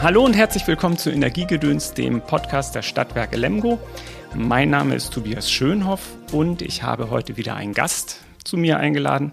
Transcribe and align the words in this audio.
Hallo 0.00 0.24
und 0.24 0.34
herzlich 0.34 0.64
willkommen 0.68 0.96
zu 0.96 1.10
Energiegedöns, 1.10 1.92
dem 1.92 2.20
Podcast 2.20 2.72
der 2.72 2.82
Stadtwerke 2.82 3.36
Lemgo. 3.36 3.80
Mein 4.32 4.70
Name 4.70 4.94
ist 4.94 5.12
Tobias 5.12 5.50
Schönhoff 5.50 6.12
und 6.30 6.62
ich 6.62 6.84
habe 6.84 7.10
heute 7.10 7.36
wieder 7.36 7.56
einen 7.56 7.74
Gast 7.74 8.20
zu 8.44 8.56
mir 8.56 8.78
eingeladen. 8.78 9.32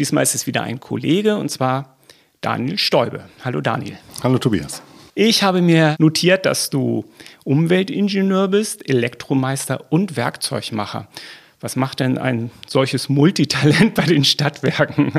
Diesmal 0.00 0.24
ist 0.24 0.34
es 0.34 0.48
wieder 0.48 0.64
ein 0.64 0.80
Kollege 0.80 1.36
und 1.36 1.50
zwar 1.52 1.96
Daniel 2.40 2.78
Stäube. 2.78 3.22
Hallo 3.44 3.60
Daniel. 3.60 3.96
Hallo 4.24 4.38
Tobias. 4.38 4.82
Ich 5.14 5.44
habe 5.44 5.62
mir 5.62 5.94
notiert, 6.00 6.46
dass 6.46 6.68
du 6.68 7.04
Umweltingenieur 7.44 8.48
bist, 8.48 8.88
Elektromeister 8.88 9.92
und 9.92 10.16
Werkzeugmacher. 10.16 11.06
Was 11.62 11.76
macht 11.76 12.00
denn 12.00 12.18
ein 12.18 12.50
solches 12.66 13.08
Multitalent 13.08 13.94
bei 13.94 14.02
den 14.02 14.24
Stadtwerken? 14.24 15.12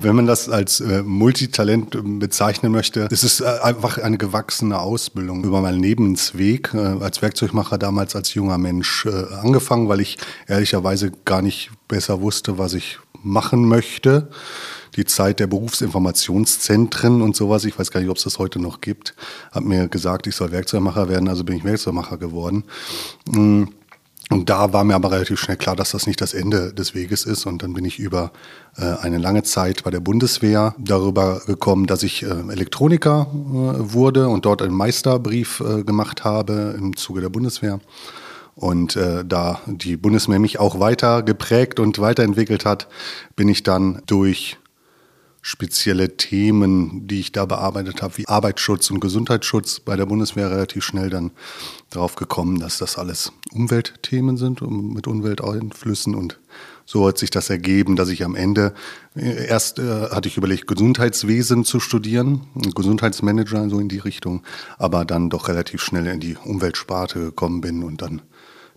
Wenn 0.00 0.16
man 0.16 0.26
das 0.26 0.48
als 0.48 0.80
äh, 0.80 1.04
Multitalent 1.04 1.94
ähm, 1.94 2.18
bezeichnen 2.18 2.72
möchte, 2.72 3.06
ist 3.12 3.22
es 3.22 3.40
äh, 3.40 3.44
einfach 3.62 3.98
eine 3.98 4.18
gewachsene 4.18 4.80
Ausbildung 4.80 5.44
über 5.44 5.60
meinen 5.60 5.80
Lebensweg. 5.80 6.74
Äh, 6.74 6.78
als 6.78 7.22
Werkzeugmacher 7.22 7.78
damals 7.78 8.16
als 8.16 8.34
junger 8.34 8.58
Mensch 8.58 9.06
äh, 9.06 9.34
angefangen, 9.36 9.88
weil 9.88 10.00
ich 10.00 10.18
ehrlicherweise 10.48 11.12
gar 11.24 11.42
nicht 11.42 11.70
besser 11.86 12.20
wusste, 12.20 12.58
was 12.58 12.74
ich 12.74 12.98
machen 13.22 13.68
möchte. 13.68 14.30
Die 14.96 15.04
Zeit 15.04 15.38
der 15.38 15.46
Berufsinformationszentren 15.46 17.22
und 17.22 17.36
sowas, 17.36 17.64
ich 17.64 17.78
weiß 17.78 17.92
gar 17.92 18.00
nicht, 18.00 18.10
ob 18.10 18.16
es 18.16 18.24
das 18.24 18.40
heute 18.40 18.58
noch 18.58 18.80
gibt, 18.80 19.14
hat 19.52 19.62
mir 19.62 19.86
gesagt, 19.86 20.26
ich 20.26 20.34
soll 20.34 20.50
Werkzeugmacher 20.50 21.08
werden, 21.08 21.28
also 21.28 21.44
bin 21.44 21.56
ich 21.56 21.64
Werkzeugmacher 21.64 22.16
geworden. 22.18 22.64
Mhm 23.28 23.68
und 24.30 24.48
da 24.48 24.72
war 24.72 24.84
mir 24.84 24.94
aber 24.94 25.10
relativ 25.10 25.38
schnell 25.38 25.58
klar, 25.58 25.76
dass 25.76 25.90
das 25.90 26.06
nicht 26.06 26.20
das 26.20 26.32
Ende 26.32 26.72
des 26.72 26.94
Weges 26.94 27.24
ist. 27.26 27.44
Und 27.44 27.62
dann 27.62 27.74
bin 27.74 27.84
ich 27.84 27.98
über 27.98 28.32
äh, 28.76 28.84
eine 29.02 29.18
lange 29.18 29.42
Zeit 29.42 29.84
bei 29.84 29.90
der 29.90 30.00
Bundeswehr 30.00 30.74
darüber 30.78 31.42
gekommen, 31.46 31.86
dass 31.86 32.02
ich 32.02 32.22
äh, 32.22 32.26
Elektroniker 32.26 33.26
äh, 33.30 33.92
wurde 33.92 34.28
und 34.28 34.46
dort 34.46 34.62
einen 34.62 34.74
Meisterbrief 34.74 35.60
äh, 35.60 35.84
gemacht 35.84 36.24
habe 36.24 36.74
im 36.78 36.96
Zuge 36.96 37.20
der 37.20 37.28
Bundeswehr. 37.28 37.80
Und 38.54 38.96
äh, 38.96 39.24
da 39.26 39.60
die 39.66 39.96
Bundeswehr 39.96 40.38
mich 40.38 40.58
auch 40.58 40.80
weiter 40.80 41.22
geprägt 41.22 41.78
und 41.78 41.98
weiterentwickelt 41.98 42.64
hat, 42.64 42.88
bin 43.36 43.48
ich 43.48 43.62
dann 43.62 44.00
durch 44.06 44.56
spezielle 45.46 46.16
Themen, 46.16 47.06
die 47.06 47.20
ich 47.20 47.30
da 47.30 47.44
bearbeitet 47.44 48.00
habe, 48.00 48.16
wie 48.16 48.26
Arbeitsschutz 48.26 48.90
und 48.90 49.00
Gesundheitsschutz 49.00 49.78
bei 49.78 49.94
der 49.94 50.06
Bundeswehr 50.06 50.50
relativ 50.50 50.82
schnell 50.82 51.10
dann 51.10 51.32
darauf 51.90 52.14
gekommen, 52.16 52.60
dass 52.60 52.78
das 52.78 52.96
alles 52.96 53.30
Umweltthemen 53.52 54.38
sind 54.38 54.62
mit 54.62 55.06
Umwelteinflüssen 55.06 56.14
und 56.14 56.40
so 56.86 57.06
hat 57.06 57.18
sich 57.18 57.28
das 57.28 57.50
ergeben, 57.50 57.94
dass 57.94 58.08
ich 58.08 58.24
am 58.24 58.34
Ende 58.34 58.72
äh, 59.14 59.46
erst 59.46 59.78
äh, 59.78 60.08
hatte 60.10 60.28
ich 60.28 60.38
überlegt, 60.38 60.66
Gesundheitswesen 60.66 61.66
zu 61.66 61.78
studieren, 61.78 62.46
Gesundheitsmanager 62.74 63.68
so 63.68 63.80
in 63.80 63.90
die 63.90 63.98
Richtung, 63.98 64.42
aber 64.78 65.04
dann 65.04 65.28
doch 65.28 65.48
relativ 65.48 65.82
schnell 65.82 66.06
in 66.06 66.20
die 66.20 66.38
Umweltsparte 66.42 67.18
gekommen 67.20 67.60
bin 67.60 67.82
und 67.82 68.00
dann 68.00 68.22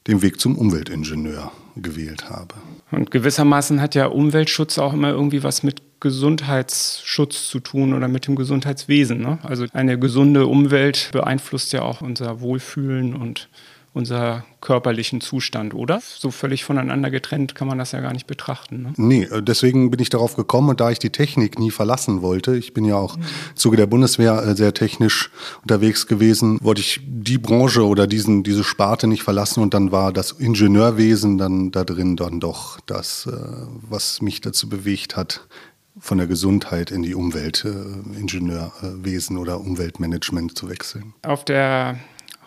den 0.07 0.21
Weg 0.21 0.41
zum 0.41 0.57
Umweltingenieur 0.57 1.49
gewählt 1.77 2.29
habe. 2.29 2.55
Und 2.91 3.11
gewissermaßen 3.11 3.81
hat 3.81 3.95
ja 3.95 4.07
Umweltschutz 4.07 4.77
auch 4.77 4.93
immer 4.93 5.09
irgendwie 5.09 5.43
was 5.43 5.63
mit 5.63 5.86
Gesundheitsschutz 5.99 7.47
zu 7.47 7.59
tun 7.59 7.93
oder 7.93 8.07
mit 8.07 8.27
dem 8.27 8.35
Gesundheitswesen. 8.35 9.19
Ne? 9.19 9.39
Also 9.43 9.65
eine 9.73 9.97
gesunde 9.97 10.47
Umwelt 10.47 11.09
beeinflusst 11.11 11.73
ja 11.73 11.81
auch 11.81 12.01
unser 12.01 12.41
Wohlfühlen 12.41 13.15
und 13.15 13.49
unser 13.97 14.45
körperlichen 14.61 15.21
Zustand, 15.21 15.73
oder? 15.73 16.01
So 16.01 16.31
völlig 16.31 16.63
voneinander 16.63 17.09
getrennt 17.09 17.55
kann 17.55 17.67
man 17.67 17.77
das 17.77 17.91
ja 17.91 17.99
gar 17.99 18.13
nicht 18.13 18.27
betrachten. 18.27 18.83
Ne? 18.83 18.93
Nee, 18.97 19.23
äh, 19.23 19.41
deswegen 19.41 19.91
bin 19.91 19.99
ich 19.99 20.09
darauf 20.09 20.35
gekommen 20.35 20.69
und 20.69 20.79
da 20.79 20.91
ich 20.91 20.99
die 20.99 21.09
Technik 21.09 21.59
nie 21.59 21.71
verlassen 21.71 22.21
wollte, 22.21 22.55
ich 22.55 22.73
bin 22.73 22.85
ja 22.85 22.95
auch 22.95 23.15
im 23.15 23.23
Zuge 23.55 23.77
der 23.77 23.87
Bundeswehr 23.87 24.43
äh, 24.43 24.55
sehr 24.55 24.73
technisch 24.73 25.31
unterwegs 25.63 26.07
gewesen, 26.07 26.59
wollte 26.61 26.81
ich 26.81 27.02
die 27.03 27.37
Branche 27.37 27.86
oder 27.86 28.07
diesen, 28.07 28.43
diese 28.43 28.63
Sparte 28.63 29.07
nicht 29.07 29.23
verlassen 29.23 29.61
und 29.61 29.73
dann 29.73 29.91
war 29.91 30.13
das 30.13 30.31
Ingenieurwesen 30.31 31.37
dann 31.37 31.71
da 31.71 31.83
drin 31.83 32.15
dann 32.15 32.39
doch 32.39 32.80
das, 32.86 33.25
äh, 33.25 33.31
was 33.89 34.21
mich 34.21 34.41
dazu 34.41 34.69
bewegt 34.69 35.15
hat, 35.15 35.47
von 36.07 36.17
der 36.19 36.27
Gesundheit 36.27 36.89
in 36.89 37.03
die 37.03 37.15
Umweltingenieurwesen 37.15 39.37
oder 39.37 39.59
Umweltmanagement 39.59 40.57
zu 40.57 40.69
wechseln. 40.69 41.13
Auf 41.23 41.43
der 41.43 41.99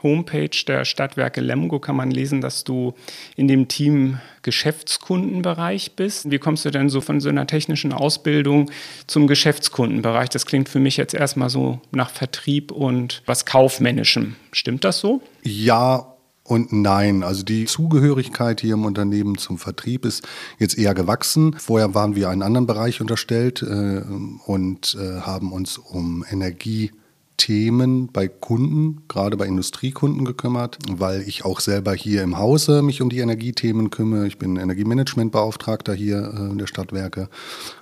Homepage 0.03 0.49
der 0.67 0.87
Stadtwerke 0.87 1.43
Lemgo 1.43 1.79
kann 1.79 1.95
man 1.95 2.11
lesen, 2.11 2.41
dass 2.41 2.65
du 2.65 2.95
in 3.37 3.49
dem 3.49 3.69
Team 3.69 4.19
Geschäftskundenbereich 4.41 5.95
bist. 5.95 6.31
Wie 6.31 6.39
kommst 6.39 6.65
du 6.65 6.71
denn 6.71 6.89
so 6.89 7.03
von 7.03 7.21
so 7.21 7.29
einer 7.29 7.47
technischen 7.47 7.93
Ausbildung 7.93 8.71
zum 9.07 9.27
Geschäftskundenbereich? 9.27 10.31
Das 10.31 10.47
klingt 10.47 10.71
für 10.71 10.81
mich 10.81 10.97
jetzt 10.97 11.13
erstmal 11.13 11.51
so 11.51 11.83
nach 11.91 12.09
Vertrieb 12.09 12.73
und 12.73 13.23
was 13.27 13.45
Kaufmännischem. 13.45 14.37
Stimmt 14.53 14.85
das 14.85 15.01
so? 15.01 15.21
Ja 15.43 16.10
und 16.51 16.73
nein. 16.73 17.23
Also 17.23 17.45
die 17.45 17.67
Zugehörigkeit 17.67 18.61
hier 18.61 18.75
im 18.75 18.85
Unternehmen 18.85 19.39
zum 19.39 19.57
Vertrieb 19.57 20.05
ist 20.05 20.27
jetzt 20.59 20.77
eher 20.77 20.95
gewachsen. 20.95 21.55
Vorher 21.57 21.95
waren 21.95 22.17
wir 22.17 22.29
einen 22.29 22.43
anderen 22.43 22.67
Bereich 22.67 23.01
unterstellt 23.01 23.63
äh, 23.63 24.03
und 24.47 24.97
äh, 25.01 25.21
haben 25.21 25.53
uns 25.53 25.79
um 25.79 26.25
Energie 26.29 26.91
Themen 27.37 28.09
bei 28.13 28.29
Kunden, 28.29 29.05
gerade 29.07 29.37
bei 29.37 29.47
Industriekunden 29.47 30.25
gekümmert, 30.25 30.77
weil 30.91 31.23
ich 31.23 31.45
auch 31.45 31.61
selber 31.61 31.95
hier 31.95 32.23
im 32.23 32.37
Hause 32.37 32.83
mich 32.83 33.01
um 33.01 33.09
die 33.11 33.21
Energiethemen 33.21 33.91
kümmere. 33.91 34.27
Ich 34.27 34.37
bin 34.37 34.57
Energiemanagementbeauftragter 34.57 35.95
hier 35.95 36.51
äh, 36.53 36.57
der 36.57 36.67
Stadtwerke 36.67 37.29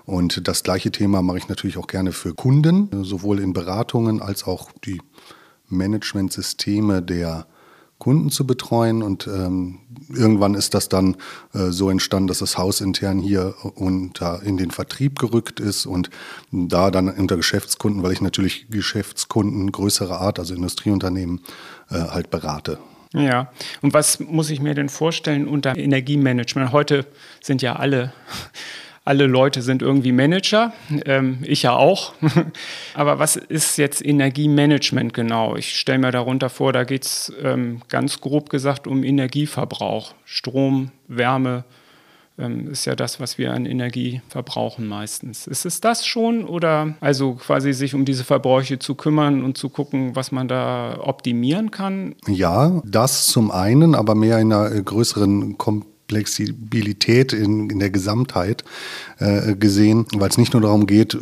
und 0.05 0.47
das 0.47 0.63
gleiche 0.63 0.93
Thema 0.93 1.23
mache 1.23 1.39
ich 1.39 1.49
natürlich 1.49 1.79
auch 1.79 1.87
gerne 1.87 2.13
für 2.13 2.35
Kunden, 2.35 2.91
sowohl 3.03 3.41
in 3.41 3.55
Beratungen 3.55 4.21
als 4.21 4.45
auch 4.45 4.71
die 4.85 5.01
Managementsysteme 5.69 7.03
der 7.03 7.47
Kunden 7.99 8.31
zu 8.31 8.47
betreuen. 8.47 9.03
Und 9.03 9.27
ähm, 9.27 9.81
irgendwann 10.09 10.55
ist 10.55 10.75
das 10.75 10.89
dann 10.89 11.17
äh, 11.55 11.71
so 11.71 11.91
entstanden, 11.91 12.29
dass 12.29 12.39
das 12.39 12.59
Haus 12.59 12.81
intern 12.81 13.19
hier 13.19 13.55
unter, 13.75 14.43
in 14.43 14.57
den 14.57 14.71
Vertrieb 14.71 15.19
gerückt 15.19 15.61
ist 15.61 15.87
und 15.87 16.11
da 16.51 16.91
dann 16.91 17.09
unter 17.09 17.37
Geschäftskunden, 17.37 18.03
weil 18.03 18.13
ich 18.13 18.21
natürlich 18.21 18.69
Geschäftskunden 18.71 19.73
größerer 19.73 20.21
Art, 20.21 20.39
also 20.39 20.55
Industrieunternehmen, 20.55 21.41
äh, 21.91 21.95
halt 21.95 22.31
berate. 22.31 22.79
Ja, 23.15 23.51
und 23.81 23.95
was 23.95 24.21
muss 24.21 24.51
ich 24.51 24.61
mir 24.61 24.75
denn 24.75 24.91
vorstellen 24.91 25.49
unter 25.49 25.77
Energiemanagement? 25.77 26.73
Heute 26.73 27.07
sind 27.41 27.63
ja 27.63 27.77
alle 27.77 28.13
alle 29.09 29.27
Leute 29.27 29.63
sind 29.63 29.81
irgendwie 29.81 30.13
Manager, 30.13 30.75
ähm, 31.07 31.39
ich 31.41 31.63
ja 31.63 31.75
auch. 31.75 32.13
Aber 32.95 33.19
was 33.19 33.37
ist 33.37 33.79
jetzt 33.79 34.05
Energiemanagement 34.05 35.15
genau? 35.15 35.57
Ich 35.57 35.79
stelle 35.79 35.99
mir 35.99 36.11
darunter 36.11 36.51
vor, 36.51 36.75
da 36.75 36.85
geht 36.85 37.07
es 37.07 37.33
ähm, 37.43 37.81
ganz 37.89 38.21
grob 38.21 38.51
gesagt 38.51 38.87
um 38.87 39.03
Energieverbrauch. 39.03 40.13
Strom, 40.27 40.91
Wärme 41.07 41.65
ähm, 42.37 42.71
ist 42.71 42.85
ja 42.85 42.97
das, 42.97 43.19
was 43.19 43.39
wir 43.39 43.55
an 43.55 43.65
Energie 43.65 44.21
verbrauchen 44.29 44.87
meistens. 44.87 45.47
Ist 45.47 45.65
es 45.65 45.81
das 45.81 46.07
schon 46.07 46.45
oder 46.45 46.95
also 47.01 47.33
quasi 47.37 47.73
sich 47.73 47.95
um 47.95 48.05
diese 48.05 48.25
Verbräuche 48.25 48.79
zu 48.79 48.95
kümmern 48.95 49.43
und 49.43 49.57
zu 49.57 49.71
gucken, 49.71 50.17
was 50.17 50.33
man 50.33 50.49
da 50.49 50.99
optimieren 51.01 51.71
kann? 51.71 52.15
Ja, 52.27 52.83
das 52.85 53.27
zum 53.29 53.51
einen, 53.51 53.95
aber 53.95 54.15
mehr 54.15 54.39
in 54.39 54.53
einer 54.53 54.69
größeren 54.83 55.57
Kompetenz 55.57 55.98
Flexibilität 56.09 57.33
in, 57.33 57.69
in 57.69 57.79
der 57.79 57.91
Gesamtheit 57.91 58.65
äh, 59.19 59.55
gesehen, 59.55 60.07
weil 60.17 60.31
es 60.31 60.39
nicht 60.39 60.55
nur 60.55 60.63
darum 60.63 60.87
geht, 60.87 61.15
äh, 61.15 61.19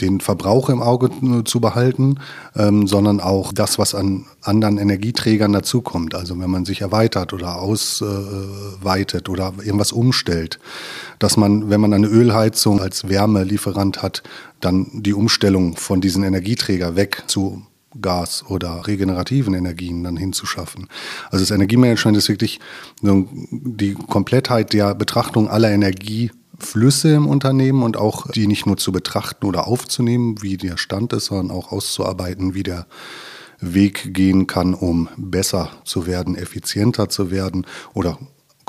den 0.00 0.20
Verbrauch 0.20 0.70
im 0.70 0.80
Auge 0.80 1.10
äh, 1.22 1.44
zu 1.44 1.60
behalten, 1.60 2.20
ähm, 2.56 2.86
sondern 2.86 3.20
auch 3.20 3.52
das, 3.52 3.78
was 3.78 3.94
an 3.94 4.26
anderen 4.42 4.78
Energieträgern 4.78 5.52
dazukommt. 5.52 6.14
Also 6.14 6.38
wenn 6.38 6.50
man 6.50 6.64
sich 6.64 6.80
erweitert 6.80 7.32
oder 7.32 7.60
ausweitet 7.60 9.28
äh, 9.28 9.30
oder 9.30 9.52
irgendwas 9.62 9.92
umstellt, 9.92 10.60
dass 11.18 11.36
man, 11.36 11.68
wenn 11.68 11.80
man 11.80 11.92
eine 11.92 12.06
Ölheizung 12.06 12.80
als 12.80 13.08
Wärmelieferant 13.08 14.02
hat, 14.02 14.22
dann 14.60 14.86
die 14.92 15.14
Umstellung 15.14 15.76
von 15.76 16.00
diesen 16.00 16.22
Energieträger 16.22 16.94
weg 16.94 17.24
zu 17.26 17.62
Gas 18.00 18.44
oder 18.48 18.86
regenerativen 18.86 19.54
Energien 19.54 20.04
dann 20.04 20.16
hinzuschaffen. 20.16 20.88
Also 21.30 21.42
das 21.42 21.50
Energiemanagement 21.50 22.16
ist 22.16 22.28
wirklich 22.28 22.60
die 23.02 23.94
Komplettheit 23.94 24.72
der 24.72 24.94
Betrachtung 24.94 25.48
aller 25.48 25.70
Energieflüsse 25.70 27.14
im 27.14 27.26
Unternehmen 27.26 27.82
und 27.82 27.96
auch 27.96 28.30
die 28.30 28.46
nicht 28.46 28.66
nur 28.66 28.76
zu 28.76 28.92
betrachten 28.92 29.46
oder 29.46 29.66
aufzunehmen, 29.66 30.42
wie 30.42 30.56
der 30.56 30.76
Stand 30.76 31.12
ist, 31.12 31.26
sondern 31.26 31.56
auch 31.56 31.72
auszuarbeiten, 31.72 32.54
wie 32.54 32.62
der 32.62 32.86
Weg 33.60 34.14
gehen 34.14 34.46
kann, 34.46 34.74
um 34.74 35.08
besser 35.16 35.70
zu 35.84 36.06
werden, 36.06 36.36
effizienter 36.36 37.08
zu 37.08 37.30
werden 37.30 37.66
oder 37.92 38.18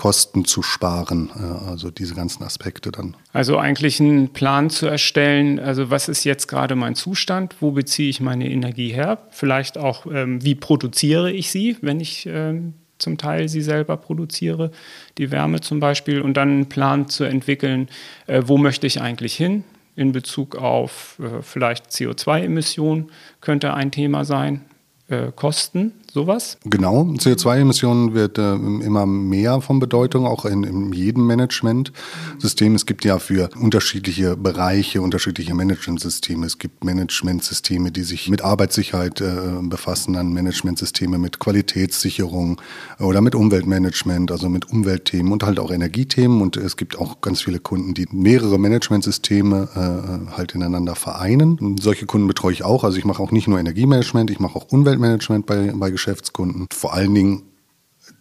Kosten 0.02 0.46
zu 0.46 0.64
sparen, 0.64 1.30
äh, 1.36 1.70
also 1.70 1.92
diese 1.92 2.16
ganzen 2.16 2.42
Aspekte 2.42 2.92
dann. 2.92 3.16
Also 3.34 3.60
eigentlich 3.60 4.00
einen 4.00 4.30
Plan 4.34 4.72
zu 4.72 4.88
erstellen, 4.88 5.60
also 5.60 5.92
was 5.92 6.10
ist 6.10 6.24
jetzt 6.24 6.48
gerade 6.48 6.76
mein 6.76 6.96
Zustand, 6.96 7.58
wo 7.60 7.70
beziehe 7.70 8.10
ich 8.10 8.20
meine 8.20 8.50
Energie 8.50 8.92
her, 8.92 9.20
vielleicht 9.30 9.78
auch, 9.78 10.08
ähm, 10.08 10.44
wie 10.44 10.56
produziere 10.56 11.32
ich 11.32 11.52
sie, 11.52 11.78
wenn 11.82 12.00
ich 12.00 12.26
ähm, 12.26 12.74
zum 12.98 13.20
Teil 13.20 13.48
sie 13.48 13.62
selber 13.62 13.96
produziere, 13.96 14.72
die 15.20 15.30
Wärme 15.30 15.62
zum 15.62 15.80
Beispiel, 15.80 16.22
und 16.22 16.36
dann 16.36 16.50
einen 16.50 16.68
Plan 16.68 17.08
zu 17.08 17.24
entwickeln, 17.24 17.88
äh, 18.26 18.42
wo 18.44 18.58
möchte 18.58 18.88
ich 18.88 19.02
eigentlich 19.02 19.36
hin, 19.36 19.64
in 19.96 20.14
Bezug 20.14 20.56
auf 20.56 21.20
äh, 21.20 21.44
vielleicht 21.44 21.92
CO2-Emissionen 21.92 23.12
könnte 23.40 23.76
ein 23.76 23.92
Thema 23.92 24.26
sein. 24.26 24.66
äh, 25.12 25.32
kosten, 25.36 25.94
sowas? 26.12 26.58
Genau, 26.66 27.04
CO2-Emissionen 27.04 28.14
wird 28.14 28.38
äh, 28.38 28.54
immer 28.54 29.06
mehr 29.06 29.62
von 29.62 29.80
Bedeutung, 29.80 30.26
auch 30.26 30.46
in, 30.46 30.64
in 30.64 30.94
jedem 30.94 31.26
Management-System. 31.28 32.76
Es 32.76 32.86
gibt 32.86 33.06
ja 33.06 33.20
für 33.20 33.50
unterschiedliche 33.60 34.36
Bereiche 34.36 35.02
unterschiedliche 35.02 35.54
Management-Systeme. 35.54 36.46
Es 36.46 36.58
gibt 36.58 36.84
Management-Systeme, 36.84 37.92
die 37.92 38.04
sich 38.04 38.30
mit 38.30 38.42
Arbeitssicherheit 38.42 39.22
äh, 39.22 39.62
befassen, 39.62 40.14
dann 40.14 40.34
Management-Systeme 40.34 41.18
mit 41.18 41.40
Qualitätssicherung 41.40 42.62
oder 43.00 43.22
mit 43.22 43.36
Umweltmanagement, 43.36 44.32
also 44.32 44.50
mit 44.50 44.70
Umweltthemen 44.70 45.32
und 45.32 45.44
halt 45.44 45.60
auch 45.60 45.72
Energiethemen. 45.72 46.42
Und 46.42 46.58
es 46.58 46.78
gibt 46.78 46.98
auch 46.98 47.22
ganz 47.22 47.42
viele 47.42 47.60
Kunden, 47.60 47.94
die 47.94 48.08
mehrere 48.12 48.60
Management-Systeme 48.60 49.70
äh, 49.76 50.36
halt 50.36 50.56
ineinander 50.56 50.96
vereinen. 50.96 51.58
Und 51.60 51.82
solche 51.82 52.06
Kunden 52.06 52.28
betreue 52.28 52.54
ich 52.54 52.64
auch. 52.64 52.84
Also 52.84 52.98
ich 52.98 53.06
mache 53.06 53.22
auch 53.22 53.32
nicht 53.32 53.48
nur 53.48 53.60
Energiemanagement, 53.60 54.30
ich 54.30 54.40
mache 54.40 54.56
auch 54.56 54.66
Umweltmanagement 54.72 55.46
bei, 55.46 55.72
bei 55.74 55.90
Geschäftskunden. 56.02 56.66
Vor 56.74 56.94
allen 56.94 57.14
Dingen 57.14 57.44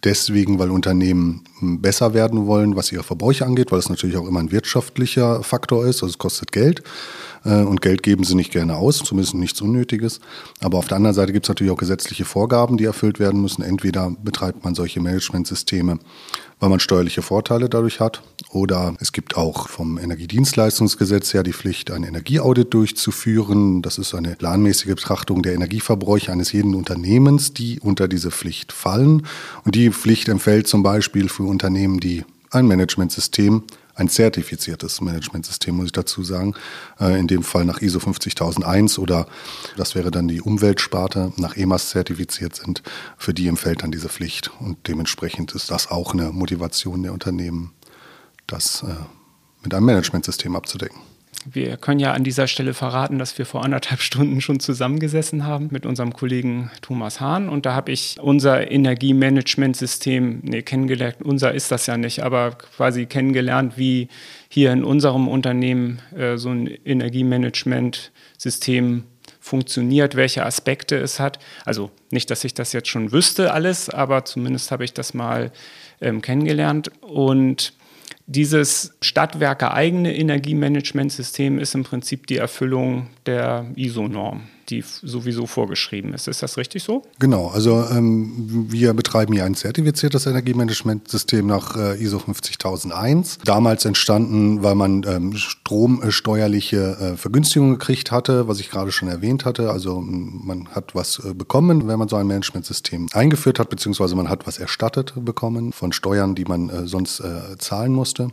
deswegen, 0.03 0.59
weil 0.59 0.69
Unternehmen 0.69 1.43
besser 1.61 2.13
werden 2.13 2.45
wollen, 2.45 2.75
was 2.75 2.91
ihre 2.91 3.03
Verbräuche 3.03 3.45
angeht, 3.45 3.71
weil 3.71 3.79
es 3.79 3.89
natürlich 3.89 4.17
auch 4.17 4.27
immer 4.27 4.39
ein 4.39 4.51
wirtschaftlicher 4.51 5.43
Faktor 5.43 5.85
ist, 5.85 5.97
also 5.97 6.07
es 6.07 6.17
kostet 6.17 6.51
Geld 6.51 6.83
äh, 7.43 7.61
und 7.61 7.81
Geld 7.81 8.03
geben 8.03 8.23
sie 8.23 8.35
nicht 8.35 8.51
gerne 8.51 8.75
aus, 8.75 8.99
zumindest 8.99 9.35
nichts 9.35 9.61
Unnötiges. 9.61 10.19
Aber 10.59 10.77
auf 10.77 10.87
der 10.87 10.97
anderen 10.97 11.15
Seite 11.15 11.33
gibt 11.33 11.45
es 11.45 11.49
natürlich 11.49 11.73
auch 11.73 11.77
gesetzliche 11.77 12.25
Vorgaben, 12.25 12.77
die 12.77 12.85
erfüllt 12.85 13.19
werden 13.19 13.41
müssen. 13.41 13.63
Entweder 13.63 14.11
betreibt 14.23 14.63
man 14.63 14.75
solche 14.75 14.99
Managementsysteme, 14.99 15.99
weil 16.61 16.69
man 16.69 16.79
steuerliche 16.79 17.23
Vorteile 17.23 17.67
dadurch 17.67 17.99
hat, 17.99 18.21
oder 18.51 18.95
es 18.99 19.11
gibt 19.11 19.35
auch 19.35 19.67
vom 19.67 19.97
Energiedienstleistungsgesetz 19.97 21.33
her 21.33 21.41
die 21.41 21.53
Pflicht, 21.53 21.89
ein 21.89 22.03
Energieaudit 22.03 22.73
durchzuführen. 22.73 23.81
Das 23.81 23.97
ist 23.97 24.13
eine 24.13 24.35
planmäßige 24.35 24.95
Betrachtung 24.95 25.41
der 25.41 25.53
Energieverbräuche 25.53 26.31
eines 26.31 26.51
jeden 26.51 26.75
Unternehmens, 26.75 27.53
die 27.53 27.79
unter 27.79 28.07
diese 28.07 28.29
Pflicht 28.29 28.71
fallen. 28.71 29.25
Und 29.65 29.73
die 29.73 29.89
Pflicht 29.89 30.29
empfällt 30.29 30.67
zum 30.67 30.83
Beispiel 30.83 31.29
für 31.29 31.43
Unternehmen, 31.43 31.99
die 31.99 32.23
ein 32.51 32.67
Managementsystem 32.67 33.63
ein 33.95 34.09
zertifiziertes 34.09 35.01
Managementsystem, 35.01 35.75
muss 35.75 35.87
ich 35.87 35.91
dazu 35.91 36.23
sagen. 36.23 36.53
Äh, 36.99 37.19
in 37.19 37.27
dem 37.27 37.43
Fall 37.43 37.65
nach 37.65 37.81
ISO 37.81 37.99
50001 37.99 38.99
oder 38.99 39.27
das 39.77 39.95
wäre 39.95 40.11
dann 40.11 40.27
die 40.27 40.41
Umweltsparte 40.41 41.33
nach 41.37 41.55
EMAS 41.55 41.89
zertifiziert 41.89 42.55
sind. 42.55 42.83
Für 43.17 43.33
die 43.33 43.47
empfällt 43.47 43.83
dann 43.83 43.91
diese 43.91 44.09
Pflicht. 44.09 44.51
Und 44.59 44.87
dementsprechend 44.87 45.53
ist 45.53 45.71
das 45.71 45.89
auch 45.91 46.13
eine 46.13 46.31
Motivation 46.31 47.03
der 47.03 47.13
Unternehmen, 47.13 47.73
das 48.47 48.83
äh, 48.83 48.95
mit 49.63 49.73
einem 49.73 49.85
Managementsystem 49.85 50.55
abzudecken. 50.55 50.99
Wir 51.45 51.77
können 51.77 51.99
ja 51.99 52.13
an 52.13 52.23
dieser 52.23 52.47
Stelle 52.47 52.73
verraten, 52.73 53.19
dass 53.19 53.37
wir 53.37 53.45
vor 53.45 53.63
anderthalb 53.63 54.01
Stunden 54.01 54.41
schon 54.41 54.59
zusammengesessen 54.59 55.45
haben 55.45 55.69
mit 55.71 55.85
unserem 55.85 56.13
Kollegen 56.13 56.71
Thomas 56.81 57.19
Hahn. 57.19 57.49
Und 57.49 57.65
da 57.65 57.73
habe 57.73 57.91
ich 57.91 58.17
unser 58.19 58.71
Energiemanagementsystem 58.71 60.39
nee, 60.43 60.61
kennengelernt. 60.61 61.17
Unser 61.23 61.53
ist 61.53 61.71
das 61.71 61.87
ja 61.87 61.97
nicht, 61.97 62.23
aber 62.23 62.51
quasi 62.51 63.05
kennengelernt, 63.05 63.77
wie 63.77 64.07
hier 64.49 64.71
in 64.71 64.83
unserem 64.83 65.27
Unternehmen 65.27 66.01
äh, 66.15 66.37
so 66.37 66.49
ein 66.49 66.67
Energiemanagementsystem 66.67 69.03
funktioniert, 69.39 70.15
welche 70.15 70.45
Aspekte 70.45 70.97
es 70.97 71.19
hat. 71.19 71.39
Also 71.65 71.89
nicht, 72.11 72.29
dass 72.29 72.43
ich 72.43 72.53
das 72.53 72.73
jetzt 72.73 72.89
schon 72.89 73.11
wüsste 73.11 73.51
alles, 73.51 73.89
aber 73.89 74.25
zumindest 74.25 74.71
habe 74.71 74.83
ich 74.83 74.93
das 74.93 75.13
mal 75.13 75.51
ähm, 75.99 76.21
kennengelernt. 76.21 76.91
Und 77.01 77.73
dieses 78.31 78.95
Stadtwerke 79.01 79.73
eigene 79.73 80.15
Energiemanagementsystem 80.15 81.59
ist 81.59 81.75
im 81.75 81.83
Prinzip 81.83 82.27
die 82.27 82.37
Erfüllung 82.37 83.07
der 83.25 83.65
ISO-Norm 83.75 84.43
die 84.71 84.83
sowieso 85.03 85.45
vorgeschrieben 85.45 86.13
ist. 86.13 86.27
Ist 86.27 86.41
das 86.41 86.57
richtig 86.57 86.83
so? 86.83 87.03
Genau, 87.19 87.47
also 87.49 87.85
ähm, 87.91 88.67
wir 88.69 88.93
betreiben 88.93 89.33
hier 89.33 89.43
ein 89.43 89.55
zertifiziertes 89.55 90.25
Energiemanagementsystem 90.25 91.45
nach 91.45 91.75
äh, 91.75 92.01
ISO 92.01 92.19
50001. 92.19 93.39
Damals 93.43 93.85
entstanden, 93.85 94.63
weil 94.63 94.75
man 94.75 95.03
ähm, 95.07 95.35
stromsteuerliche 95.35 96.77
äh, 97.13 97.17
Vergünstigungen 97.17 97.77
gekriegt 97.77 98.11
hatte, 98.11 98.47
was 98.47 98.59
ich 98.59 98.69
gerade 98.69 98.91
schon 98.91 99.09
erwähnt 99.09 99.45
hatte. 99.45 99.71
Also 99.71 100.01
man 100.01 100.69
hat 100.69 100.95
was 100.95 101.19
äh, 101.19 101.33
bekommen, 101.33 101.87
wenn 101.87 101.99
man 101.99 102.07
so 102.07 102.15
ein 102.15 102.27
Managementsystem 102.27 103.07
eingeführt 103.13 103.59
hat, 103.59 103.69
beziehungsweise 103.69 104.15
man 104.15 104.29
hat 104.29 104.47
was 104.47 104.57
erstattet 104.57 105.13
bekommen 105.15 105.73
von 105.73 105.91
Steuern, 105.91 106.35
die 106.35 106.45
man 106.45 106.69
äh, 106.69 106.87
sonst 106.87 107.19
äh, 107.19 107.57
zahlen 107.57 107.91
musste. 107.91 108.29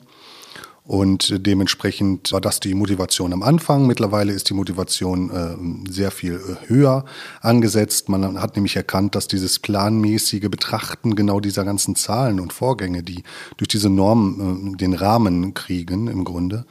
Und 0.89 1.47
dementsprechend 1.47 2.33
war 2.33 2.41
das 2.41 2.61
die 2.61 2.73
Motivation 2.73 3.35
am 3.35 3.43
Anfang. 3.43 3.87
Mittlerweile 3.87 4.33
ist 4.33 4.49
die 4.49 4.55
Motivation 4.55 5.31
äh, 5.31 5.93
sehr 5.93 6.11
viel 6.11 6.37
äh, 6.37 6.67
höher 6.67 7.05
angesetzt. 7.43 8.09
Man 8.09 8.41
hat 8.41 8.57
nämlich 8.57 8.75
erkannt, 8.75 9.15
dass 9.15 9.29
dieses 9.29 9.59
planmäßige 9.59 10.49
Betrachten 10.49 11.15
genau 11.15 11.41
dieser 11.41 11.67
ganzen 11.67 11.95
Zahlen 11.95 12.41
und 12.41 12.55
Vorgänge, 12.55 13.03
die 13.03 13.23
durch 13.59 13.69
diese 13.69 13.91
Normen 13.91 14.73
äh, 14.73 14.77
den 14.79 14.95
Rahmen 14.95 15.53
kriegen 15.53 16.09
im 16.09 16.25
Grunde, 16.25 16.65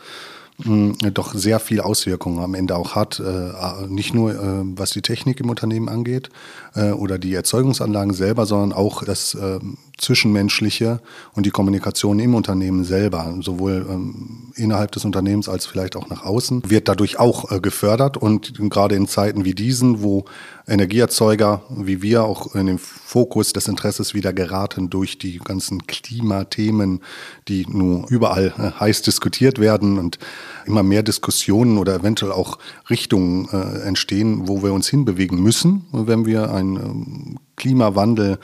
doch 1.13 1.36
sehr 1.36 1.60
viel 1.60 1.81
Auswirkungen 1.81 2.40
am 2.40 2.56
Ende 2.56 2.75
auch 2.75 2.96
hat. 2.96 3.22
Nicht 3.90 4.16
nur 4.16 4.66
was 4.75 4.90
die 4.90 5.04
Technik 5.04 5.40
im 5.40 5.52
Unternehmen 5.52 5.88
angeht 5.88 6.31
oder 6.74 7.20
die 7.20 7.36
Erzeugungsanlagen 7.36 8.16
selber, 8.16 8.48
sondern 8.48 8.74
auch 8.74 9.04
das 9.04 9.38
Zwischenmenschliche 9.98 11.02
und 11.34 11.46
die 11.46 11.52
Kommunikation 11.52 12.20
im 12.20 12.36
Unternehmen 12.36 12.84
selber, 12.84 13.36
sowohl 13.42 13.86
ähm, 13.90 14.54
innerhalb 14.56 14.92
des 14.92 15.06
Unternehmens 15.06 15.50
als 15.50 15.66
vielleicht 15.66 15.96
auch 15.96 16.10
nach 16.10 16.24
außen, 16.24 16.64
wird 16.70 16.88
dadurch 16.88 17.20
auch 17.20 17.62
gefördert. 17.62 18.18
Und 18.18 18.54
gerade 18.70 18.96
in 18.96 19.08
Zeiten 19.08 19.46
wie 19.46 19.56
diesen, 19.56 20.02
wo 20.02 20.26
Energieerzeuger 20.68 21.62
wie 21.70 22.02
wir 22.02 22.26
auch 22.26 22.54
in 22.54 22.66
den 22.66 22.78
Fokus 22.78 23.54
des 23.54 23.70
Interesses 23.70 24.14
wieder 24.14 24.34
geraten 24.34 24.90
durch 24.90 25.18
die 25.18 25.38
ganzen 25.38 25.88
Klimathemen, 25.88 27.02
die 27.48 27.66
nun 27.68 28.06
überall 28.10 28.54
äh, 28.58 28.80
heiß 28.80 29.02
diskutiert 29.02 29.60
werden 29.60 29.98
und 29.98 30.20
immer 30.66 30.84
mehr 30.84 31.04
Diskussionen 31.04 31.78
oder 31.78 31.96
eventuell 31.96 32.34
auch 32.34 32.60
Richtungen 32.90 33.48
äh, 33.52 33.88
entstehen, 33.88 34.50
wo 34.50 34.62
wir 34.62 34.74
uns 34.74 34.90
hinbewegen 34.90 35.42
müssen, 35.42 35.86
wenn 35.92 36.26
wir 36.26 36.54
einen 36.54 36.76
ähm, 36.76 37.40
Klimawandel 37.56 38.38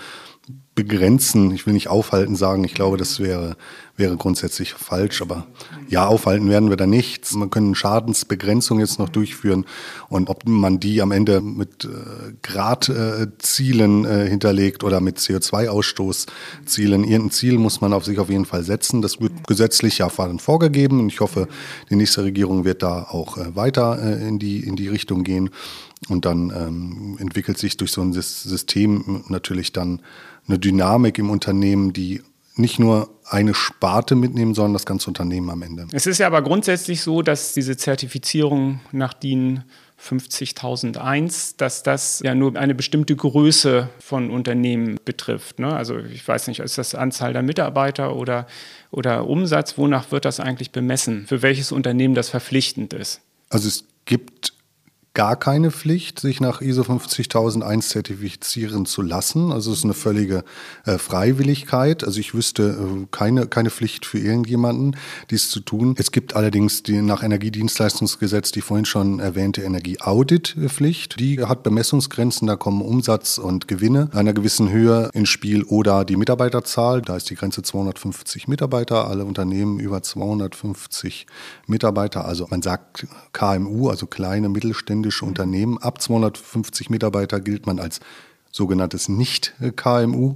begrenzen, 0.75 1.51
ich 1.51 1.67
will 1.67 1.73
nicht 1.73 1.87
aufhalten 1.87 2.35
sagen, 2.35 2.63
ich 2.63 2.73
glaube, 2.73 2.97
das 2.97 3.19
wäre, 3.19 3.55
wäre 3.95 4.17
grundsätzlich 4.17 4.73
falsch, 4.73 5.21
aber 5.21 5.45
ja, 5.87 6.07
aufhalten 6.07 6.49
werden 6.49 6.69
wir 6.69 6.77
da 6.77 6.87
nichts. 6.87 7.35
Man 7.35 7.51
können 7.51 7.75
Schadensbegrenzung 7.75 8.79
jetzt 8.79 8.97
noch 8.97 9.09
durchführen 9.09 9.65
und 10.09 10.29
ob 10.29 10.47
man 10.47 10.79
die 10.79 11.01
am 11.01 11.11
Ende 11.11 11.41
mit 11.41 11.85
äh, 11.85 12.33
Gradzielen 12.41 14.05
äh, 14.05 14.27
hinterlegt 14.27 14.83
oder 14.83 14.99
mit 14.99 15.19
CO2-Ausstoßzielen, 15.19 17.03
irgendein 17.03 17.31
Ziel 17.31 17.59
muss 17.59 17.81
man 17.81 17.93
auf 17.93 18.05
sich 18.05 18.17
auf 18.17 18.29
jeden 18.29 18.45
Fall 18.45 18.63
setzen. 18.63 19.03
Das 19.03 19.21
wird 19.21 19.45
gesetzlich 19.47 19.99
ja 19.99 20.09
vorgegeben 20.09 20.99
und 20.99 21.09
ich 21.09 21.19
hoffe, 21.19 21.47
die 21.89 21.95
nächste 21.95 22.23
Regierung 22.23 22.65
wird 22.65 22.81
da 22.81 23.03
auch 23.03 23.37
äh, 23.37 23.55
weiter 23.55 23.99
äh, 24.01 24.27
in, 24.27 24.39
die, 24.39 24.61
in 24.61 24.75
die 24.75 24.87
Richtung 24.87 25.23
gehen. 25.23 25.51
Und 26.09 26.25
dann 26.25 26.49
ähm, 26.49 27.17
entwickelt 27.19 27.57
sich 27.57 27.77
durch 27.77 27.91
so 27.91 28.01
ein 28.01 28.11
System 28.11 29.23
natürlich 29.29 29.71
dann 29.71 30.01
eine 30.47 30.59
Dynamik 30.59 31.17
im 31.17 31.29
Unternehmen, 31.29 31.93
die 31.93 32.21
nicht 32.55 32.79
nur 32.79 33.09
eine 33.25 33.53
Sparte 33.53 34.15
mitnehmen, 34.15 34.53
sondern 34.53 34.73
das 34.73 34.85
ganze 34.85 35.07
Unternehmen 35.09 35.49
am 35.49 35.61
Ende. 35.63 35.87
Es 35.91 36.05
ist 36.05 36.19
ja 36.19 36.27
aber 36.27 36.41
grundsätzlich 36.41 37.01
so, 37.01 37.21
dass 37.21 37.53
diese 37.53 37.77
Zertifizierung 37.77 38.79
nach 38.91 39.13
DIN 39.13 39.63
50001, 39.97 41.55
dass 41.55 41.81
das 41.81 42.19
ja 42.23 42.35
nur 42.35 42.57
eine 42.57 42.75
bestimmte 42.75 43.15
Größe 43.15 43.89
von 43.99 44.29
Unternehmen 44.31 44.97
betrifft. 45.05 45.59
Ne? 45.59 45.73
Also 45.73 45.97
ich 45.97 46.27
weiß 46.27 46.47
nicht, 46.47 46.59
ist 46.59 46.77
das 46.77 46.93
Anzahl 46.93 47.31
der 47.31 47.41
Mitarbeiter 47.41 48.15
oder, 48.15 48.45
oder 48.91 49.27
Umsatz? 49.27 49.77
Wonach 49.77 50.11
wird 50.11 50.25
das 50.25 50.41
eigentlich 50.41 50.71
bemessen? 50.71 51.25
Für 51.25 51.41
welches 51.41 51.71
Unternehmen 51.71 52.15
das 52.15 52.29
verpflichtend 52.29 52.93
ist? 52.93 53.21
Also 53.49 53.69
es 53.69 53.85
gibt 54.05 54.53
gar 55.13 55.35
keine 55.35 55.69
Pflicht, 55.69 56.19
sich 56.19 56.41
nach 56.41 56.61
ISO 56.61 56.83
50001 56.83 57.89
zertifizieren 57.89 58.87
zu 58.87 59.03
lassen. 59.03 59.51
Also 59.51 59.71
es 59.71 59.79
ist 59.79 59.83
eine 59.83 59.93
völlige 59.93 60.43
äh, 60.85 60.97
Freiwilligkeit. 60.97 62.03
Also 62.03 62.19
ich 62.19 62.33
wüsste 62.33 62.63
äh, 62.63 63.05
keine, 63.11 63.45
keine 63.45 63.69
Pflicht 63.69 64.07
für 64.07 64.17
irgendjemanden, 64.17 64.95
dies 65.29 65.51
zu 65.51 65.59
tun. 65.59 65.93
Es 65.99 66.11
gibt 66.11 66.35
allerdings 66.35 66.81
die 66.81 67.01
nach 67.03 67.21
Energiedienstleistungsgesetz 67.21 68.51
die 68.51 68.61
vorhin 68.61 68.85
schon 68.85 69.19
erwähnte 69.19 69.61
Energieauditpflicht. 69.61 71.19
Die 71.19 71.43
hat 71.43 71.61
Bemessungsgrenzen, 71.61 72.47
da 72.47 72.55
kommen 72.55 72.81
Umsatz 72.81 73.37
und 73.37 73.67
Gewinne 73.67 74.09
einer 74.13 74.33
gewissen 74.33 74.71
Höhe 74.71 75.11
ins 75.13 75.29
Spiel 75.29 75.63
oder 75.63 76.05
die 76.05 76.15
Mitarbeiterzahl. 76.15 77.03
Da 77.03 77.17
ist 77.17 77.29
die 77.29 77.35
Grenze 77.35 77.61
250 77.61 78.47
Mitarbeiter, 78.47 79.07
alle 79.07 79.25
Unternehmen 79.25 79.79
über 79.79 80.01
250 80.01 81.27
Mitarbeiter. 81.67 82.25
Also 82.25 82.47
man 82.49 82.63
sagt 82.63 83.05
KMU, 83.31 83.89
also 83.89 84.07
kleine 84.07 84.49
Mittelstände 84.49 85.02
mittelständische 85.03 85.25
Unternehmen. 85.25 85.77
Ab 85.79 86.01
250 86.01 86.89
Mitarbeiter 86.89 87.39
gilt 87.39 87.67
man 87.67 87.79
als 87.79 87.99
sogenanntes 88.51 89.07
Nicht-KMU 89.09 90.35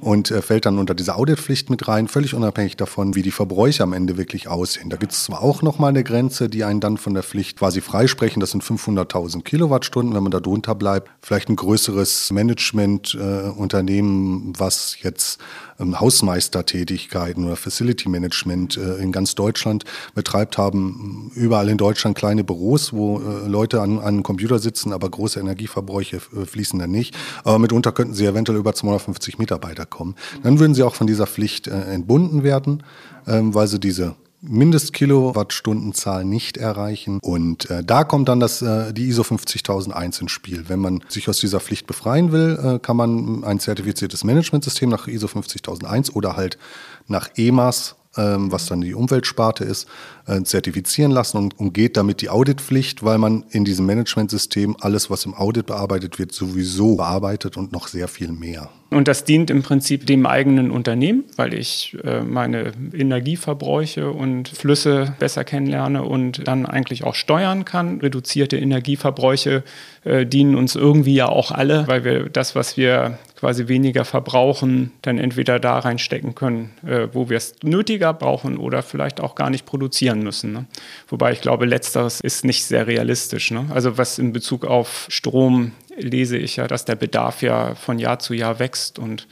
und 0.00 0.30
äh, 0.30 0.42
fällt 0.42 0.66
dann 0.66 0.78
unter 0.78 0.94
diese 0.94 1.16
Auditpflicht 1.16 1.70
mit 1.70 1.88
rein, 1.88 2.08
völlig 2.08 2.34
unabhängig 2.34 2.76
davon, 2.76 3.14
wie 3.14 3.22
die 3.22 3.30
Verbräuche 3.30 3.82
am 3.82 3.94
Ende 3.94 4.18
wirklich 4.18 4.48
aussehen. 4.48 4.90
Da 4.90 4.98
gibt 4.98 5.12
es 5.12 5.24
zwar 5.24 5.40
auch 5.40 5.62
nochmal 5.62 5.88
eine 5.88 6.04
Grenze, 6.04 6.50
die 6.50 6.64
einen 6.64 6.80
dann 6.80 6.98
von 6.98 7.14
der 7.14 7.22
Pflicht 7.22 7.58
quasi 7.58 7.80
freisprechen, 7.80 8.40
das 8.40 8.50
sind 8.50 8.62
500.000 8.62 9.44
Kilowattstunden, 9.44 10.14
wenn 10.14 10.22
man 10.22 10.32
da 10.32 10.40
drunter 10.40 10.74
bleibt. 10.74 11.10
Vielleicht 11.22 11.48
ein 11.48 11.56
größeres 11.56 12.30
Managementunternehmen, 12.32 14.50
äh, 14.50 14.58
was 14.58 14.98
jetzt 15.00 15.40
ähm, 15.80 16.00
Hausmeistertätigkeiten 16.00 17.44
oder 17.44 17.56
Facility 17.56 18.08
Management 18.08 18.76
äh, 18.76 18.96
in 18.96 19.12
ganz 19.12 19.34
Deutschland 19.34 19.84
betreibt, 20.14 20.58
haben 20.58 21.30
überall 21.34 21.68
in 21.68 21.78
Deutschland 21.78 22.16
kleine 22.16 22.44
Büros, 22.44 22.92
wo 22.92 23.20
äh, 23.20 23.48
Leute 23.48 23.80
an, 23.80 23.98
an 23.98 24.04
einem 24.04 24.22
Computer 24.22 24.58
sitzen, 24.58 24.92
aber 24.92 25.08
große 25.08 25.40
Energieverbräuche 25.40 26.16
äh, 26.16 26.46
fließen 26.46 26.78
dann 26.78 26.90
nicht. 26.90 27.16
Aber 27.44 27.58
mitunter 27.58 27.92
könnten 27.92 28.14
sie 28.14 28.26
eventuell 28.26 28.58
über 28.58 28.74
250 28.74 29.38
Mitarbeiter 29.38 29.86
kommen. 29.86 30.14
Dann 30.42 30.58
würden 30.58 30.74
sie 30.74 30.82
auch 30.82 30.94
von 30.94 31.06
dieser 31.06 31.26
Pflicht 31.26 31.66
äh, 31.66 31.70
entbunden 31.70 32.42
werden, 32.42 32.82
ähm, 33.26 33.54
weil 33.54 33.68
sie 33.68 33.80
diese 33.80 34.14
Mindestkilowattstundenzahl 34.46 36.24
nicht 36.24 36.56
erreichen. 36.56 37.18
Und 37.22 37.70
äh, 37.70 37.82
da 37.82 38.04
kommt 38.04 38.28
dann 38.28 38.40
das, 38.40 38.62
äh, 38.62 38.92
die 38.92 39.08
ISO 39.08 39.22
50001 39.22 40.20
ins 40.20 40.30
Spiel. 40.30 40.68
Wenn 40.68 40.80
man 40.80 41.02
sich 41.08 41.28
aus 41.28 41.38
dieser 41.38 41.60
Pflicht 41.60 41.86
befreien 41.86 42.32
will, 42.32 42.58
äh, 42.62 42.78
kann 42.78 42.96
man 42.96 43.44
ein 43.44 43.60
zertifiziertes 43.60 44.24
Managementsystem 44.24 44.88
nach 44.88 45.06
ISO 45.08 45.28
50001 45.28 46.14
oder 46.14 46.36
halt 46.36 46.58
nach 47.06 47.30
EMAS 47.36 47.96
was 48.16 48.66
dann 48.66 48.80
die 48.80 48.94
Umweltsparte 48.94 49.64
ist, 49.64 49.88
äh, 50.26 50.42
zertifizieren 50.42 51.10
lassen 51.10 51.36
und 51.38 51.58
umgeht 51.58 51.96
damit 51.96 52.20
die 52.20 52.30
Auditpflicht, 52.30 53.02
weil 53.02 53.18
man 53.18 53.44
in 53.50 53.64
diesem 53.64 53.86
Managementsystem 53.86 54.76
alles, 54.80 55.10
was 55.10 55.24
im 55.26 55.34
Audit 55.34 55.66
bearbeitet 55.66 56.18
wird, 56.18 56.32
sowieso 56.32 56.96
bearbeitet 56.96 57.56
und 57.56 57.72
noch 57.72 57.88
sehr 57.88 58.08
viel 58.08 58.32
mehr. 58.32 58.70
Und 58.90 59.08
das 59.08 59.24
dient 59.24 59.50
im 59.50 59.62
Prinzip 59.62 60.06
dem 60.06 60.24
eigenen 60.24 60.70
Unternehmen, 60.70 61.24
weil 61.36 61.52
ich 61.52 61.96
äh, 62.04 62.22
meine 62.22 62.72
Energieverbräuche 62.92 64.10
und 64.10 64.48
Flüsse 64.48 65.16
besser 65.18 65.42
kennenlerne 65.42 66.04
und 66.04 66.46
dann 66.46 66.64
eigentlich 66.64 67.02
auch 67.02 67.16
steuern 67.16 67.64
kann. 67.64 68.00
Reduzierte 68.00 68.56
Energieverbräuche 68.56 69.64
äh, 70.04 70.24
dienen 70.24 70.54
uns 70.54 70.76
irgendwie 70.76 71.14
ja 71.14 71.28
auch 71.28 71.50
alle, 71.50 71.88
weil 71.88 72.04
wir 72.04 72.28
das, 72.28 72.54
was 72.54 72.76
wir 72.76 73.18
quasi 73.44 73.68
weniger 73.68 74.06
verbrauchen, 74.06 74.92
dann 75.02 75.18
entweder 75.18 75.60
da 75.60 75.78
reinstecken 75.78 76.34
können, 76.34 76.72
äh, 76.86 77.08
wo 77.12 77.28
wir 77.28 77.36
es 77.36 77.56
nötiger 77.62 78.14
brauchen 78.14 78.56
oder 78.56 78.82
vielleicht 78.82 79.20
auch 79.20 79.34
gar 79.34 79.50
nicht 79.50 79.66
produzieren 79.66 80.22
müssen. 80.22 80.54
Ne? 80.54 80.64
Wobei 81.08 81.32
ich 81.32 81.42
glaube, 81.42 81.66
letzteres 81.66 82.22
ist 82.22 82.46
nicht 82.46 82.64
sehr 82.64 82.86
realistisch. 82.86 83.50
Ne? 83.50 83.66
Also 83.68 83.98
was 83.98 84.18
in 84.18 84.32
Bezug 84.32 84.64
auf 84.64 85.04
Strom 85.10 85.72
lese 85.94 86.38
ich 86.38 86.56
ja, 86.56 86.66
dass 86.66 86.86
der 86.86 86.96
Bedarf 86.96 87.42
ja 87.42 87.74
von 87.74 87.98
Jahr 87.98 88.18
zu 88.18 88.32
Jahr 88.32 88.60
wächst 88.60 88.98
und 88.98 89.28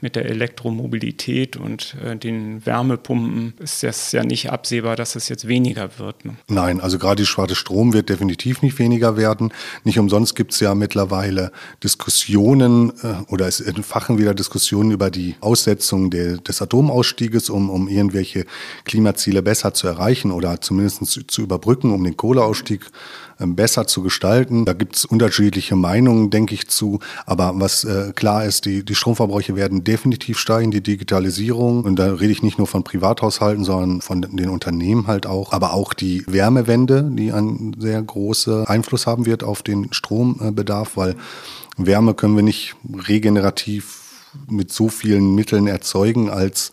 mit 0.00 0.16
der 0.16 0.26
Elektromobilität 0.26 1.56
und 1.56 1.96
äh, 2.04 2.16
den 2.16 2.64
Wärmepumpen 2.64 3.54
ist 3.58 3.84
es 3.84 4.12
ja 4.12 4.24
nicht 4.24 4.50
absehbar, 4.50 4.96
dass 4.96 5.16
es 5.16 5.28
jetzt 5.28 5.48
weniger 5.48 5.98
wird. 5.98 6.24
Ne? 6.24 6.36
Nein, 6.48 6.80
also 6.80 6.98
gerade 6.98 7.22
die 7.22 7.26
schwarze 7.26 7.54
Strom 7.54 7.92
wird 7.92 8.08
definitiv 8.08 8.62
nicht 8.62 8.78
weniger 8.78 9.16
werden. 9.16 9.52
Nicht 9.84 9.98
umsonst 9.98 10.34
gibt 10.34 10.52
es 10.52 10.60
ja 10.60 10.74
mittlerweile 10.74 11.52
Diskussionen 11.82 12.92
äh, 13.02 13.14
oder 13.28 13.46
es 13.46 13.60
entfachen 13.60 14.18
wieder 14.18 14.34
Diskussionen 14.34 14.90
über 14.90 15.10
die 15.10 15.36
Aussetzung 15.40 16.10
de, 16.10 16.38
des 16.40 16.62
Atomausstieges, 16.62 17.50
um, 17.50 17.70
um 17.70 17.88
irgendwelche 17.88 18.46
Klimaziele 18.84 19.42
besser 19.42 19.74
zu 19.74 19.86
erreichen 19.86 20.30
oder 20.30 20.60
zumindest 20.60 21.30
zu, 21.30 21.42
überbrücken, 21.42 21.92
um 21.92 22.04
den 22.04 22.16
Kohleausstieg 22.16 22.86
besser 23.40 23.86
zu 23.86 24.02
gestalten. 24.02 24.64
Da 24.64 24.72
gibt 24.72 24.96
es 24.96 25.04
unterschiedliche 25.04 25.76
Meinungen, 25.76 26.30
denke 26.30 26.54
ich, 26.54 26.68
zu. 26.68 27.00
Aber 27.26 27.52
was 27.56 27.84
äh, 27.84 28.12
klar 28.14 28.44
ist, 28.44 28.64
die, 28.64 28.84
die 28.84 28.94
Stromverbräuche 28.94 29.56
werden 29.56 29.84
definitiv 29.84 30.38
steigen, 30.38 30.70
die 30.70 30.82
Digitalisierung. 30.82 31.84
Und 31.84 31.96
da 31.96 32.12
rede 32.12 32.32
ich 32.32 32.42
nicht 32.42 32.58
nur 32.58 32.66
von 32.66 32.84
Privathaushalten, 32.84 33.64
sondern 33.64 34.00
von 34.00 34.22
den 34.22 34.50
Unternehmen 34.50 35.06
halt 35.06 35.26
auch. 35.26 35.52
Aber 35.52 35.74
auch 35.74 35.94
die 35.94 36.24
Wärmewende, 36.26 37.10
die 37.12 37.32
einen 37.32 37.76
sehr 37.78 38.00
großen 38.02 38.66
Einfluss 38.66 39.06
haben 39.06 39.26
wird 39.26 39.42
auf 39.42 39.62
den 39.62 39.92
Strombedarf, 39.92 40.96
weil 40.96 41.16
Wärme 41.76 42.14
können 42.14 42.36
wir 42.36 42.42
nicht 42.42 42.76
regenerativ 43.08 43.99
mit 44.48 44.72
so 44.72 44.88
vielen 44.88 45.34
Mitteln 45.34 45.66
erzeugen, 45.66 46.30
als 46.30 46.70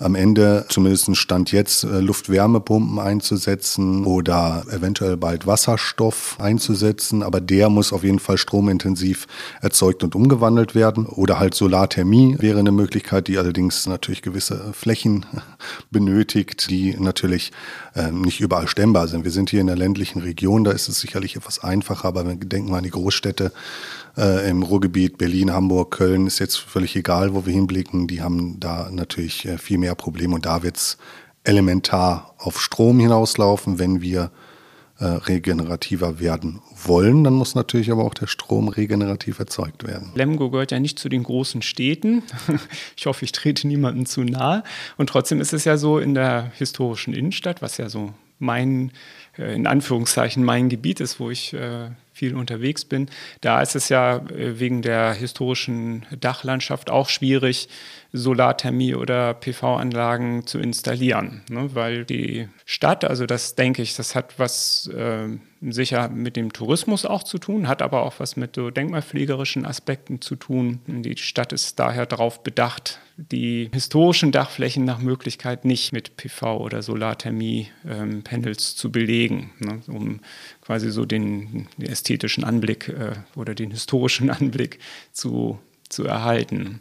am 0.00 0.14
Ende, 0.14 0.64
zumindest 0.68 1.14
Stand 1.16 1.52
jetzt, 1.52 1.84
äh, 1.84 2.00
Luftwärmepumpen 2.00 2.98
einzusetzen 2.98 4.06
oder 4.06 4.64
eventuell 4.70 5.18
bald 5.18 5.46
Wasserstoff 5.46 6.36
einzusetzen. 6.40 7.22
Aber 7.22 7.40
der 7.40 7.68
muss 7.68 7.92
auf 7.92 8.02
jeden 8.02 8.18
Fall 8.18 8.38
stromintensiv 8.38 9.26
erzeugt 9.60 10.02
und 10.02 10.14
umgewandelt 10.14 10.74
werden. 10.74 11.04
Oder 11.04 11.38
halt 11.38 11.54
Solarthermie 11.54 12.36
wäre 12.38 12.58
eine 12.58 12.72
Möglichkeit, 12.72 13.28
die 13.28 13.36
allerdings 13.36 13.86
natürlich 13.86 14.22
gewisse 14.22 14.72
Flächen 14.72 15.26
benötigt, 15.90 16.70
die 16.70 16.96
natürlich 16.98 17.52
äh, 17.94 18.10
nicht 18.10 18.40
überall 18.40 18.68
stemmbar 18.68 19.06
sind. 19.06 19.24
Wir 19.24 19.32
sind 19.32 19.50
hier 19.50 19.60
in 19.60 19.66
der 19.66 19.76
ländlichen 19.76 20.22
Region, 20.22 20.64
da 20.64 20.70
ist 20.70 20.88
es 20.88 20.98
sicherlich 21.00 21.36
etwas 21.36 21.62
einfacher, 21.62 22.08
aber 22.08 22.26
wir 22.26 22.36
denken 22.36 22.70
mal 22.70 22.78
an 22.78 22.84
die 22.84 22.90
Großstädte 22.90 23.52
äh, 24.16 24.48
im 24.48 24.62
Ruhrgebiet, 24.62 25.18
Berlin, 25.18 25.52
Hamburg, 25.52 25.92
Köln, 25.92 26.26
ist 26.26 26.38
jetzt 26.38 26.56
völlig 26.56 26.96
egal, 26.96 27.34
wo 27.34 27.46
wir 27.46 27.52
hinblicken. 27.52 28.06
Die 28.06 28.22
haben 28.22 28.58
da 28.60 28.90
natürlich 28.90 29.46
äh, 29.46 29.58
viel 29.58 29.78
mehr 29.78 29.94
Probleme 29.94 30.34
und 30.34 30.46
da 30.46 30.62
wird 30.62 30.76
es 30.76 30.98
elementar 31.44 32.34
auf 32.38 32.60
Strom 32.60 33.00
hinauslaufen, 33.00 33.78
wenn 33.78 34.02
wir 34.02 34.30
äh, 35.00 35.06
regenerativer 35.06 36.20
werden 36.20 36.60
wollen, 36.84 37.24
dann 37.24 37.32
muss 37.32 37.54
natürlich 37.54 37.90
aber 37.90 38.04
auch 38.04 38.12
der 38.12 38.26
Strom 38.26 38.68
regenerativ 38.68 39.38
erzeugt 39.38 39.86
werden. 39.86 40.10
Lemgo 40.14 40.50
gehört 40.50 40.72
ja 40.72 40.78
nicht 40.78 40.98
zu 40.98 41.08
den 41.08 41.22
großen 41.22 41.62
Städten. 41.62 42.22
Ich 42.96 43.06
hoffe, 43.06 43.24
ich 43.24 43.32
trete 43.32 43.66
niemandem 43.66 44.04
zu 44.04 44.22
nahe. 44.24 44.62
Und 44.98 45.08
trotzdem 45.08 45.40
ist 45.40 45.54
es 45.54 45.64
ja 45.64 45.78
so 45.78 45.98
in 45.98 46.14
der 46.14 46.52
historischen 46.56 47.14
Innenstadt, 47.14 47.62
was 47.62 47.78
ja 47.78 47.88
so 47.88 48.12
mein, 48.38 48.92
äh, 49.38 49.54
in 49.54 49.66
Anführungszeichen, 49.66 50.44
mein 50.44 50.68
Gebiet 50.68 51.00
ist, 51.00 51.18
wo 51.18 51.30
ich 51.30 51.54
äh, 51.54 51.88
viel 52.20 52.36
unterwegs 52.36 52.84
bin. 52.84 53.08
Da 53.40 53.62
ist 53.62 53.74
es 53.74 53.88
ja 53.88 54.16
äh, 54.16 54.60
wegen 54.60 54.82
der 54.82 55.14
historischen 55.14 56.04
Dachlandschaft 56.20 56.90
auch 56.90 57.08
schwierig, 57.08 57.68
Solarthermie 58.12 58.94
oder 58.94 59.34
PV-Anlagen 59.34 60.46
zu 60.46 60.58
installieren, 60.58 61.42
ne? 61.48 61.70
weil 61.74 62.04
die 62.04 62.48
Stadt, 62.66 63.04
also 63.04 63.24
das 63.24 63.54
denke 63.54 63.82
ich, 63.82 63.94
das 63.94 64.14
hat 64.14 64.38
was 64.38 64.88
äh, 64.88 65.28
sicher 65.62 66.08
mit 66.08 66.36
dem 66.36 66.52
Tourismus 66.52 67.04
auch 67.04 67.22
zu 67.22 67.38
tun, 67.38 67.68
hat 67.68 67.82
aber 67.82 68.02
auch 68.02 68.14
was 68.18 68.36
mit 68.36 68.56
so 68.56 68.70
denkmalpflegerischen 68.70 69.64
Aspekten 69.64 70.20
zu 70.20 70.34
tun. 70.34 70.80
Die 70.86 71.16
Stadt 71.18 71.52
ist 71.52 71.78
daher 71.78 72.06
darauf 72.06 72.42
bedacht, 72.42 72.98
die 73.16 73.68
historischen 73.72 74.32
Dachflächen 74.32 74.84
nach 74.84 74.98
Möglichkeit 74.98 75.64
nicht 75.64 75.92
mit 75.92 76.16
PV 76.16 76.58
oder 76.58 76.82
Solarthermie-Panels 76.82 78.70
ähm, 78.70 78.76
zu 78.76 78.90
belegen, 78.90 79.52
ne? 79.58 79.82
um 79.86 80.20
quasi 80.70 80.92
so 80.92 81.04
den, 81.04 81.66
den 81.78 81.90
ästhetischen 81.90 82.44
Anblick 82.44 82.88
äh, 82.88 83.14
oder 83.34 83.56
den 83.56 83.72
historischen 83.72 84.30
Anblick 84.40 84.78
zu, 85.10 85.58
zu 85.88 86.04
erhalten. 86.04 86.78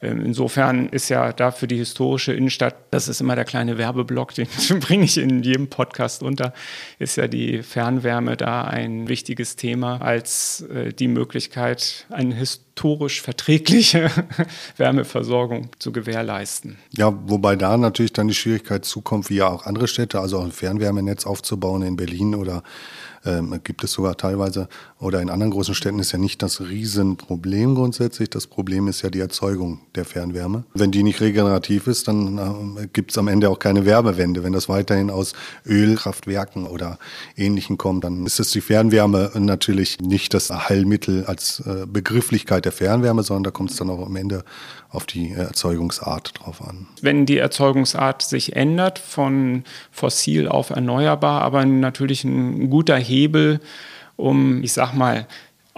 Ähm, 0.00 0.24
insofern 0.24 0.88
ist 0.88 1.08
ja 1.08 1.32
da 1.32 1.50
für 1.50 1.66
die 1.66 1.76
historische 1.76 2.32
Innenstadt, 2.32 2.76
das 2.90 3.08
ist 3.08 3.20
immer 3.20 3.34
der 3.34 3.44
kleine 3.44 3.78
Werbeblock, 3.78 4.34
den 4.34 4.46
bringe 4.80 5.04
ich 5.04 5.18
in 5.18 5.42
jedem 5.42 5.68
Podcast 5.68 6.22
unter, 6.22 6.52
ist 6.98 7.16
ja 7.16 7.26
die 7.26 7.62
Fernwärme 7.62 8.36
da 8.36 8.62
ein 8.62 9.08
wichtiges 9.08 9.56
Thema 9.56 10.00
als 10.00 10.60
äh, 10.72 10.92
die 10.92 11.08
Möglichkeit, 11.08 12.06
eine 12.10 12.34
historisch 12.34 13.22
verträgliche 13.22 14.10
Wärmeversorgung 14.76 15.70
zu 15.80 15.90
gewährleisten. 15.90 16.78
Ja, 16.96 17.12
wobei 17.26 17.56
da 17.56 17.76
natürlich 17.76 18.12
dann 18.12 18.28
die 18.28 18.34
Schwierigkeit 18.34 18.84
zukommt, 18.84 19.30
wie 19.30 19.36
ja 19.36 19.48
auch 19.48 19.66
andere 19.66 19.88
Städte, 19.88 20.20
also 20.20 20.38
auch 20.38 20.44
ein 20.44 20.52
Fernwärmenetz 20.52 21.26
aufzubauen 21.26 21.82
in 21.82 21.96
Berlin 21.96 22.36
oder 22.36 22.62
ähm, 23.24 23.60
gibt 23.64 23.82
es 23.84 23.92
sogar 23.92 24.16
teilweise, 24.16 24.68
oder 25.00 25.22
in 25.22 25.30
anderen 25.30 25.52
großen 25.52 25.74
Städten 25.74 26.00
ist 26.00 26.10
ja 26.10 26.18
nicht 26.18 26.42
das 26.42 26.60
Riesenproblem 26.60 27.76
grundsätzlich. 27.76 28.30
Das 28.30 28.48
Problem 28.48 28.88
ist 28.88 29.02
ja 29.02 29.10
die 29.10 29.20
Erzeugung 29.20 29.80
der 29.94 30.04
Fernwärme. 30.04 30.64
Wenn 30.74 30.90
die 30.90 31.04
nicht 31.04 31.20
regenerativ 31.20 31.86
ist, 31.86 32.08
dann 32.08 32.76
äh, 32.76 32.86
gibt 32.92 33.12
es 33.12 33.18
am 33.18 33.28
Ende 33.28 33.48
auch 33.48 33.60
keine 33.60 33.86
Wärmewende. 33.86 34.42
Wenn 34.42 34.52
das 34.52 34.68
weiterhin 34.68 35.10
aus 35.10 35.34
Ölkraftwerken 35.64 36.66
oder 36.66 36.98
Ähnlichem 37.36 37.78
kommt, 37.78 38.02
dann 38.02 38.26
ist 38.26 38.40
es 38.40 38.50
die 38.50 38.60
Fernwärme 38.60 39.30
natürlich 39.36 40.00
nicht 40.00 40.34
das 40.34 40.50
Heilmittel 40.50 41.24
als 41.26 41.60
äh, 41.60 41.86
Begrifflichkeit 41.86 42.64
der 42.64 42.72
Fernwärme, 42.72 43.22
sondern 43.22 43.44
da 43.44 43.50
kommt 43.52 43.70
es 43.70 43.76
dann 43.76 43.90
auch 43.90 44.04
am 44.04 44.16
Ende 44.16 44.44
auf 44.90 45.06
die 45.06 45.30
Erzeugungsart 45.30 46.32
drauf 46.40 46.60
an. 46.66 46.88
Wenn 47.02 47.24
die 47.24 47.38
Erzeugungsart 47.38 48.22
sich 48.22 48.56
ändert 48.56 48.98
von 48.98 49.62
fossil 49.92 50.48
auf 50.48 50.70
erneuerbar, 50.70 51.42
aber 51.42 51.64
natürlich 51.64 52.24
ein 52.24 52.68
guter 52.68 52.96
Hebel, 52.96 53.60
um, 54.18 54.62
ich 54.62 54.74
sag 54.74 54.92
mal, 54.92 55.26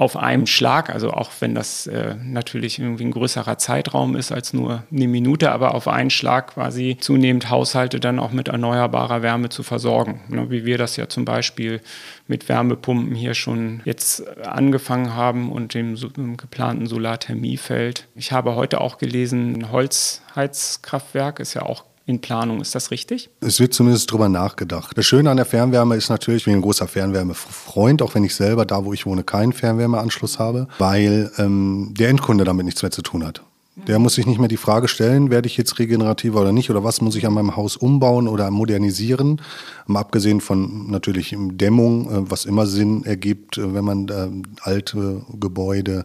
auf 0.00 0.16
einem 0.16 0.46
Schlag, 0.46 0.88
also 0.88 1.10
auch 1.10 1.30
wenn 1.40 1.54
das 1.54 1.86
äh, 1.86 2.14
natürlich 2.24 2.78
irgendwie 2.78 3.04
ein 3.04 3.10
größerer 3.10 3.58
Zeitraum 3.58 4.16
ist 4.16 4.32
als 4.32 4.54
nur 4.54 4.84
eine 4.90 5.06
Minute, 5.06 5.52
aber 5.52 5.74
auf 5.74 5.88
einen 5.88 6.08
Schlag 6.08 6.54
quasi 6.54 6.96
zunehmend 6.98 7.50
Haushalte 7.50 8.00
dann 8.00 8.18
auch 8.18 8.32
mit 8.32 8.48
erneuerbarer 8.48 9.20
Wärme 9.20 9.50
zu 9.50 9.62
versorgen. 9.62 10.22
Ne, 10.28 10.50
wie 10.50 10.64
wir 10.64 10.78
das 10.78 10.96
ja 10.96 11.10
zum 11.10 11.26
Beispiel 11.26 11.82
mit 12.28 12.48
Wärmepumpen 12.48 13.14
hier 13.14 13.34
schon 13.34 13.82
jetzt 13.84 14.26
angefangen 14.46 15.14
haben 15.14 15.52
und 15.52 15.74
dem, 15.74 15.96
dem 15.96 16.38
geplanten 16.38 16.86
Solarthermiefeld. 16.86 18.08
Ich 18.14 18.32
habe 18.32 18.54
heute 18.54 18.80
auch 18.80 18.96
gelesen, 18.96 19.54
ein 19.54 19.70
Holzheizkraftwerk 19.70 21.40
ist 21.40 21.52
ja 21.52 21.60
auch 21.60 21.84
in 22.10 22.20
Planung. 22.20 22.60
Ist 22.60 22.74
das 22.74 22.90
richtig? 22.90 23.30
Es 23.40 23.60
wird 23.60 23.72
zumindest 23.72 24.10
drüber 24.10 24.28
nachgedacht. 24.28 24.96
Das 24.98 25.06
Schöne 25.06 25.30
an 25.30 25.36
der 25.36 25.46
Fernwärme 25.46 25.96
ist 25.96 26.10
natürlich, 26.10 26.42
ich 26.42 26.44
bin 26.44 26.54
ein 26.54 26.62
großer 26.62 26.88
Fernwärmefreund, 26.88 28.02
auch 28.02 28.14
wenn 28.14 28.24
ich 28.24 28.34
selber 28.34 28.66
da, 28.66 28.84
wo 28.84 28.92
ich 28.92 29.06
wohne, 29.06 29.24
keinen 29.24 29.52
Fernwärmeanschluss 29.52 30.38
habe, 30.38 30.68
weil 30.78 31.30
ähm, 31.38 31.94
der 31.98 32.10
Endkunde 32.10 32.44
damit 32.44 32.66
nichts 32.66 32.82
mehr 32.82 32.90
zu 32.90 33.02
tun 33.02 33.24
hat. 33.24 33.42
Der 33.86 33.98
muss 33.98 34.14
sich 34.14 34.26
nicht 34.26 34.38
mehr 34.38 34.48
die 34.48 34.56
Frage 34.56 34.88
stellen, 34.88 35.30
werde 35.30 35.46
ich 35.46 35.56
jetzt 35.56 35.78
regenerativer 35.78 36.40
oder 36.40 36.52
nicht 36.52 36.70
oder 36.70 36.84
was 36.84 37.00
muss 37.00 37.16
ich 37.16 37.26
an 37.26 37.32
meinem 37.32 37.56
Haus 37.56 37.76
umbauen 37.76 38.28
oder 38.28 38.50
modernisieren. 38.50 39.40
Mal 39.86 40.00
abgesehen 40.00 40.40
von 40.40 40.90
natürlich 40.90 41.34
Dämmung, 41.36 42.10
äh, 42.10 42.30
was 42.30 42.44
immer 42.44 42.66
Sinn 42.66 43.04
ergibt, 43.04 43.58
äh, 43.58 43.74
wenn 43.74 43.84
man 43.84 44.08
äh, 44.08 44.28
alte 44.62 45.22
Gebäude 45.38 46.04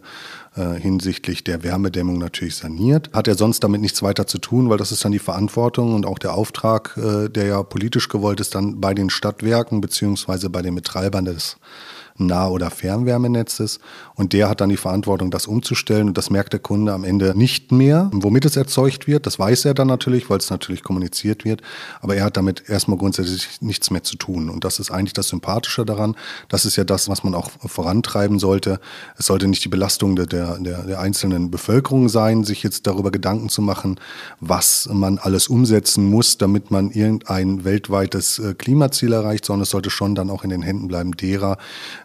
hinsichtlich 0.80 1.44
der 1.44 1.62
Wärmedämmung 1.64 2.16
natürlich 2.16 2.56
saniert. 2.56 3.10
Hat 3.12 3.28
er 3.28 3.34
sonst 3.34 3.62
damit 3.62 3.82
nichts 3.82 4.02
weiter 4.02 4.26
zu 4.26 4.38
tun, 4.38 4.70
weil 4.70 4.78
das 4.78 4.90
ist 4.90 5.04
dann 5.04 5.12
die 5.12 5.18
Verantwortung 5.18 5.92
und 5.92 6.06
auch 6.06 6.18
der 6.18 6.32
Auftrag, 6.32 6.94
der 6.96 7.46
ja 7.46 7.62
politisch 7.62 8.08
gewollt 8.08 8.40
ist, 8.40 8.54
dann 8.54 8.80
bei 8.80 8.94
den 8.94 9.10
Stadtwerken 9.10 9.82
beziehungsweise 9.82 10.48
bei 10.48 10.62
den 10.62 10.74
Betreibern 10.74 11.26
des 11.26 11.58
Nah- 12.18 12.48
oder 12.48 12.70
Fernwärmenetzes. 12.70 13.80
Und 14.14 14.32
der 14.32 14.48
hat 14.48 14.60
dann 14.60 14.68
die 14.68 14.76
Verantwortung, 14.76 15.30
das 15.30 15.46
umzustellen. 15.46 16.08
Und 16.08 16.18
das 16.18 16.30
merkt 16.30 16.52
der 16.52 16.60
Kunde 16.60 16.92
am 16.92 17.04
Ende 17.04 17.36
nicht 17.36 17.72
mehr, 17.72 18.10
womit 18.12 18.44
es 18.44 18.56
erzeugt 18.56 19.06
wird. 19.06 19.26
Das 19.26 19.38
weiß 19.38 19.64
er 19.64 19.74
dann 19.74 19.88
natürlich, 19.88 20.30
weil 20.30 20.38
es 20.38 20.50
natürlich 20.50 20.82
kommuniziert 20.82 21.44
wird. 21.44 21.62
Aber 22.00 22.16
er 22.16 22.24
hat 22.24 22.36
damit 22.36 22.68
erstmal 22.68 22.98
grundsätzlich 22.98 23.60
nichts 23.60 23.90
mehr 23.90 24.02
zu 24.02 24.16
tun. 24.16 24.48
Und 24.48 24.64
das 24.64 24.78
ist 24.78 24.90
eigentlich 24.90 25.12
das 25.12 25.28
Sympathische 25.28 25.84
daran. 25.84 26.16
Das 26.48 26.64
ist 26.64 26.76
ja 26.76 26.84
das, 26.84 27.08
was 27.08 27.24
man 27.24 27.34
auch 27.34 27.50
vorantreiben 27.64 28.38
sollte. 28.38 28.80
Es 29.18 29.26
sollte 29.26 29.48
nicht 29.48 29.64
die 29.64 29.68
Belastung 29.68 30.16
der, 30.16 30.26
der, 30.26 30.58
der 30.58 31.00
einzelnen 31.00 31.50
Bevölkerung 31.50 32.08
sein, 32.08 32.44
sich 32.44 32.62
jetzt 32.62 32.86
darüber 32.86 33.10
Gedanken 33.10 33.48
zu 33.48 33.62
machen, 33.62 34.00
was 34.40 34.88
man 34.92 35.18
alles 35.18 35.48
umsetzen 35.48 36.08
muss, 36.10 36.38
damit 36.38 36.70
man 36.70 36.90
irgendein 36.90 37.64
weltweites 37.64 38.38
äh, 38.38 38.54
Klimaziel 38.54 39.12
erreicht, 39.12 39.44
sondern 39.44 39.62
es 39.62 39.70
sollte 39.70 39.90
schon 39.90 40.14
dann 40.14 40.30
auch 40.30 40.44
in 40.44 40.50
den 40.50 40.62
Händen 40.62 40.88
bleiben 40.88 41.12
derer, 41.12 41.58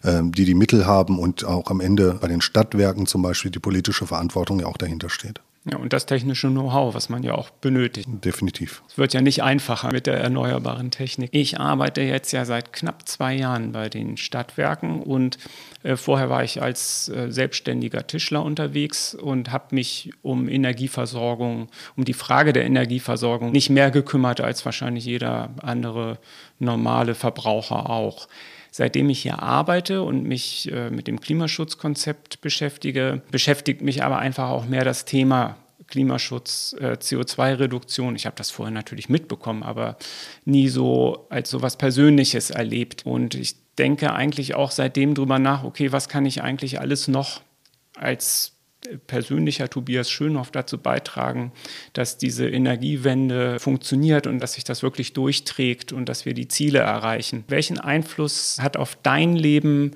die 0.04 0.46
die 0.46 0.54
Mittel 0.56 0.86
haben 0.86 1.20
und 1.20 1.46
auch 1.46 1.70
am 1.70 1.80
Ende 1.80 2.18
bei 2.20 2.28
den 2.28 2.42
Stadtwerken 2.42 3.06
zum 3.06 3.22
Beispiel 3.22 3.52
die 3.52 3.60
politische 3.60 4.08
Verantwortung 4.08 4.60
ja 4.60 4.66
auch 4.66 4.78
dahinter 4.78 5.10
steht. 5.10 5.42
Ja, 5.70 5.78
und 5.78 5.94
das 5.94 6.08
technische 6.08 6.50
Know-how, 6.50 6.96
was 6.96 7.10
man 7.10 7.22
ja 7.22 7.36
auch 7.36 7.52
benötigt. 7.52 8.10
Definitiv. 8.26 8.82
Es 8.90 8.98
wird 8.98 9.14
ja 9.14 9.22
nicht 9.22 9.44
einfacher 9.44 9.92
mit 9.92 10.08
der 10.08 10.18
erneuerbaren 10.20 10.90
Technik. 10.90 11.30
Ich 11.34 11.60
arbeite 11.60 12.02
jetzt 12.02 12.32
ja 12.32 12.46
seit 12.46 12.74
knapp 12.74 13.08
zwei 13.08 13.36
Jahren 13.36 13.72
bei 13.72 13.88
den 13.88 14.18
Stadtwerken 14.18 15.04
und 15.04 15.38
äh, 15.84 15.98
vorher 15.98 16.32
war 16.32 16.44
ich 16.44 16.64
als 16.64 17.10
äh, 17.10 17.32
selbstständiger 17.32 18.08
Tischler 18.08 18.44
unterwegs 18.44 19.14
und 19.14 19.52
habe 19.52 19.76
mich 19.76 20.12
um 20.24 20.50
Energieversorgung, 20.50 21.70
um 21.96 22.06
die 22.06 22.14
Frage 22.14 22.54
der 22.54 22.66
Energieversorgung 22.66 23.52
nicht 23.52 23.70
mehr 23.70 23.92
gekümmert 23.92 24.42
als 24.42 24.66
wahrscheinlich 24.66 25.06
jeder 25.06 25.52
andere 25.62 26.18
normale 26.58 27.14
Verbraucher 27.14 27.88
auch. 27.88 28.28
Seitdem 28.72 29.10
ich 29.10 29.22
hier 29.22 29.44
arbeite 29.44 30.02
und 30.02 30.24
mich 30.24 30.72
äh, 30.72 30.90
mit 30.90 31.08
dem 31.08 31.20
Klimaschutzkonzept 31.20 32.40
beschäftige, 32.42 33.22
beschäftigt 33.30 33.82
mich 33.82 34.02
aber 34.04 34.20
einfach 34.20 34.50
auch 34.50 34.66
mehr 34.66 34.86
das 34.86 35.04
Thema 35.04 35.58
Klimaschutz, 35.88 36.74
äh, 36.80 36.94
CO2-Reduktion. 36.94 38.16
Ich 38.16 38.26
habe 38.26 38.36
das 38.38 38.50
vorher 38.50 38.74
natürlich 38.74 39.10
mitbekommen, 39.10 39.62
aber 39.62 39.98
nie 40.46 40.70
so 40.70 41.28
als 41.30 41.50
so 41.50 41.62
was 41.62 41.78
Persönliches 41.78 42.50
erlebt. 42.50 43.06
Und 43.06 43.36
ich 43.36 43.56
denke 43.78 44.14
eigentlich 44.14 44.56
auch 44.56 44.72
seitdem 44.72 45.14
drüber 45.16 45.38
nach, 45.38 45.64
okay, 45.64 45.92
was 45.92 46.10
kann 46.10 46.26
ich 46.26 46.42
eigentlich 46.42 46.80
alles 46.80 47.08
noch 47.08 47.42
als 47.96 48.54
persönlicher 49.08 49.70
Tobias 49.70 50.10
Schönhoff 50.10 50.52
dazu 50.52 50.78
beitragen, 50.78 51.52
dass 51.94 52.18
diese 52.18 52.48
Energiewende 52.48 53.60
funktioniert 53.60 54.28
und 54.28 54.40
dass 54.40 54.54
sich 54.54 54.64
das 54.64 54.84
wirklich 54.84 55.14
durchträgt 55.14 55.94
und 55.94 56.10
dass 56.10 56.26
wir 56.26 56.34
die 56.34 56.48
Ziele 56.48 56.80
erreichen. 56.80 57.44
Welchen 57.48 57.80
Einfluss 57.80 58.58
hat 58.60 58.78
auf 58.78 58.98
dein 59.04 59.36
Leben 59.36 59.92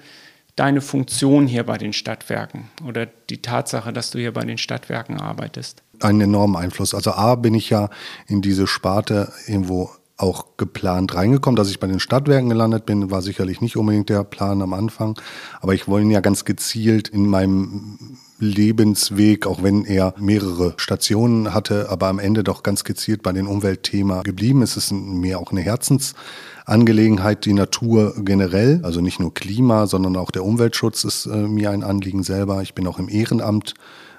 deine 0.56 0.82
Funktion 0.82 1.48
hier 1.48 1.64
bei 1.64 1.78
den 1.78 1.94
Stadtwerken 1.94 2.70
oder 2.88 3.06
die 3.06 3.42
Tatsache, 3.42 3.92
dass 3.92 4.12
du 4.12 4.20
hier 4.20 4.34
bei 4.34 4.46
den 4.46 4.58
Stadtwerken 4.58 5.20
arbeitest? 5.20 5.84
Einen 6.00 6.22
enormen 6.22 6.56
Einfluss. 6.56 6.94
Also 6.94 7.12
A 7.12 7.36
bin 7.36 7.54
ich 7.56 7.70
ja 7.70 7.90
in 8.28 8.42
diese 8.42 8.68
Sparte 8.68 9.34
irgendwo 9.48 9.90
auch 10.18 10.58
geplant 10.58 11.14
reingekommen. 11.14 11.58
Dass 11.58 11.70
ich 11.70 11.80
bei 11.80 11.88
den 11.88 12.00
Stadtwerken 12.00 12.50
gelandet 12.50 12.86
bin, 12.86 13.12
war 13.12 13.22
sicherlich 13.22 13.60
nicht 13.60 13.76
unbedingt 13.76 14.10
der 14.10 14.24
Plan 14.24 14.62
am 14.62 14.74
Anfang. 14.74 15.20
Aber 15.60 15.74
ich 15.74 15.88
wollte 15.88 16.08
ja 16.08 16.22
ganz 16.22 16.46
gezielt 16.46 17.10
in 17.10 17.28
meinem 17.28 18.18
Lebensweg, 18.38 19.48
auch 19.48 19.64
wenn 19.64 19.86
er 19.86 20.14
mehrere 20.20 20.74
Stationen 20.78 21.54
hatte, 21.54 21.90
aber 21.90 22.08
am 22.08 22.20
Ende 22.20 22.44
doch 22.44 22.64
ganz 22.64 22.84
gezielt 22.84 23.24
bei 23.24 23.32
den 23.32 23.48
Umweltthema 23.48 24.22
geblieben. 24.24 24.62
Es 24.62 24.76
ist 24.78 24.92
mir 24.92 25.40
auch 25.40 25.52
eine 25.52 25.62
Herzensangelegenheit, 25.62 27.46
die 27.46 27.54
Natur 27.54 28.14
generell, 28.20 28.82
also 28.84 29.02
nicht 29.02 29.20
nur 29.20 29.34
Klima, 29.34 29.88
sondern 29.88 30.18
auch 30.18 30.32
der 30.32 30.44
Umweltschutz 30.44 31.04
ist 31.06 31.28
äh, 31.28 31.48
mir 31.48 31.72
ein 31.72 31.84
Anliegen 31.84 32.24
selber. 32.24 32.62
Ich 32.62 32.74
bin 32.74 32.88
auch 32.88 33.00
im 33.00 33.10
Ehrenamt 33.10 33.74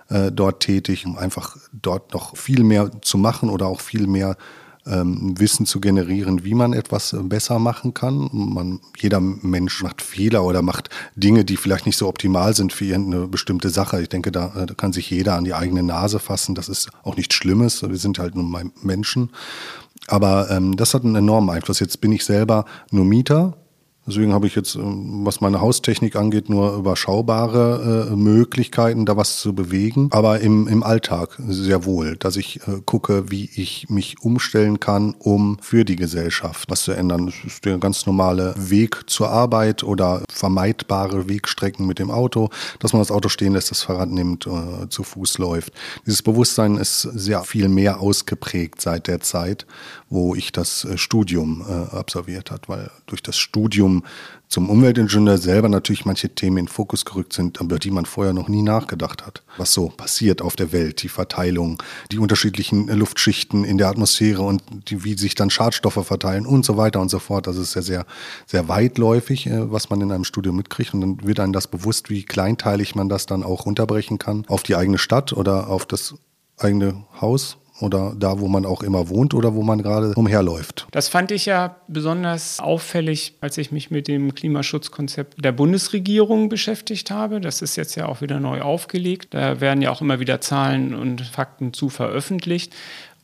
äh, 0.09 0.33
dort 0.33 0.61
tätig, 0.61 1.05
um 1.05 1.19
einfach 1.19 1.57
dort 1.73 2.15
noch 2.15 2.37
viel 2.37 2.65
mehr 2.65 2.91
zu 3.03 3.19
machen 3.19 3.51
oder 3.51 3.67
auch 3.67 3.81
viel 3.81 4.07
mehr 4.07 4.37
ähm, 4.87 5.39
Wissen 5.39 5.67
zu 5.67 5.81
generieren, 5.81 6.45
wie 6.45 6.55
man 6.55 6.73
etwas 6.73 7.13
äh, 7.13 7.19
besser 7.23 7.59
machen 7.59 7.95
kann. 7.95 8.29
Man, 8.33 8.81
jeder 8.99 9.21
Mensch 9.21 9.83
macht 9.83 10.03
Fehler 10.03 10.45
oder 10.45 10.63
macht 10.63 10.91
Dinge, 11.15 11.45
die 11.45 11.57
vielleicht 11.57 11.87
nicht 11.87 11.97
so 11.97 12.09
optimal 12.09 12.55
sind 12.55 12.73
für 12.73 12.95
eine 12.95 13.27
bestimmte 13.27 13.71
Sache. 13.71 14.01
Ich 14.01 14.09
denke, 14.09 14.33
da, 14.33 14.53
äh, 14.57 14.67
da 14.67 14.75
kann 14.75 14.93
sich 14.93 15.11
jeder 15.11 15.35
an 15.35 15.45
die 15.45 15.55
eigene 15.55 15.83
Nase 15.83 16.19
fassen. 16.19 16.55
Das 16.55 16.69
ist 16.69 16.91
auch 17.03 17.17
nichts 17.17 17.35
Schlimmes. 17.35 17.83
Wir 17.83 17.97
sind 17.97 18.19
halt 18.19 18.35
nur 18.35 18.63
Menschen. 18.83 19.31
Aber 20.09 20.51
ähm, 20.51 20.77
das 20.77 20.95
hat 20.95 21.05
einen 21.05 21.17
enormen 21.17 21.51
Einfluss. 21.51 21.81
Jetzt 21.81 22.01
bin 22.01 22.13
ich 22.13 22.25
selber 22.25 22.65
nur 22.91 23.05
Mieter 23.05 23.57
Deswegen 24.07 24.33
habe 24.33 24.47
ich 24.47 24.55
jetzt, 24.55 24.77
ähm, 24.77 25.25
was 25.25 25.41
meine 25.41 25.61
Haustechnik 25.61 26.15
angeht, 26.15 26.49
nur 26.49 26.77
überschaubare 26.77 28.09
äh, 28.13 28.17
Möglichkeiten, 28.17 29.05
da 29.05 29.17
was 29.17 29.41
zu 29.41 29.53
bewegen. 29.53 30.09
Aber 30.13 30.41
im, 30.41 30.69
im 30.69 30.83
Alltag 30.83 31.37
sehr 31.49 31.85
wohl, 31.85 32.17
dass 32.17 32.37
ich 32.37 32.61
äh, 32.69 32.81
gucke, 32.85 33.31
wie 33.31 33.51
ich 33.55 33.89
mich 33.89 34.21
umstellen 34.21 34.79
kann, 34.79 35.15
um 35.19 35.59
für 35.61 35.85
die 35.85 35.97
Gesellschaft 35.97 36.71
was 36.71 36.83
zu 36.83 36.93
ändern. 36.93 37.27
Das 37.27 37.35
ist 37.45 37.65
der 37.65 37.79
ganz 37.79 38.07
normale 38.07 38.55
Weg 38.57 39.05
zur 39.07 39.31
Arbeit 39.31 39.83
oder 39.83 40.23
vermeidbare 40.31 41.29
Wegstrecken 41.29 41.87
mit 41.87 41.99
dem 41.99 42.11
Auto, 42.11 42.51
dass 42.79 42.93
man 42.93 43.03
das 43.03 43.11
Auto 43.11 43.29
stehen 43.29 43.55
lässt, 43.55 43.71
das 43.71 43.83
Fahrrad 43.83 44.11
nimmt, 44.11 44.47
äh, 44.47 44.89
zu 44.89 45.03
Fuß 45.03 45.39
läuft. 45.39 45.73
Dieses 46.07 46.23
Bewusstsein 46.23 46.77
ist 46.77 47.03
sehr 47.03 47.43
viel 47.43 47.69
mehr 47.69 48.01
ausgeprägt 48.01 48.81
seit 48.81 49.09
der 49.09 49.21
Zeit, 49.21 49.67
wo 50.09 50.35
ich 50.35 50.53
das 50.53 50.85
äh, 50.85 50.97
Studium 50.97 51.65
äh, 51.69 51.97
absolviert 51.97 52.51
hat, 52.53 52.69
weil 52.69 52.91
durch 53.07 53.23
das 53.23 53.37
Studium 53.37 53.96
zum 54.49 54.71
Umweltingenieur 54.71 55.39
selber 55.39 55.69
natürlich 55.69 56.05
manche 56.05 56.29
Themen 56.29 56.59
in 56.59 56.69
Fokus 56.69 57.05
gerückt 57.05 57.33
sind, 57.33 57.61
über 57.61 57.79
die 57.79 57.91
man 57.91 58.07
vorher 58.07 58.33
noch 58.33 58.49
nie 58.49 58.63
nachgedacht 58.63 59.27
hat. 59.27 59.43
Was 59.57 59.73
so 59.73 59.89
passiert 59.89 60.41
auf 60.41 60.55
der 60.55 60.73
Welt, 60.73 61.03
die 61.03 61.09
Verteilung, 61.09 61.83
die 62.13 62.19
unterschiedlichen 62.19 62.87
Luftschichten 62.87 63.65
in 63.65 63.79
der 63.79 63.89
Atmosphäre 63.89 64.43
und 64.43 64.63
die, 64.89 65.05
wie 65.05 65.19
sich 65.19 65.35
dann 65.35 65.51
Schadstoffe 65.51 66.07
verteilen 66.07 66.47
und 66.47 66.65
so 66.65 66.77
weiter 66.77 67.01
und 67.01 67.09
so 67.09 67.19
fort. 67.19 67.47
Das 67.47 67.57
ist 67.57 67.75
ja 67.75 67.83
sehr, 67.83 68.07
sehr 68.47 68.69
weitläufig, 68.69 69.47
äh, 69.49 69.71
was 69.73 69.91
man 69.91 70.01
in 70.01 70.13
einem 70.13 70.25
Studium 70.25 70.57
mitkriegt. 70.57 70.95
Und 70.95 71.01
dann 71.01 71.27
wird 71.27 71.41
einem 71.41 71.53
das 71.53 71.67
bewusst, 71.67 72.09
wie 72.09 72.23
kleinteilig 72.23 72.95
man 72.95 73.09
das 73.09 73.27
dann 73.27 73.43
auch 73.43 73.67
runterbrechen 73.67 74.19
kann 74.19 74.45
auf 74.47 74.63
die 74.63 74.77
eigene 74.77 74.99
Stadt 74.99 75.33
oder 75.33 75.69
auf 75.69 75.87
das 75.87 76.15
eigene 76.57 77.05
Haus 77.21 77.59
oder 77.81 78.15
da, 78.19 78.41
wo 78.41 78.49
man 78.49 78.65
auch 78.65 78.83
immer 78.83 79.09
wohnt 79.09 79.35
oder 79.35 79.55
wo 79.55 79.63
man 79.63 79.83
gerade 79.83 80.13
umherläuft. 80.15 80.87
Das 80.91 81.09
fand 81.09 81.31
ich 81.31 81.47
ja 81.47 81.77
besonders 81.89 82.61
auffällig, 82.61 83.35
als 83.41 83.59
ich 83.59 83.73
mich 83.73 83.91
mit 83.91 84.09
dem 84.09 84.35
Klimaschutzkonzept 84.35 85.45
der 85.45 85.53
Bundesregierung 85.53 86.49
beschäftigt 86.49 87.11
habe. 87.11 87.41
Das 87.41 87.63
ist 87.63 87.77
jetzt 87.77 87.95
ja 87.95 88.07
auch 88.07 88.21
wieder 88.21 88.41
neu 88.41 88.63
aufgelegt. 88.63 89.35
Da 89.35 89.61
werden 89.61 89.83
ja 89.83 89.91
auch 89.91 90.01
immer 90.01 90.21
wieder 90.21 90.41
Zahlen 90.41 90.95
und 90.95 91.21
Fakten 91.23 91.73
zu 91.73 91.89
veröffentlicht. 91.89 92.75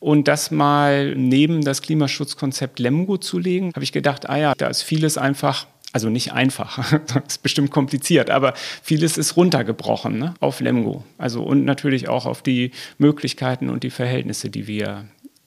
Und 0.00 0.26
das 0.26 0.50
mal 0.50 1.14
neben 1.14 1.62
das 1.62 1.80
Klimaschutzkonzept 1.80 2.80
Lemgo 2.80 3.18
zu 3.18 3.38
legen, 3.38 3.70
habe 3.72 3.84
ich 3.84 3.92
gedacht, 3.92 4.28
ah 4.28 4.36
ja, 4.36 4.52
da 4.56 4.66
ist 4.66 4.82
vieles 4.82 5.16
einfach 5.16 5.66
also 5.92 6.08
nicht 6.08 6.32
einfach, 6.32 6.98
das 7.06 7.24
ist 7.28 7.42
bestimmt 7.42 7.70
kompliziert, 7.70 8.30
aber 8.30 8.54
vieles 8.82 9.18
ist 9.18 9.36
runtergebrochen 9.36 10.18
ne, 10.18 10.34
auf 10.40 10.60
Lemgo. 10.60 11.04
Also 11.18 11.42
und 11.42 11.64
natürlich 11.64 12.08
auch 12.08 12.26
auf 12.26 12.42
die 12.42 12.72
Möglichkeiten 12.98 13.68
und 13.68 13.82
die 13.82 13.90
Verhältnisse, 13.90 14.50
die 14.50 14.66
wir 14.66 15.06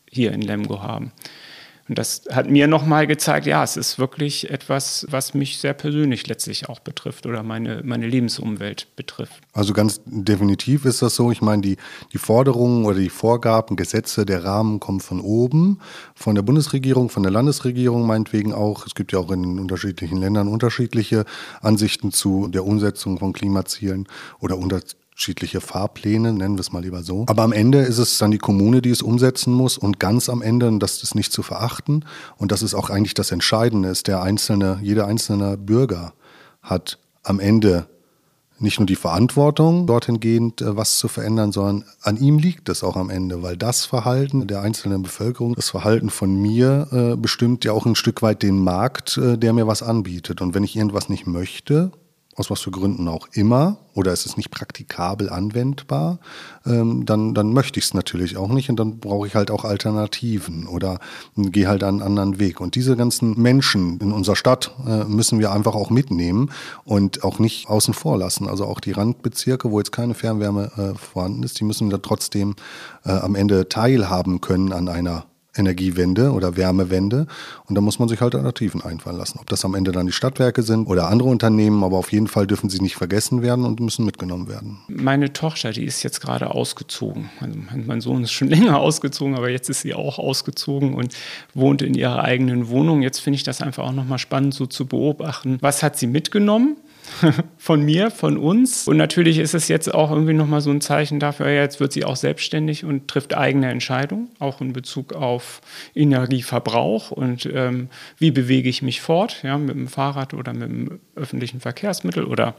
hier 0.10 0.32
in 0.32 0.42
Lemgo 0.42 0.82
haben. 0.82 1.12
Und 1.88 2.00
das 2.00 2.24
hat 2.32 2.50
mir 2.50 2.68
nochmal 2.68 3.06
gezeigt, 3.06 3.46
ja, 3.46 3.64
es 3.64 3.78
ist 3.78 4.00
wirklich 4.00 4.50
etwas, 4.50 5.06
was 5.12 5.36
mich 5.36 5.60
sehr 5.60 5.74
persönlich 5.74 6.26
letztlich 6.28 6.68
auch 6.68 6.80
betrifft 6.80 7.28
oder 7.28 7.44
meine, 7.44 7.82
meine 7.84 8.08
Lebensumwelt 8.08 8.88
betrifft. 8.96 9.44
Also 9.54 9.74
ganz 9.74 10.02
definitiv 10.06 10.86
ist 10.86 11.04
das 11.04 11.16
so. 11.16 11.32
Ich 11.32 11.44
meine, 11.44 11.62
die, 11.62 11.78
die 12.12 12.18
Forderungen 12.18 12.86
oder 12.86 12.98
die 12.98 13.10
Vorgaben, 13.10 13.76
Gesetze, 13.76 14.26
der 14.26 14.44
Rahmen 14.44 14.80
kommen 14.80 15.00
von 15.00 15.22
oben, 15.22 15.80
von 16.16 16.34
der 16.34 16.42
Bundesregierung, 16.42 17.10
von 17.10 17.22
der 17.22 17.32
Landesregierung 17.32 18.08
meinetwegen 18.08 18.52
auch. 18.52 18.88
Es 18.88 18.96
gibt 18.96 19.12
ja 19.12 19.20
auch 19.20 19.30
in 19.30 19.60
unterschiedlichen 19.60 20.18
Ländern 20.18 20.48
unterschiedliche 20.48 21.26
Ansichten 21.62 22.12
zu 22.12 22.48
der 22.48 22.66
Umsetzung 22.66 23.20
von 23.20 23.32
Klimazielen 23.32 24.08
oder 24.40 24.58
unter 24.58 24.82
unterschiedliche 25.16 25.62
Fahrpläne, 25.62 26.34
nennen 26.34 26.56
wir 26.56 26.60
es 26.60 26.74
mal 26.74 26.84
lieber 26.84 27.02
so. 27.02 27.24
Aber 27.30 27.44
am 27.44 27.54
Ende 27.54 27.80
ist 27.80 28.00
es 28.00 28.18
dann 28.18 28.32
die 28.32 28.38
Kommune, 28.38 28.82
die 28.82 28.90
es 28.90 29.02
umsetzen 29.02 29.54
muss 29.54 29.78
und 29.78 29.98
ganz 29.98 30.28
am 30.28 30.42
Ende, 30.42 30.68
und 30.68 30.82
das 30.82 31.04
ist 31.04 31.16
nicht 31.16 31.32
zu 31.32 31.42
verachten, 31.42 32.04
und 32.36 32.52
das 32.52 32.62
ist 32.62 32.74
auch 32.74 32.90
eigentlich 32.90 33.14
das 33.14 33.32
Entscheidende, 33.32 33.88
ist 33.88 34.08
der 34.08 34.22
einzelne, 34.22 34.78
jeder 34.82 35.08
einzelne 35.08 35.56
Bürger 35.56 36.12
hat 36.62 37.00
am 37.24 37.40
Ende 37.40 37.88
nicht 38.60 38.78
nur 38.80 38.88
die 38.88 38.98
Verantwortung, 38.98 39.88
dorthin 39.88 40.20
gehend 40.20 40.62
äh, 40.62 40.76
was 40.76 41.00
zu 41.00 41.08
verändern, 41.08 41.54
sondern 41.54 41.86
an 42.02 42.18
ihm 42.18 42.38
liegt 42.38 42.68
es 42.68 42.84
auch 42.84 42.98
am 42.98 43.10
Ende, 43.10 43.42
weil 43.42 43.56
das 43.56 43.86
Verhalten 43.86 44.48
der 44.48 44.62
einzelnen 44.62 45.02
Bevölkerung, 45.02 45.56
das 45.56 45.70
Verhalten 45.70 46.10
von 46.10 46.36
mir 46.42 46.88
äh, 46.92 47.16
bestimmt 47.16 47.64
ja 47.64 47.72
auch 47.72 47.86
ein 47.86 47.96
Stück 47.96 48.22
weit 48.22 48.44
den 48.44 48.60
Markt, 48.60 49.18
äh, 49.18 49.38
der 49.38 49.54
mir 49.54 49.68
was 49.68 49.82
anbietet. 49.82 50.42
Und 50.42 50.54
wenn 50.54 50.64
ich 50.64 50.76
irgendwas 50.76 51.10
nicht 51.10 51.26
möchte, 51.26 51.92
aus 52.36 52.50
was 52.50 52.62
für 52.62 52.72
Gründen 52.72 53.08
auch 53.08 53.28
immer, 53.32 53.78
oder 53.94 54.12
es 54.12 54.26
ist 54.26 54.36
nicht 54.36 54.52
praktikabel 54.52 55.30
anwendbar, 55.30 56.20
ähm, 56.66 57.06
dann, 57.06 57.34
dann 57.34 57.54
möchte 57.54 57.80
ich 57.80 57.86
es 57.86 57.94
natürlich 57.94 58.36
auch 58.36 58.50
nicht 58.50 58.70
und 58.70 58.78
dann 58.78 59.00
brauche 59.00 59.26
ich 59.26 59.36
halt 59.36 59.52
auch 59.52 59.64
Alternativen 59.64 60.68
oder 60.68 61.00
gehe 61.38 61.68
halt 61.68 61.84
einen 61.84 62.02
anderen 62.02 62.38
Weg. 62.38 62.60
Und 62.60 62.76
diese 62.76 62.98
ganzen 62.98 63.42
Menschen 63.42 64.00
in 64.00 64.12
unserer 64.12 64.36
Stadt 64.36 64.76
äh, 64.86 65.06
müssen 65.06 65.40
wir 65.40 65.52
einfach 65.52 65.76
auch 65.76 65.90
mitnehmen 65.90 66.52
und 66.84 67.24
auch 67.24 67.40
nicht 67.40 67.70
außen 67.70 67.94
vor 67.94 68.18
lassen. 68.18 68.50
Also 68.50 68.66
auch 68.66 68.82
die 68.82 68.92
Randbezirke, 68.92 69.72
wo 69.72 69.80
jetzt 69.80 69.94
keine 69.94 70.14
Fernwärme 70.14 70.72
äh, 70.78 70.98
vorhanden 70.98 71.44
ist, 71.44 71.60
die 71.60 71.64
müssen 71.64 71.90
da 71.90 72.00
trotzdem 72.00 72.56
äh, 73.06 73.12
am 73.12 73.36
Ende 73.36 73.70
teilhaben 73.70 74.42
können 74.42 74.74
an 74.74 74.90
einer 74.90 75.26
Energiewende 75.56 76.32
oder 76.32 76.58
Wärmewende. 76.58 77.28
Und 77.66 77.76
da 77.76 77.82
muss 77.82 78.00
man 78.00 78.08
sich 78.08 78.22
halt 78.22 78.36
Alternativen 78.36 78.82
einfallen 78.82 79.18
lassen. 79.18 79.40
Ob 79.40 79.48
das 79.48 79.66
am 79.66 79.76
Ende 79.76 79.92
dann 79.92 80.06
die 80.06 80.12
Stadtwerke 80.12 80.62
sind 80.64 80.88
oder 80.88 81.10
andere 81.10 81.30
Unternehmen, 81.30 81.84
aber 81.84 81.98
auf 81.98 82.12
jeden 82.12 82.28
Fall 82.28 82.48
dürfen 82.48 82.70
sie 82.70 82.80
nicht 82.80 82.96
vergessen 82.96 83.42
werden 83.42 83.66
und 83.66 83.80
müssen 83.80 84.06
mitgenommen 84.06 84.48
werden. 84.48 84.80
Meine 84.88 85.34
Tochter, 85.34 85.72
die 85.72 85.86
ist 85.86 86.04
jetzt 86.04 86.22
gerade 86.22 86.52
ausgezogen. 86.52 87.30
Also 87.40 87.58
mein 87.86 88.02
Sohn 88.02 88.24
ist 88.24 88.32
schon 88.32 88.48
länger 88.56 88.80
ausgezogen, 88.80 89.36
aber 89.36 89.50
jetzt 89.50 89.70
ist 89.70 89.82
sie 89.82 89.94
auch 89.94 90.20
ausgezogen 90.20 90.94
und 90.94 91.14
wohnt 91.54 91.82
in 91.82 91.94
ihrer 91.94 92.24
eigenen 92.24 92.70
Wohnung. 92.70 93.02
Jetzt 93.02 93.20
finde 93.20 93.36
ich 93.36 93.44
das 93.44 93.62
einfach 93.62 93.84
auch 93.84 93.94
nochmal 93.94 94.20
spannend, 94.20 94.54
so 94.54 94.66
zu 94.66 94.86
beobachten. 94.86 95.58
Was 95.62 95.84
hat 95.84 95.98
sie 95.98 96.08
mitgenommen? 96.08 96.78
von 97.58 97.82
mir, 97.82 98.12
von 98.12 98.38
uns. 98.38 98.88
Und 98.88 98.98
natürlich 98.98 99.40
ist 99.40 99.54
es 99.54 99.68
jetzt 99.68 99.94
auch 99.94 100.12
irgendwie 100.12 100.34
nochmal 100.34 100.62
so 100.62 100.72
ein 100.72 100.82
Zeichen 100.82 101.20
dafür, 101.20 101.50
jetzt 101.50 101.80
wird 101.80 101.94
sie 101.94 102.06
auch 102.06 102.16
selbstständig 102.16 102.84
und 102.84 103.08
trifft 103.08 103.36
eigene 103.36 103.70
Entscheidungen, 103.70 104.30
auch 104.40 104.62
in 104.62 104.74
Bezug 104.74 105.14
auf 105.14 105.62
Energieverbrauch 105.94 107.12
und 107.12 107.50
ähm, 107.54 107.90
wie 108.18 108.32
bewege 108.32 108.70
ich 108.70 108.82
mich 108.82 109.02
fort, 109.02 109.42
ja, 109.44 109.58
mit 109.58 109.76
dem 109.76 109.88
Fahrrad 109.88 110.34
oder 110.34 110.54
mit 110.54 110.70
dem 110.70 111.00
öffentlichen 111.16 111.60
Verkehrsmittel 111.60 112.26
oder 112.26 112.56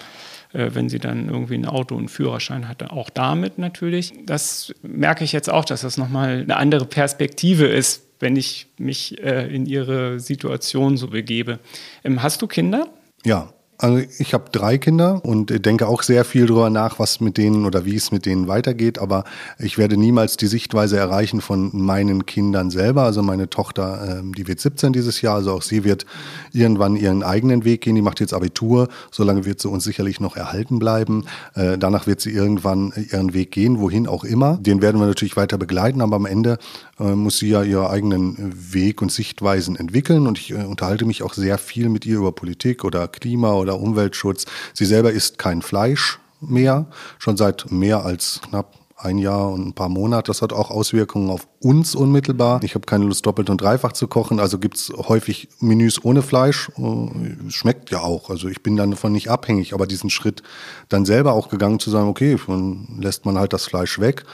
äh, 0.52 0.70
wenn 0.72 0.88
sie 0.88 0.98
dann 0.98 1.28
irgendwie 1.28 1.54
ein 1.54 1.66
Auto 1.66 1.94
und 1.94 2.08
Führerschein 2.08 2.68
hat, 2.68 2.82
auch 2.90 3.10
damit 3.10 3.58
natürlich. 3.58 4.12
Das 4.24 4.72
merke 4.82 5.24
ich 5.24 5.32
jetzt 5.32 5.50
auch, 5.50 5.64
dass 5.64 5.82
das 5.82 5.96
nochmal 5.96 6.42
eine 6.42 6.56
andere 6.56 6.86
Perspektive 6.86 7.66
ist, 7.66 8.06
wenn 8.18 8.36
ich 8.36 8.66
mich 8.78 9.22
äh, 9.22 9.46
in 9.54 9.66
ihre 9.66 10.20
Situation 10.20 10.96
so 10.96 11.08
begebe. 11.08 11.58
Ähm, 12.04 12.22
hast 12.22 12.40
du 12.42 12.46
Kinder? 12.46 12.88
Ja, 13.24 13.52
also 13.78 14.02
ich 14.18 14.32
habe 14.32 14.44
drei 14.50 14.78
Kinder 14.78 15.20
und 15.24 15.66
denke 15.66 15.86
auch 15.86 16.02
sehr 16.02 16.24
viel 16.24 16.46
darüber 16.46 16.70
nach, 16.70 16.98
was 16.98 17.20
mit 17.20 17.36
denen 17.36 17.66
oder 17.66 17.84
wie 17.84 17.96
es 17.96 18.10
mit 18.10 18.24
denen 18.24 18.48
weitergeht. 18.48 18.98
Aber 18.98 19.24
ich 19.58 19.76
werde 19.76 19.96
niemals 19.96 20.36
die 20.36 20.46
Sichtweise 20.46 20.96
erreichen 20.96 21.40
von 21.40 21.70
meinen 21.72 22.24
Kindern 22.24 22.70
selber. 22.70 23.02
Also 23.02 23.22
meine 23.22 23.50
Tochter, 23.50 24.18
ähm, 24.20 24.34
die 24.34 24.48
wird 24.48 24.60
17 24.60 24.92
dieses 24.92 25.20
Jahr, 25.20 25.36
also 25.36 25.52
auch 25.52 25.62
sie 25.62 25.84
wird 25.84 26.06
irgendwann 26.52 26.96
ihren 26.96 27.22
eigenen 27.22 27.64
Weg 27.64 27.82
gehen. 27.82 27.94
Die 27.94 28.02
macht 28.02 28.20
jetzt 28.20 28.32
Abitur, 28.32 28.88
solange 29.10 29.44
wird 29.44 29.60
sie 29.60 29.68
uns 29.68 29.84
sicherlich 29.84 30.20
noch 30.20 30.36
erhalten 30.36 30.78
bleiben. 30.78 31.26
Äh, 31.54 31.76
danach 31.76 32.06
wird 32.06 32.20
sie 32.20 32.30
irgendwann 32.30 32.92
ihren 33.10 33.34
Weg 33.34 33.50
gehen, 33.50 33.78
wohin 33.80 34.06
auch 34.06 34.24
immer. 34.24 34.56
Den 34.56 34.80
werden 34.80 35.00
wir 35.00 35.06
natürlich 35.06 35.36
weiter 35.36 35.58
begleiten, 35.58 36.00
aber 36.00 36.16
am 36.16 36.26
Ende 36.26 36.58
muss 36.98 37.38
sie 37.38 37.48
ja 37.48 37.62
ihren 37.62 37.86
eigenen 37.86 38.72
Weg 38.72 39.02
und 39.02 39.12
Sichtweisen 39.12 39.76
entwickeln. 39.76 40.26
Und 40.26 40.38
ich 40.38 40.52
äh, 40.52 40.64
unterhalte 40.64 41.04
mich 41.04 41.22
auch 41.22 41.34
sehr 41.34 41.58
viel 41.58 41.88
mit 41.88 42.06
ihr 42.06 42.18
über 42.18 42.32
Politik 42.32 42.84
oder 42.84 43.08
Klima 43.08 43.52
oder 43.52 43.78
Umweltschutz. 43.78 44.46
Sie 44.72 44.86
selber 44.86 45.12
isst 45.12 45.38
kein 45.38 45.62
Fleisch 45.62 46.18
mehr, 46.40 46.86
schon 47.18 47.36
seit 47.36 47.70
mehr 47.70 48.04
als 48.04 48.40
knapp 48.48 48.74
ein 48.98 49.18
Jahr 49.18 49.50
und 49.50 49.66
ein 49.66 49.72
paar 49.74 49.90
Monate. 49.90 50.30
Das 50.30 50.40
hat 50.40 50.54
auch 50.54 50.70
Auswirkungen 50.70 51.28
auf 51.28 51.46
uns 51.60 51.94
unmittelbar. 51.94 52.62
Ich 52.62 52.74
habe 52.74 52.86
keine 52.86 53.04
Lust, 53.04 53.26
doppelt 53.26 53.50
und 53.50 53.60
dreifach 53.60 53.92
zu 53.92 54.08
kochen. 54.08 54.40
Also 54.40 54.58
gibt 54.58 54.78
es 54.78 54.90
häufig 54.96 55.48
Menüs 55.60 56.02
ohne 56.02 56.22
Fleisch. 56.22 56.70
Äh, 56.78 57.50
schmeckt 57.50 57.90
ja 57.90 58.00
auch. 58.00 58.30
Also 58.30 58.48
ich 58.48 58.62
bin 58.62 58.76
dann 58.76 58.92
davon 58.92 59.12
nicht 59.12 59.28
abhängig. 59.28 59.74
Aber 59.74 59.86
diesen 59.86 60.08
Schritt 60.08 60.42
dann 60.88 61.04
selber 61.04 61.34
auch 61.34 61.50
gegangen 61.50 61.78
zu 61.78 61.90
sagen, 61.90 62.08
okay, 62.08 62.38
dann 62.46 62.98
lässt 63.00 63.26
man 63.26 63.38
halt 63.38 63.52
das 63.52 63.66
Fleisch 63.66 63.98
weg 63.98 64.24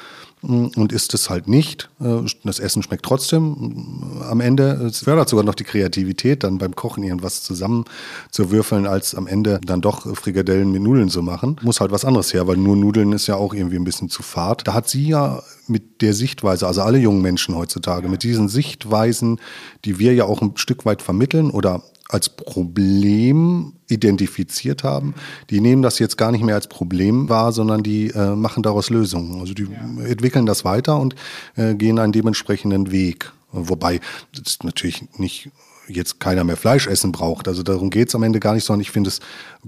und 0.42 0.92
isst 0.92 1.14
es 1.14 1.30
halt 1.30 1.46
nicht. 1.48 1.88
Äh, 2.00 2.22
das 2.44 2.58
Essen 2.58 2.82
schmeckt 2.82 3.04
trotzdem. 3.04 4.20
Am 4.28 4.40
Ende 4.40 4.72
es 4.86 5.00
fördert 5.00 5.28
sogar 5.28 5.44
noch 5.44 5.54
die 5.54 5.64
Kreativität, 5.64 6.42
dann 6.42 6.58
beim 6.58 6.74
Kochen 6.74 7.04
irgendwas 7.04 7.42
zusammen 7.42 7.84
zu 8.30 8.50
würfeln, 8.50 8.86
als 8.86 9.14
am 9.14 9.26
Ende 9.26 9.60
dann 9.64 9.80
doch 9.80 10.16
Frikadellen 10.16 10.72
mit 10.72 10.82
Nudeln 10.82 11.10
zu 11.10 11.22
machen. 11.22 11.56
Muss 11.62 11.80
halt 11.80 11.92
was 11.92 12.04
anderes 12.04 12.34
her, 12.34 12.48
weil 12.48 12.56
nur 12.56 12.76
Nudeln 12.76 13.12
ist 13.12 13.28
ja 13.28 13.36
auch 13.36 13.54
irgendwie 13.54 13.76
ein 13.76 13.84
bisschen 13.84 14.08
zu 14.08 14.22
fad. 14.22 14.66
Da 14.66 14.74
hat 14.74 14.88
sie 14.88 15.06
ja 15.06 15.42
mit 15.68 16.02
der 16.02 16.12
Sichtweise, 16.12 16.66
also 16.66 16.82
alle 16.82 16.98
jungen 16.98 17.22
Menschen 17.22 17.54
heutzutage, 17.54 18.08
mit 18.08 18.24
diesen 18.24 18.48
Sichtweisen, 18.48 19.40
die 19.84 19.98
wir 20.00 20.12
ja 20.12 20.24
auch 20.24 20.42
ein 20.42 20.56
Stück 20.56 20.84
weit 20.84 21.02
vermitteln 21.02 21.50
oder 21.50 21.82
als 22.12 22.28
Problem 22.28 23.72
identifiziert 23.88 24.84
haben, 24.84 25.14
die 25.50 25.60
nehmen 25.60 25.82
das 25.82 25.98
jetzt 25.98 26.18
gar 26.18 26.30
nicht 26.30 26.44
mehr 26.44 26.54
als 26.54 26.66
Problem 26.66 27.28
wahr, 27.28 27.52
sondern 27.52 27.82
die 27.82 28.08
äh, 28.08 28.36
machen 28.36 28.62
daraus 28.62 28.90
Lösungen. 28.90 29.40
Also 29.40 29.54
die 29.54 29.64
ja. 29.64 30.04
entwickeln 30.04 30.46
das 30.46 30.64
weiter 30.64 30.98
und 30.98 31.14
äh, 31.56 31.74
gehen 31.74 31.98
einen 31.98 32.12
dementsprechenden 32.12 32.92
Weg. 32.92 33.32
Wobei 33.50 34.00
das 34.34 34.58
natürlich 34.62 35.04
nicht 35.18 35.50
jetzt 35.88 36.20
keiner 36.20 36.44
mehr 36.44 36.56
Fleisch 36.56 36.86
essen 36.86 37.12
braucht. 37.12 37.48
Also 37.48 37.62
darum 37.62 37.90
geht 37.90 38.08
es 38.08 38.14
am 38.14 38.22
Ende 38.22 38.40
gar 38.40 38.54
nicht, 38.54 38.64
sondern 38.64 38.82
ich 38.82 38.90
finde 38.90 39.08
es 39.08 39.20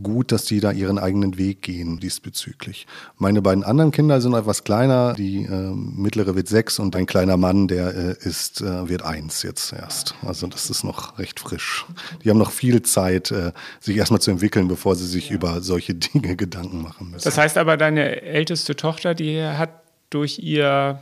gut, 0.02 0.32
dass 0.32 0.44
die 0.44 0.60
da 0.60 0.72
ihren 0.72 0.98
eigenen 0.98 1.38
Weg 1.38 1.62
gehen 1.62 2.00
diesbezüglich. 2.00 2.86
Meine 3.18 3.42
beiden 3.42 3.64
anderen 3.64 3.90
Kinder 3.90 4.20
sind 4.20 4.34
etwas 4.34 4.64
kleiner. 4.64 5.14
Die 5.14 5.44
äh, 5.44 5.72
mittlere 5.74 6.34
wird 6.34 6.48
sechs 6.48 6.78
und 6.78 6.96
ein 6.96 7.06
kleiner 7.06 7.36
Mann, 7.36 7.68
der 7.68 7.94
äh, 7.94 8.16
ist, 8.20 8.60
äh, 8.60 8.88
wird 8.88 9.02
eins 9.02 9.42
jetzt 9.42 9.72
erst. 9.72 10.14
Also 10.22 10.46
das 10.46 10.70
ist 10.70 10.84
noch 10.84 11.18
recht 11.18 11.40
frisch. 11.40 11.86
Die 12.22 12.30
haben 12.30 12.38
noch 12.38 12.52
viel 12.52 12.82
Zeit, 12.82 13.30
äh, 13.30 13.52
sich 13.80 13.96
erstmal 13.96 14.20
zu 14.20 14.30
entwickeln, 14.30 14.68
bevor 14.68 14.96
sie 14.96 15.06
sich 15.06 15.30
über 15.30 15.60
solche 15.60 15.94
Dinge 15.94 16.36
Gedanken 16.36 16.82
machen 16.82 17.10
müssen. 17.10 17.24
Das 17.24 17.38
heißt 17.38 17.58
aber, 17.58 17.76
deine 17.76 18.22
älteste 18.22 18.76
Tochter, 18.76 19.14
die 19.14 19.42
hat 19.42 19.70
durch 20.10 20.38
ihr 20.38 21.00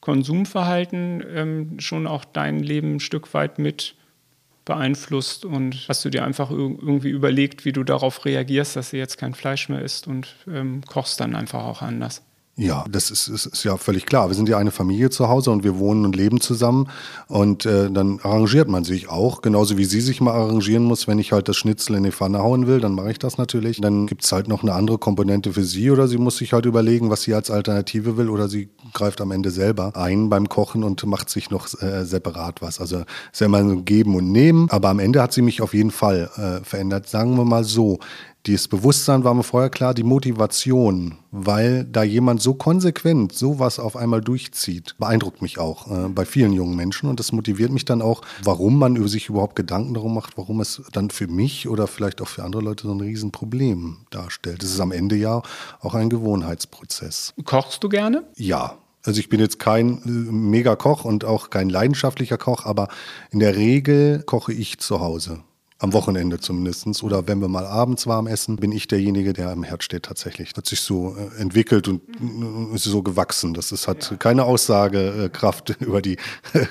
Konsumverhalten 0.00 1.24
ähm, 1.34 1.80
schon 1.80 2.06
auch 2.06 2.24
dein 2.24 2.58
Leben 2.58 2.96
ein 2.96 3.00
Stück 3.00 3.32
weit 3.34 3.58
mit 3.58 3.94
beeinflusst 4.64 5.44
und 5.44 5.86
hast 5.88 6.04
du 6.04 6.10
dir 6.10 6.24
einfach 6.24 6.50
irgendwie 6.50 7.10
überlegt, 7.10 7.64
wie 7.64 7.72
du 7.72 7.82
darauf 7.84 8.24
reagierst, 8.24 8.76
dass 8.76 8.90
sie 8.90 8.98
jetzt 8.98 9.18
kein 9.18 9.34
Fleisch 9.34 9.68
mehr 9.68 9.82
isst 9.82 10.06
und 10.06 10.36
ähm, 10.46 10.82
kochst 10.86 11.20
dann 11.20 11.34
einfach 11.34 11.64
auch 11.64 11.82
anders? 11.82 12.22
Ja, 12.54 12.84
das 12.90 13.10
ist, 13.10 13.28
ist, 13.28 13.46
ist, 13.46 13.64
ja 13.64 13.78
völlig 13.78 14.04
klar. 14.04 14.28
Wir 14.28 14.34
sind 14.34 14.46
ja 14.46 14.58
eine 14.58 14.72
Familie 14.72 15.08
zu 15.08 15.26
Hause 15.28 15.50
und 15.50 15.64
wir 15.64 15.78
wohnen 15.78 16.04
und 16.04 16.14
leben 16.14 16.38
zusammen. 16.38 16.90
Und 17.26 17.64
äh, 17.64 17.90
dann 17.90 18.20
arrangiert 18.22 18.68
man 18.68 18.84
sich 18.84 19.08
auch, 19.08 19.40
genauso 19.40 19.78
wie 19.78 19.86
sie 19.86 20.02
sich 20.02 20.20
mal 20.20 20.34
arrangieren 20.34 20.84
muss. 20.84 21.08
Wenn 21.08 21.18
ich 21.18 21.32
halt 21.32 21.48
das 21.48 21.56
Schnitzel 21.56 21.96
in 21.96 22.02
die 22.02 22.12
Pfanne 22.12 22.40
hauen 22.40 22.66
will, 22.66 22.78
dann 22.78 22.92
mache 22.92 23.10
ich 23.10 23.18
das 23.18 23.38
natürlich. 23.38 23.80
Dann 23.80 24.06
gibt 24.06 24.22
es 24.22 24.32
halt 24.32 24.48
noch 24.48 24.62
eine 24.62 24.74
andere 24.74 24.98
Komponente 24.98 25.54
für 25.54 25.64
sie 25.64 25.90
oder 25.90 26.08
sie 26.08 26.18
muss 26.18 26.36
sich 26.36 26.52
halt 26.52 26.66
überlegen, 26.66 27.08
was 27.08 27.22
sie 27.22 27.32
als 27.32 27.50
Alternative 27.50 28.18
will 28.18 28.28
oder 28.28 28.50
sie 28.50 28.68
greift 28.92 29.22
am 29.22 29.30
Ende 29.30 29.50
selber 29.50 29.96
ein 29.96 30.28
beim 30.28 30.46
Kochen 30.46 30.84
und 30.84 31.02
macht 31.06 31.30
sich 31.30 31.48
noch 31.48 31.66
äh, 31.80 32.04
separat 32.04 32.60
was. 32.60 32.82
Also 32.82 33.04
ist 33.32 33.40
ja 33.40 33.46
immer 33.46 33.66
so 33.66 33.80
Geben 33.80 34.14
und 34.14 34.30
Nehmen. 34.30 34.68
Aber 34.68 34.90
am 34.90 34.98
Ende 34.98 35.22
hat 35.22 35.32
sie 35.32 35.40
mich 35.40 35.62
auf 35.62 35.72
jeden 35.72 35.90
Fall 35.90 36.28
äh, 36.36 36.62
verändert. 36.62 37.08
Sagen 37.08 37.34
wir 37.38 37.46
mal 37.46 37.64
so, 37.64 37.98
dieses 38.46 38.66
Bewusstsein 38.66 39.22
war 39.22 39.34
mir 39.34 39.44
vorher 39.44 39.70
klar, 39.70 39.94
die 39.94 40.02
Motivation, 40.02 41.18
weil 41.30 41.84
da 41.84 42.02
jemand 42.02 42.42
so 42.42 42.54
konsequent 42.54 43.32
sowas 43.32 43.78
auf 43.78 43.96
einmal 43.96 44.20
durchzieht, 44.20 44.96
beeindruckt 44.98 45.42
mich 45.42 45.58
auch 45.58 45.88
äh, 45.90 46.08
bei 46.08 46.24
vielen 46.24 46.52
jungen 46.52 46.74
Menschen 46.74 47.08
und 47.08 47.20
das 47.20 47.30
motiviert 47.30 47.70
mich 47.70 47.84
dann 47.84 48.02
auch, 48.02 48.22
warum 48.42 48.78
man 48.78 49.06
sich 49.06 49.28
überhaupt 49.28 49.54
Gedanken 49.54 49.94
darum 49.94 50.14
macht, 50.14 50.36
warum 50.36 50.60
es 50.60 50.82
dann 50.92 51.10
für 51.10 51.28
mich 51.28 51.68
oder 51.68 51.86
vielleicht 51.86 52.20
auch 52.20 52.28
für 52.28 52.42
andere 52.42 52.62
Leute 52.62 52.88
so 52.88 52.92
ein 52.92 53.00
Riesenproblem 53.00 53.98
darstellt. 54.10 54.62
Es 54.62 54.72
ist 54.72 54.80
am 54.80 54.92
Ende 54.92 55.14
ja 55.16 55.42
auch 55.80 55.94
ein 55.94 56.10
Gewohnheitsprozess. 56.10 57.34
Kochst 57.44 57.84
du 57.84 57.88
gerne? 57.88 58.24
Ja, 58.36 58.76
Also 59.04 59.18
ich 59.18 59.28
bin 59.28 59.40
jetzt 59.40 59.58
kein 59.58 60.02
äh, 60.04 60.08
Mega-Koch 60.08 61.04
und 61.04 61.24
auch 61.24 61.50
kein 61.50 61.68
leidenschaftlicher 61.68 62.38
Koch, 62.38 62.66
aber 62.66 62.88
in 63.30 63.38
der 63.38 63.56
Regel 63.56 64.22
koche 64.24 64.52
ich 64.52 64.78
zu 64.78 65.00
Hause. 65.00 65.40
Am 65.82 65.92
Wochenende 65.92 66.38
zumindest. 66.38 67.02
Oder 67.02 67.26
wenn 67.26 67.40
wir 67.40 67.48
mal 67.48 67.66
abends 67.66 68.06
warm 68.06 68.28
essen, 68.28 68.54
bin 68.54 68.70
ich 68.70 68.86
derjenige, 68.86 69.32
der 69.32 69.50
am 69.50 69.64
Herd 69.64 69.82
steht 69.82 70.04
tatsächlich. 70.04 70.52
Hat 70.56 70.64
sich 70.64 70.80
so 70.80 71.16
äh, 71.16 71.40
entwickelt 71.40 71.88
und 71.88 72.02
äh, 72.08 72.76
ist 72.76 72.84
so 72.84 73.02
gewachsen. 73.02 73.52
Das 73.52 73.72
ist, 73.72 73.88
hat 73.88 74.14
keine 74.20 74.44
Aussagekraft 74.44 75.76
über 75.80 76.00
die 76.00 76.18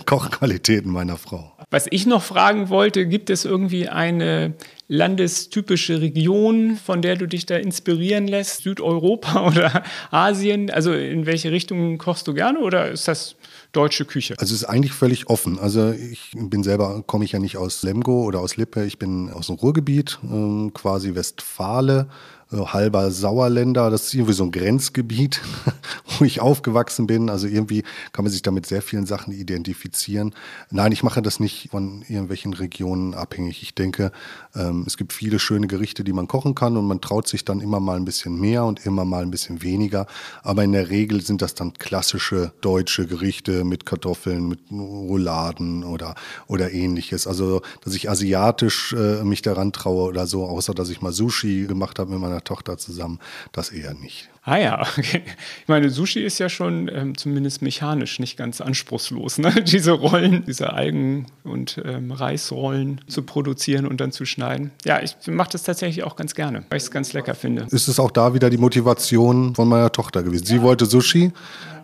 Kochqualitäten 0.06 0.89
meiner 0.89 1.17
Frau. 1.17 1.52
Was 1.69 1.88
ich 1.89 2.06
noch 2.06 2.24
fragen 2.24 2.69
wollte, 2.69 3.06
gibt 3.06 3.30
es 3.30 3.43
irgendwie 3.43 3.89
eine 3.89 4.54
landestypische 4.88 6.02
Region, 6.02 6.78
von 6.78 7.02
der 7.02 7.15
du 7.15 7.28
dich 7.28 7.45
da 7.45 7.58
inspirieren 7.58 8.28
lässt? 8.28 8.63
Südeuropa 8.63 9.45
oder 9.47 9.84
Asien? 10.10 10.69
Also 10.69 10.93
in 10.93 11.26
welche 11.26 11.52
Richtung 11.52 11.97
kochst 11.97 12.28
du 12.28 12.34
gerne 12.34 12.60
oder 12.60 12.91
ist 12.91 13.08
das 13.08 13.36
deutsche 13.71 14.05
Küche? 14.05 14.36
Also 14.38 14.53
es 14.53 14.62
ist 14.62 14.67
eigentlich 14.67 14.93
völlig 14.93 15.27
offen. 15.27 15.60
Also 15.60 15.91
ich 15.91 16.31
bin 16.36 16.63
selber, 16.63 17.03
komme 17.05 17.25
ich 17.25 17.31
ja 17.31 17.39
nicht 17.39 17.57
aus 17.57 17.84
Lemgo 17.84 18.23
oder 18.23 18.39
aus 18.39 18.57
Lippe, 18.57 18.86
ich 18.86 18.99
bin 18.99 19.29
aus 19.31 19.47
dem 19.47 19.55
Ruhrgebiet, 19.55 20.19
ähm, 20.23 20.71
quasi 20.73 21.15
Westfale 21.15 22.10
halber 22.51 23.11
Sauerländer. 23.11 23.89
Das 23.89 24.05
ist 24.05 24.13
irgendwie 24.13 24.33
so 24.33 24.43
ein 24.43 24.51
Grenzgebiet, 24.51 25.41
wo 26.19 26.25
ich 26.25 26.41
aufgewachsen 26.41 27.07
bin. 27.07 27.29
Also 27.29 27.47
irgendwie 27.47 27.83
kann 28.11 28.25
man 28.25 28.31
sich 28.31 28.41
damit 28.41 28.65
sehr 28.65 28.81
vielen 28.81 29.05
Sachen 29.05 29.33
identifizieren. 29.33 30.33
Nein, 30.69 30.91
ich 30.91 31.03
mache 31.03 31.21
das 31.21 31.39
nicht 31.39 31.69
von 31.71 32.03
irgendwelchen 32.07 32.53
Regionen 32.53 33.13
abhängig. 33.13 33.63
Ich 33.63 33.73
denke, 33.73 34.11
ähm, 34.55 34.83
es 34.85 34.97
gibt 34.97 35.13
viele 35.13 35.39
schöne 35.39 35.67
Gerichte, 35.67 36.03
die 36.03 36.13
man 36.13 36.27
kochen 36.27 36.55
kann 36.55 36.77
und 36.77 36.87
man 36.87 37.01
traut 37.01 37.27
sich 37.27 37.45
dann 37.45 37.61
immer 37.61 37.79
mal 37.79 37.95
ein 37.95 38.05
bisschen 38.05 38.39
mehr 38.39 38.65
und 38.65 38.85
immer 38.85 39.05
mal 39.05 39.23
ein 39.23 39.31
bisschen 39.31 39.63
weniger. 39.63 40.05
Aber 40.43 40.63
in 40.63 40.73
der 40.73 40.89
Regel 40.89 41.21
sind 41.21 41.41
das 41.41 41.55
dann 41.55 41.73
klassische 41.73 42.51
deutsche 42.61 43.07
Gerichte 43.07 43.63
mit 43.63 43.85
Kartoffeln, 43.85 44.47
mit 44.47 44.59
Rouladen 44.71 45.83
oder, 45.83 46.15
oder 46.47 46.71
ähnliches. 46.71 47.27
Also, 47.27 47.61
dass 47.83 47.93
ich 47.95 48.09
asiatisch 48.09 48.93
äh, 48.93 49.23
mich 49.23 49.41
daran 49.41 49.71
traue 49.71 50.09
oder 50.09 50.27
so, 50.27 50.45
außer 50.45 50.73
dass 50.73 50.89
ich 50.89 51.01
mal 51.01 51.13
Sushi 51.13 51.65
gemacht 51.67 51.99
habe 51.99 52.11
mit 52.11 52.19
meiner 52.19 52.40
Tochter 52.43 52.77
zusammen, 52.77 53.19
das 53.51 53.69
eher 53.69 53.93
nicht. 53.93 54.30
Ah 54.43 54.58
ja, 54.58 54.82
okay. 54.97 55.21
Ich 55.62 55.67
meine, 55.67 55.89
Sushi 55.89 56.21
ist 56.21 56.39
ja 56.39 56.49
schon 56.49 56.89
ähm, 56.93 57.17
zumindest 57.17 57.62
mechanisch 57.62 58.19
nicht 58.19 58.38
ganz 58.38 58.60
anspruchslos, 58.60 59.38
ne? 59.38 59.54
diese 59.63 59.91
Rollen, 59.91 60.43
diese 60.45 60.73
Algen- 60.73 61.27
und 61.43 61.80
ähm, 61.86 62.12
Reisrollen 62.12 63.01
zu 63.08 63.21
produzieren 63.23 63.86
und 63.86 64.01
dann 64.01 64.12
zu 64.12 64.25
schneiden. 64.25 64.71
Ja, 64.84 65.01
ich 65.01 65.15
mache 65.27 65.51
das 65.51 65.63
tatsächlich 65.63 66.04
auch 66.04 66.15
ganz 66.15 66.34
gerne, 66.34 66.63
weil 66.69 66.77
ich 66.77 66.84
es 66.84 66.91
ganz 66.91 67.13
lecker 67.13 67.36
finde. 67.36 67.67
Ist 67.69 67.88
es 67.88 67.99
auch 67.99 68.12
da 68.12 68.34
wieder 68.34 68.49
die 68.49 68.58
Motivation 68.58 69.54
von 69.56 69.67
meiner 69.67 69.91
Tochter 69.91 70.23
gewesen? 70.23 70.45
Sie 70.45 70.58
ja. 70.58 70.62
wollte 70.63 70.86
Sushi 70.86 71.32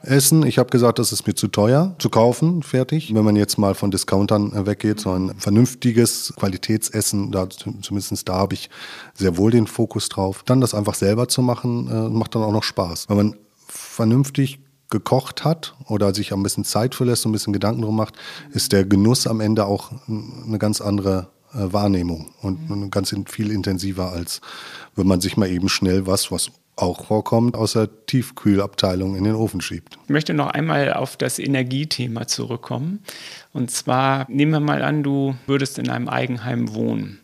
essen. 0.01 0.45
Ich 0.45 0.57
habe 0.57 0.69
gesagt, 0.69 0.99
das 0.99 1.11
ist 1.11 1.27
mir 1.27 1.35
zu 1.35 1.47
teuer 1.47 1.95
zu 1.99 2.09
kaufen, 2.09 2.63
fertig. 2.63 3.13
Wenn 3.13 3.23
man 3.23 3.35
jetzt 3.35 3.57
mal 3.57 3.75
von 3.75 3.91
Discountern 3.91 4.53
äh, 4.53 4.65
weggeht, 4.65 4.99
so 4.99 5.11
ein 5.11 5.33
vernünftiges 5.37 6.33
Qualitätsessen, 6.37 7.31
da, 7.31 7.47
zumindest 7.49 8.27
da 8.27 8.35
habe 8.35 8.53
ich 8.53 8.69
sehr 9.13 9.37
wohl 9.37 9.51
den 9.51 9.67
Fokus 9.67 10.09
drauf. 10.09 10.43
Dann 10.47 10.61
das 10.61 10.73
einfach 10.73 10.95
selber 10.95 11.27
zu 11.27 11.43
machen, 11.43 11.87
äh, 11.87 12.09
macht 12.09 12.33
dann 12.33 12.41
auch 12.41 12.51
noch 12.51 12.63
Spaß. 12.63 13.09
Wenn 13.09 13.17
man 13.17 13.35
vernünftig 13.67 14.59
gekocht 14.89 15.43
hat 15.43 15.75
oder 15.85 16.13
sich 16.15 16.33
ein 16.33 16.43
bisschen 16.43 16.63
Zeit 16.63 16.95
verlässt 16.95 17.25
und 17.25 17.31
ein 17.31 17.33
bisschen 17.33 17.53
Gedanken 17.53 17.81
drum 17.81 17.95
macht, 17.95 18.15
ist 18.53 18.71
der 18.71 18.85
Genuss 18.85 19.27
am 19.27 19.41
Ende 19.41 19.65
auch 19.65 19.91
eine 20.07 20.57
ganz 20.57 20.81
andere 20.81 21.27
äh, 21.53 21.73
Wahrnehmung 21.73 22.31
und 22.41 22.89
ganz 22.91 23.13
viel 23.27 23.51
intensiver, 23.51 24.11
als 24.11 24.41
wenn 24.95 25.07
man 25.07 25.21
sich 25.21 25.37
mal 25.37 25.49
eben 25.49 25.69
schnell 25.69 26.07
was, 26.07 26.31
was 26.31 26.51
auch 26.77 27.05
vorkommt, 27.05 27.55
aus 27.55 27.73
der 27.73 27.89
Tiefkühlabteilung 28.05 29.15
in 29.15 29.23
den 29.23 29.35
Ofen 29.35 29.61
schiebt. 29.61 29.97
Ich 30.03 30.09
möchte 30.09 30.33
noch 30.33 30.47
einmal 30.47 30.93
auf 30.93 31.17
das 31.17 31.39
Energiethema 31.39 32.27
zurückkommen. 32.27 32.99
Und 33.51 33.71
zwar 33.71 34.27
nehmen 34.29 34.51
wir 34.51 34.59
mal 34.59 34.83
an, 34.83 35.01
du 35.01 35.35
würdest 35.47 35.79
in 35.79 35.89
einem 35.89 36.07
Eigenheim 36.07 36.73
wohnen 36.75 37.19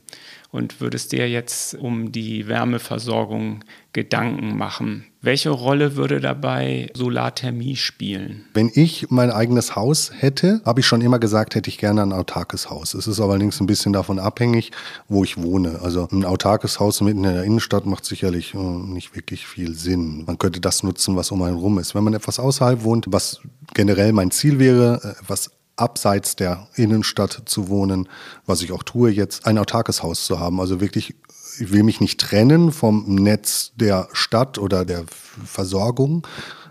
und 0.53 0.79
würdest 0.81 1.11
dir 1.11 1.27
jetzt 1.27 1.73
um 1.73 2.11
die 2.11 2.47
Wärmeversorgung 2.47 3.65
Gedanken 3.91 4.55
machen. 4.55 5.05
Welche 5.19 5.49
Rolle 5.49 5.95
würde 5.95 6.19
dabei 6.19 6.91
Solarthermie 6.93 7.75
spielen? 7.75 8.45
Wenn 8.53 8.69
ich 8.73 9.07
mein 9.09 9.31
eigenes 9.31 9.75
Haus 9.75 10.11
hätte, 10.15 10.61
habe 10.63 10.81
ich 10.81 10.85
schon 10.85 11.01
immer 11.01 11.17
gesagt, 11.17 11.55
hätte 11.55 11.69
ich 11.69 11.79
gerne 11.79 12.03
ein 12.03 12.13
autarkes 12.13 12.69
Haus. 12.69 12.93
Es 12.93 13.07
ist 13.07 13.19
allerdings 13.19 13.59
ein 13.61 13.65
bisschen 13.65 13.93
davon 13.93 14.19
abhängig, 14.19 14.71
wo 15.09 15.23
ich 15.23 15.41
wohne. 15.41 15.79
Also 15.81 16.07
ein 16.11 16.23
autarkes 16.23 16.79
Haus 16.79 17.01
mitten 17.01 17.23
in 17.23 17.33
der 17.33 17.43
Innenstadt 17.43 17.87
macht 17.87 18.05
sicherlich 18.05 18.53
äh, 18.53 18.57
nicht 18.57 19.15
wirklich 19.15 19.47
viel 19.47 19.73
Sinn. 19.73 20.23
Man 20.25 20.37
könnte 20.37 20.61
das 20.61 20.83
nutzen, 20.83 21.15
was 21.15 21.31
um 21.31 21.41
einen 21.41 21.57
rum 21.57 21.79
ist. 21.79 21.95
Wenn 21.95 22.03
man 22.03 22.13
etwas 22.13 22.39
außerhalb 22.39 22.83
wohnt, 22.83 23.07
was 23.09 23.41
generell 23.73 24.13
mein 24.13 24.29
Ziel 24.29 24.59
wäre, 24.59 25.01
äh, 25.03 25.23
was 25.27 25.49
abseits 25.75 26.35
der 26.35 26.67
Innenstadt 26.75 27.43
zu 27.45 27.67
wohnen, 27.67 28.09
was 28.45 28.61
ich 28.61 28.71
auch 28.71 28.83
tue 28.83 29.09
jetzt, 29.09 29.45
ein 29.45 29.57
autarkes 29.57 30.03
Haus 30.03 30.25
zu 30.25 30.39
haben. 30.39 30.59
Also 30.59 30.79
wirklich, 30.81 31.15
ich 31.59 31.71
will 31.71 31.83
mich 31.83 32.01
nicht 32.01 32.19
trennen 32.19 32.71
vom 32.71 33.15
Netz 33.15 33.71
der 33.75 34.07
Stadt 34.13 34.57
oder 34.57 34.85
der 34.85 35.05
Versorgung, 35.45 36.25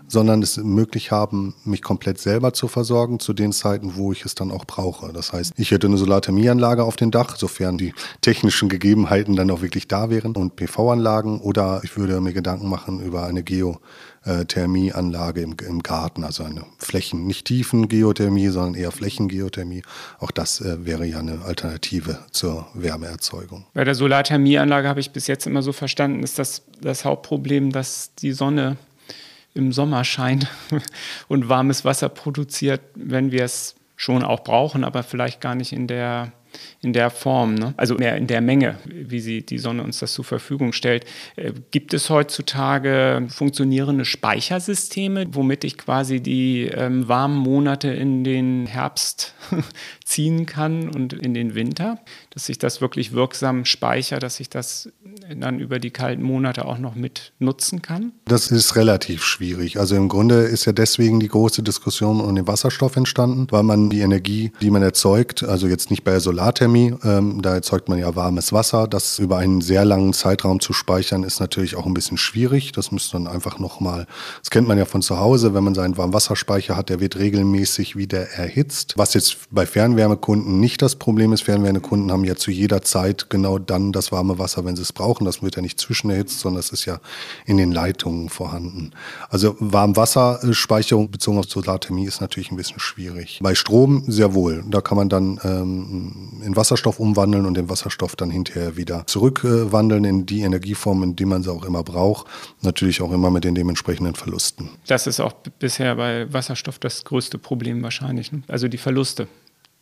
sondern 0.07 0.41
es 0.43 0.57
möglich 0.57 1.11
haben, 1.11 1.55
mich 1.65 1.81
komplett 1.81 2.19
selber 2.19 2.53
zu 2.53 2.67
versorgen 2.67 3.19
zu 3.19 3.33
den 3.33 3.51
Zeiten, 3.51 3.95
wo 3.95 4.11
ich 4.11 4.25
es 4.25 4.35
dann 4.35 4.51
auch 4.51 4.65
brauche. 4.65 5.11
Das 5.11 5.33
heißt, 5.33 5.53
ich 5.57 5.71
hätte 5.71 5.87
eine 5.87 5.97
Solarthermieanlage 5.97 6.83
auf 6.83 6.95
dem 6.95 7.09
Dach, 7.11 7.35
sofern 7.35 7.77
die 7.77 7.93
technischen 8.21 8.69
Gegebenheiten 8.69 9.35
dann 9.35 9.49
auch 9.49 9.61
wirklich 9.61 9.87
da 9.87 10.09
wären 10.09 10.35
und 10.35 10.55
PV-Anlagen 10.55 11.39
oder 11.41 11.81
ich 11.83 11.97
würde 11.97 12.21
mir 12.21 12.33
Gedanken 12.33 12.69
machen 12.69 13.01
über 13.01 13.25
eine 13.25 13.43
Geo 13.43 13.79
Thermieanlage 14.45 15.41
im, 15.41 15.55
im 15.67 15.83
Garten, 15.83 16.23
also 16.23 16.43
eine 16.43 16.65
Flächen, 16.77 17.25
nicht 17.25 17.45
Tiefengeothermie, 17.45 18.47
sondern 18.47 18.75
eher 18.75 18.91
Flächengeothermie. 18.91 19.83
Auch 20.19 20.31
das 20.31 20.61
äh, 20.61 20.85
wäre 20.85 21.05
ja 21.05 21.19
eine 21.19 21.41
Alternative 21.43 22.19
zur 22.31 22.67
Wärmeerzeugung. 22.73 23.65
Bei 23.73 23.83
der 23.83 23.95
Solarthermieanlage 23.95 24.87
habe 24.87 24.99
ich 24.99 25.11
bis 25.11 25.27
jetzt 25.27 25.45
immer 25.45 25.61
so 25.61 25.73
verstanden, 25.73 26.23
ist 26.23 26.39
das 26.39 26.63
das 26.81 27.05
Hauptproblem, 27.05 27.71
dass 27.71 28.13
die 28.15 28.33
Sonne 28.33 28.77
im 29.53 29.71
Sommer 29.71 30.03
scheint 30.03 30.47
und 31.27 31.49
warmes 31.49 31.85
Wasser 31.85 32.09
produziert, 32.09 32.81
wenn 32.95 33.31
wir 33.31 33.43
es 33.43 33.75
schon 33.95 34.23
auch 34.23 34.43
brauchen, 34.43 34.83
aber 34.83 35.03
vielleicht 35.03 35.41
gar 35.41 35.55
nicht 35.55 35.71
in 35.71 35.87
der 35.87 36.31
in 36.81 36.93
der 36.93 37.09
Form, 37.09 37.55
ne? 37.55 37.73
also 37.77 37.95
mehr 37.95 38.17
in 38.17 38.27
der 38.27 38.41
Menge, 38.41 38.77
wie 38.85 39.19
sie 39.19 39.45
die 39.45 39.57
Sonne 39.57 39.83
uns 39.83 39.99
das 39.99 40.13
zur 40.13 40.25
Verfügung 40.25 40.73
stellt. 40.73 41.05
Äh, 41.35 41.53
gibt 41.71 41.93
es 41.93 42.09
heutzutage 42.09 43.27
funktionierende 43.29 44.05
Speichersysteme, 44.05 45.25
womit 45.31 45.63
ich 45.63 45.77
quasi 45.77 46.19
die 46.21 46.63
ähm, 46.63 47.07
warmen 47.07 47.37
Monate 47.37 47.89
in 47.89 48.23
den 48.23 48.65
Herbst 48.65 49.33
ziehen 50.05 50.45
kann 50.45 50.89
und 50.89 51.13
in 51.13 51.33
den 51.33 51.55
Winter, 51.55 51.99
dass 52.33 52.49
ich 52.49 52.57
das 52.57 52.81
wirklich 52.81 53.13
wirksam 53.13 53.65
speichere, 53.65 54.19
dass 54.19 54.39
ich 54.39 54.49
das 54.49 54.89
dann 55.35 55.59
über 55.59 55.79
die 55.79 55.91
kalten 55.91 56.23
Monate 56.23 56.65
auch 56.65 56.79
noch 56.79 56.95
mit 56.95 57.33
nutzen 57.39 57.81
kann? 57.81 58.11
Das 58.25 58.51
ist 58.51 58.75
relativ 58.75 59.23
schwierig. 59.23 59.79
Also 59.79 59.95
im 59.95 60.09
Grunde 60.09 60.41
ist 60.41 60.65
ja 60.65 60.71
deswegen 60.71 61.19
die 61.19 61.27
große 61.27 61.61
Diskussion 61.61 62.21
um 62.21 62.35
den 62.35 62.47
Wasserstoff 62.47 62.95
entstanden, 62.95 63.47
weil 63.51 63.63
man 63.63 63.89
die 63.89 63.99
Energie, 63.99 64.51
die 64.61 64.71
man 64.71 64.81
erzeugt, 64.81 65.43
also 65.43 65.67
jetzt 65.67 65.91
nicht 65.91 66.03
bei 66.03 66.11
der 66.11 66.21
Solarthermie, 66.21 66.95
ähm, 67.03 67.41
da 67.41 67.53
erzeugt 67.53 67.87
man 67.89 67.99
ja 67.99 68.15
warmes 68.15 68.51
Wasser, 68.51 68.87
das 68.87 69.19
über 69.19 69.37
einen 69.37 69.61
sehr 69.61 69.85
langen 69.85 70.13
Zeitraum 70.13 70.59
zu 70.59 70.73
speichern, 70.73 71.23
ist 71.23 71.39
natürlich 71.39 71.75
auch 71.75 71.85
ein 71.85 71.93
bisschen 71.93 72.17
schwierig. 72.17 72.71
Das 72.71 72.91
müsste 72.91 73.13
dann 73.13 73.27
einfach 73.27 73.59
nochmal, 73.59 74.07
das 74.39 74.49
kennt 74.49 74.67
man 74.67 74.77
ja 74.77 74.85
von 74.85 75.01
zu 75.01 75.19
Hause, 75.19 75.53
wenn 75.53 75.63
man 75.63 75.75
seinen 75.75 75.97
Warmwasserspeicher 75.97 76.75
hat, 76.75 76.89
der 76.89 76.99
wird 76.99 77.17
regelmäßig 77.17 77.95
wieder 77.95 78.29
erhitzt. 78.29 78.93
Was 78.97 79.13
jetzt 79.13 79.37
bei 79.51 79.65
Fernwärmekunden 79.65 80.59
nicht 80.59 80.81
das 80.81 80.95
Problem 80.95 81.33
ist, 81.33 81.43
Fernwärmekunden 81.43 82.11
haben 82.11 82.22
ja 82.23 82.35
zu 82.35 82.51
jeder 82.51 82.81
Zeit 82.81 83.29
genau 83.29 83.59
dann 83.59 83.91
das 83.91 84.11
warme 84.11 84.39
Wasser, 84.39 84.65
wenn 84.65 84.75
sie 84.75 84.81
es 84.81 84.93
brauchen. 84.93 85.25
Das 85.25 85.41
wird 85.41 85.55
ja 85.55 85.61
nicht 85.61 85.79
zwischenerhitzt, 85.79 86.39
sondern 86.39 86.59
es 86.59 86.71
ist 86.71 86.85
ja 86.85 86.99
in 87.45 87.57
den 87.57 87.71
Leitungen 87.71 88.29
vorhanden. 88.29 88.91
Also 89.29 89.55
Warmwasserspeicherung 89.59 91.11
bezogen 91.11 91.39
auf 91.39 91.45
Solarthermie 91.45 92.05
ist 92.05 92.21
natürlich 92.21 92.51
ein 92.51 92.57
bisschen 92.57 92.79
schwierig. 92.79 93.39
Bei 93.41 93.55
Strom 93.55 94.03
sehr 94.07 94.33
wohl. 94.33 94.63
Da 94.67 94.81
kann 94.81 94.97
man 94.97 95.09
dann 95.09 95.39
ähm, 95.43 96.41
in 96.43 96.55
Wasserstoff 96.55 96.99
umwandeln 96.99 97.45
und 97.45 97.55
den 97.55 97.69
Wasserstoff 97.69 98.15
dann 98.15 98.29
hinterher 98.29 98.77
wieder 98.77 99.05
zurückwandeln 99.07 100.03
in 100.05 100.25
die 100.25 100.41
Energieform, 100.41 101.03
in 101.03 101.15
die 101.15 101.25
man 101.25 101.43
sie 101.43 101.51
auch 101.51 101.65
immer 101.65 101.83
braucht. 101.83 102.27
Natürlich 102.61 103.01
auch 103.01 103.11
immer 103.11 103.29
mit 103.29 103.43
den 103.43 103.55
dementsprechenden 103.55 104.15
Verlusten. 104.15 104.69
Das 104.87 105.07
ist 105.07 105.19
auch 105.19 105.33
bisher 105.59 105.95
bei 105.95 106.31
Wasserstoff 106.31 106.79
das 106.79 107.03
größte 107.03 107.37
Problem 107.37 107.83
wahrscheinlich. 107.83 108.31
Ne? 108.31 108.43
Also 108.47 108.67
die 108.67 108.77
Verluste 108.77 109.27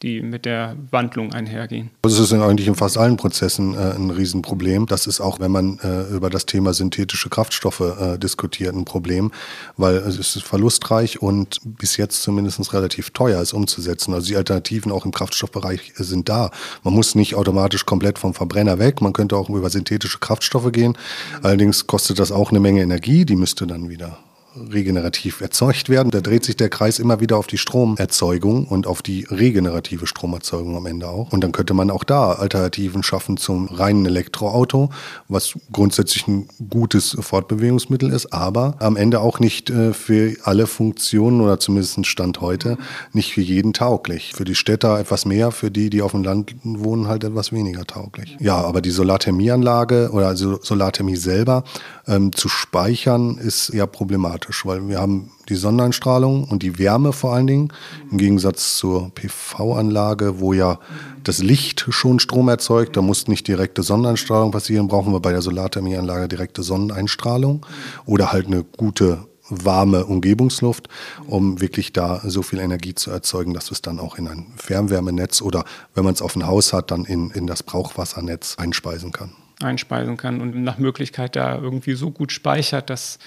die 0.02 0.22
mit 0.22 0.46
der 0.46 0.76
Wandlung 0.90 1.34
einhergehen. 1.34 1.92
Das 2.02 2.18
ist 2.18 2.34
eigentlich 2.34 2.68
in 2.68 2.76
fast 2.76 2.98
allen 2.98 3.18
Prozessen 3.18 3.74
äh, 3.76 3.96
ein 3.96 4.10
Riesenproblem. 4.10 4.88
Das 4.88 5.08
ist 5.08 5.22
auch, 5.22 5.40
wenn 5.40 5.52
man 5.52 5.80
äh, 5.80 6.14
über 6.14 6.30
das 6.30 6.46
Thema 6.46 6.74
synthetische 6.74 7.30
Kraftstoffe 7.30 7.82
äh, 7.82 8.18
diskutiert, 8.18 8.76
ein 8.76 8.86
Problem, 8.86 9.32
weil 9.78 9.96
es 9.96 10.18
ist 10.18 10.44
verlustreich 10.44 11.22
und 11.22 11.60
bis 11.64 11.98
jetzt 11.98 12.24
zumindest 12.24 12.74
relativ 12.74 13.12
teuer 13.12 13.42
ist 13.42 13.54
umzusetzen. 13.54 14.14
Also 14.14 14.28
die 14.28 14.38
Alternativen 14.38 14.92
auch 14.92 15.06
im 15.06 15.12
Kraftstoffbereich 15.12 15.94
sind 15.96 16.30
da. 16.30 16.52
Man 16.84 16.94
muss 16.94 17.16
nicht 17.16 17.36
automatisch 17.36 17.86
komplett 17.86 18.20
vom 18.20 18.34
Verbrenner 18.34 18.80
weg. 18.80 19.02
Man 19.02 19.14
könnte 19.14 19.36
auch 19.38 19.50
über 19.50 19.70
synthetische 19.70 20.20
Kraftstoffe 20.20 20.72
gehen. 20.72 20.98
Allerdings 21.42 21.88
kostet 21.88 22.20
das 22.20 22.32
auch 22.32 22.52
eine 22.52 22.60
Menge 22.60 22.82
Energie, 22.82 23.26
die 23.26 23.36
müsste 23.36 23.68
dann 23.68 23.90
wieder 23.90 24.18
regenerativ 24.56 25.42
erzeugt 25.42 25.90
werden. 25.90 26.12
Da 26.12 26.22
dreht 26.22 26.44
sich 26.44 26.58
der 26.58 26.70
Kreis 26.70 27.00
immer 27.00 27.20
wieder 27.20 27.38
auf 27.38 27.48
die 27.48 27.58
Stromerzeugung 27.58 28.66
und 28.66 28.88
auf 28.88 29.02
die 29.02 29.26
regenerative 29.30 30.08
Stromerzeugung 30.08 30.76
am 30.76 30.86
Ende 30.86 31.08
auch. 31.08 31.32
Und 31.32 31.44
dann 31.44 31.52
könnte 31.52 31.74
man 31.74 31.90
auch 31.90 32.04
da 32.04 32.34
Alternativen 32.34 33.04
schaffen 33.04 33.38
zum 33.38 33.68
reinen 33.68 34.06
Elektroauto, 34.06 34.90
was 35.28 35.54
grundsätzlich 35.72 36.28
ein 36.28 36.48
gutes 36.70 37.18
Fortbewegungsmittel 37.20 38.12
ist, 38.12 38.34
aber 38.34 38.76
am 38.80 38.96
Ende 38.96 39.20
auch 39.20 39.40
nicht 39.40 39.70
äh, 39.70 39.94
für 39.94 40.36
alle 40.44 40.68
Funktionen 40.68 41.42
oder 41.42 41.60
zumindest 41.60 42.06
Stand 42.06 42.42
heute 42.42 42.78
nicht 43.14 43.34
für 43.34 43.42
jeden 43.42 43.74
tauglich. 43.74 44.34
Für 44.34 44.46
die 44.46 44.56
Städter 44.56 45.00
etwas 45.00 45.26
mehr, 45.26 45.52
für 45.52 45.72
die, 45.72 45.90
die 45.90 46.02
auf 46.02 46.12
dem 46.12 46.24
Land 46.24 46.56
wohnen, 46.64 47.08
halt 47.08 47.24
etwas 47.24 47.52
weniger 47.52 47.86
tauglich. 47.86 48.38
Ja, 48.40 48.58
aber 48.58 48.82
die 48.82 48.92
Solarthermieanlage 48.92 50.10
oder 50.12 50.28
also 50.28 50.60
Solarthermie 50.62 51.16
selber 51.16 51.64
ähm, 52.08 52.34
zu 52.34 52.50
speichern 52.50 53.38
ist 53.38 53.74
ja 53.74 53.86
problematisch, 53.86 54.41
weil 54.64 54.88
wir 54.88 55.00
haben 55.00 55.32
die 55.50 55.56
Sonneneinstrahlung 55.56 56.46
und 56.46 56.64
die 56.64 56.78
Wärme 56.80 57.14
vor 57.14 57.34
allen 57.34 57.48
Dingen, 57.48 57.74
im 58.10 58.18
Gegensatz 58.18 58.78
zur 58.78 59.14
PV-Anlage, 59.16 60.40
wo 60.40 60.54
ja 60.54 60.80
das 61.24 61.40
Licht 61.40 61.86
schon 61.90 62.20
Strom 62.20 62.50
erzeugt, 62.50 62.98
da 62.98 63.02
muss 63.02 63.28
nicht 63.28 63.48
direkte 63.48 63.84
Sonneneinstrahlung 63.84 64.52
passieren, 64.52 64.88
brauchen 64.88 65.14
wir 65.14 65.20
bei 65.20 65.32
der 65.32 65.42
Solarthermieanlage 65.42 66.28
direkte 66.28 66.64
Sonneneinstrahlung 66.64 67.66
oder 68.06 68.32
halt 68.32 68.48
eine 68.48 68.64
gute 68.64 69.20
warme 69.52 70.06
Umgebungsluft, 70.06 70.88
um 71.28 71.62
wirklich 71.62 71.94
da 71.94 72.22
so 72.24 72.42
viel 72.42 72.60
Energie 72.60 72.96
zu 72.96 73.12
erzeugen, 73.12 73.54
dass 73.54 73.70
es 73.70 73.82
dann 73.82 74.00
auch 74.00 74.18
in 74.18 74.28
ein 74.28 74.48
Fernwärmenetz 74.56 75.42
oder 75.42 75.66
wenn 75.94 76.06
man 76.06 76.14
es 76.14 76.22
auf 76.22 76.36
ein 76.36 76.48
Haus 76.48 76.74
hat, 76.74 76.92
dann 76.92 77.06
in, 77.06 77.32
in 77.32 77.48
das 77.48 77.62
Brauchwassernetz 77.64 78.56
einspeisen 78.58 79.12
kann. 79.12 79.32
Einspeisen 79.62 80.18
kann 80.18 80.42
und 80.42 80.64
nach 80.64 80.80
Möglichkeit 80.80 81.36
da 81.36 81.56
irgendwie 81.56 81.94
so 81.94 82.10
gut 82.10 82.32
speichert, 82.32 82.90
dass 82.90 83.20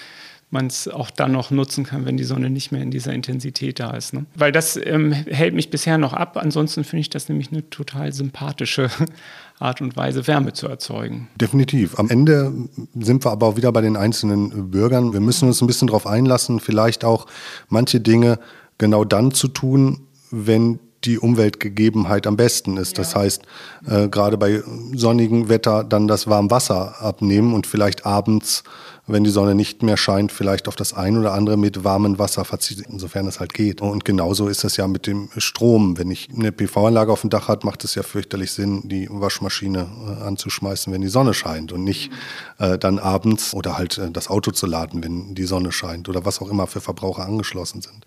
man 0.55 0.69
es 0.69 0.88
auch 0.88 1.11
dann 1.11 1.33
noch 1.33 1.51
nutzen 1.51 1.85
kann, 1.85 2.07
wenn 2.07 2.17
die 2.17 2.25
Sonne 2.25 2.49
nicht 2.49 2.73
mehr 2.73 2.81
in 2.81 2.90
dieser 2.90 3.12
Intensität 3.12 3.79
da 3.79 3.90
ist. 3.90 4.14
Ne? 4.14 4.25
Weil 4.35 4.53
das 4.53 4.79
ähm, 4.83 5.12
hält 5.12 5.55
mich 5.55 5.69
bisher 5.71 5.99
noch 5.99 6.14
ab. 6.14 6.38
Ansonsten 6.38 6.85
finde 6.85 7.01
ich 7.03 7.11
das 7.11 7.29
nämlich 7.29 7.53
eine 7.53 7.69
total 7.69 8.14
sympathische 8.14 8.88
Art 9.59 9.83
und 9.83 9.97
Weise, 9.97 10.27
Wärme 10.27 10.55
zu 10.55 10.67
erzeugen. 10.67 11.29
Definitiv. 11.38 11.99
Am 11.99 12.09
Ende 12.09 12.53
sind 12.99 13.25
wir 13.25 13.31
aber 13.31 13.49
auch 13.49 13.57
wieder 13.57 13.71
bei 13.71 13.83
den 13.83 13.97
einzelnen 13.97 14.71
Bürgern. 14.71 15.12
Wir 15.12 15.21
müssen 15.21 15.47
uns 15.47 15.61
ein 15.61 15.67
bisschen 15.67 15.88
darauf 15.88 16.07
einlassen, 16.07 16.59
vielleicht 16.59 17.05
auch 17.05 17.27
manche 17.69 18.01
Dinge 18.01 18.38
genau 18.79 19.05
dann 19.05 19.33
zu 19.33 19.49
tun, 19.49 20.07
wenn 20.31 20.81
die 21.05 21.19
Umweltgegebenheit 21.19 22.27
am 22.27 22.37
besten 22.37 22.77
ist. 22.77 22.97
Ja. 22.97 23.05
Das 23.05 23.14
heißt, 23.14 23.43
äh, 23.87 24.09
gerade 24.09 24.38
bei 24.38 24.62
sonnigem 24.95 25.49
Wetter 25.49 25.85
dann 25.85 26.09
das 26.09 26.27
Warmwasser 26.27 27.01
abnehmen 27.01 27.55
und 27.55 27.67
vielleicht 27.67 28.07
abends 28.07 28.64
wenn 29.07 29.23
die 29.23 29.31
Sonne 29.31 29.55
nicht 29.55 29.83
mehr 29.83 29.99
scheint, 29.99 30.33
vielleicht 30.33 30.67
auf 30.67 30.77
das 30.77 30.95
ein 30.95 31.19
oder 31.19 31.35
andere 31.35 31.59
mit 31.59 31.85
warmem 31.85 32.19
Wasser 32.19 32.45
verzichten, 32.45 32.85
insofern 32.90 33.27
es 33.27 33.38
halt 33.38 33.53
geht. 33.53 33.83
Und 33.83 34.05
genauso 34.05 34.49
ist 34.49 34.64
es 34.64 34.79
ja 34.79 34.88
mit 34.88 35.07
dem 35.07 35.29
Strom. 35.37 35.99
Wenn 35.99 36.11
ich 36.11 36.31
eine 36.35 36.53
PV-Anlage 36.53 37.12
auf 37.12 37.21
dem 37.21 37.29
Dach 37.29 37.49
hat, 37.49 37.64
macht 37.64 37.85
es 37.85 37.95
ja 37.95 38.03
fürchterlich 38.03 38.53
Sinn, 38.53 38.88
die 38.88 39.07
Waschmaschine 39.11 39.87
äh, 40.07 40.25
anzuschmeißen, 40.25 40.90
wenn 40.90 41.03
die 41.03 41.09
Sonne 41.09 41.35
scheint 41.35 41.73
und 41.73 41.85
nicht 41.85 42.11
äh, 42.59 42.79
dann 42.79 42.99
abends 42.99 43.53
oder 43.53 43.77
halt 43.77 43.99
äh, 43.99 44.11
das 44.11 44.31
Auto 44.31 44.53
zu 44.53 44.67
laden, 44.67 45.05
wenn 45.05 45.35
die 45.35 45.45
Sonne 45.45 45.71
scheint 45.71 46.09
oder 46.09 46.25
was 46.25 46.40
auch 46.40 46.49
immer 46.49 46.67
für 46.67 46.81
Verbraucher 46.81 47.27
angeschlossen 47.27 47.83
sind. 47.83 48.05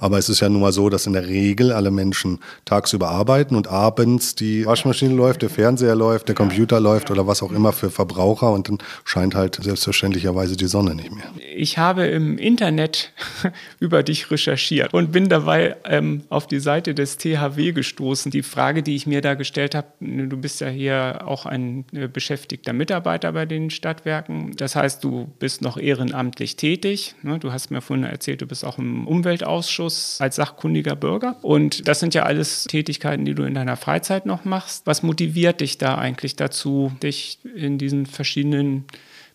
Aber 0.00 0.16
es 0.16 0.30
ist 0.30 0.40
ja 0.40 0.48
nun 0.48 0.62
mal 0.62 0.72
so, 0.72 0.88
dass 0.88 1.06
in 1.06 1.12
der 1.12 1.26
Regel 1.26 1.72
alle 1.72 1.90
Menschen 1.90 2.38
tagsüber 2.64 3.10
arbeiten 3.10 3.54
und 3.54 3.68
abends 3.68 4.34
die 4.34 4.64
Waschmaschine 4.64 5.14
läuft, 5.14 5.42
der 5.42 5.50
Fernseher 5.50 5.94
läuft, 5.94 6.28
der 6.28 6.34
Computer 6.34 6.80
läuft 6.80 7.10
oder 7.10 7.26
was 7.26 7.42
auch 7.42 7.52
immer 7.52 7.72
für 7.72 7.90
Verbraucher 7.90 8.50
und 8.50 8.68
dann 8.68 8.78
scheint 9.04 9.34
halt 9.34 9.58
selbstverständlicherweise 9.62 10.37
möglicherweise 10.38 10.56
die 10.56 10.66
Sonne 10.66 10.94
nicht 10.94 11.14
mehr. 11.14 11.24
Ich 11.54 11.78
habe 11.78 12.06
im 12.06 12.38
Internet 12.38 13.12
über 13.80 14.02
dich 14.02 14.30
recherchiert 14.30 14.94
und 14.94 15.12
bin 15.12 15.28
dabei 15.28 15.76
ähm, 15.84 16.22
auf 16.28 16.46
die 16.46 16.60
Seite 16.60 16.94
des 16.94 17.16
THW 17.18 17.72
gestoßen. 17.72 18.30
Die 18.30 18.42
Frage, 18.42 18.82
die 18.82 18.94
ich 18.94 19.06
mir 19.06 19.20
da 19.20 19.34
gestellt 19.34 19.74
habe, 19.74 19.88
du 20.00 20.36
bist 20.36 20.60
ja 20.60 20.68
hier 20.68 21.22
auch 21.26 21.46
ein 21.46 21.84
äh, 21.92 22.08
beschäftigter 22.08 22.72
Mitarbeiter 22.72 23.32
bei 23.32 23.46
den 23.46 23.70
Stadtwerken. 23.70 24.54
Das 24.56 24.76
heißt, 24.76 25.02
du 25.02 25.28
bist 25.38 25.62
noch 25.62 25.76
ehrenamtlich 25.76 26.56
tätig. 26.56 27.14
Ne? 27.22 27.38
Du 27.38 27.52
hast 27.52 27.70
mir 27.70 27.80
vorhin 27.80 28.04
erzählt, 28.04 28.40
du 28.40 28.46
bist 28.46 28.64
auch 28.64 28.78
im 28.78 29.06
Umweltausschuss 29.06 30.18
als 30.20 30.36
sachkundiger 30.36 30.96
Bürger. 30.96 31.36
Und 31.42 31.88
das 31.88 32.00
sind 32.00 32.14
ja 32.14 32.22
alles 32.22 32.64
Tätigkeiten, 32.64 33.24
die 33.24 33.34
du 33.34 33.42
in 33.42 33.54
deiner 33.54 33.76
Freizeit 33.76 34.26
noch 34.26 34.44
machst. 34.44 34.86
Was 34.86 35.02
motiviert 35.02 35.60
dich 35.60 35.78
da 35.78 35.96
eigentlich 35.96 36.36
dazu, 36.36 36.92
dich 37.02 37.38
in 37.56 37.78
diesen 37.78 38.06
verschiedenen 38.06 38.84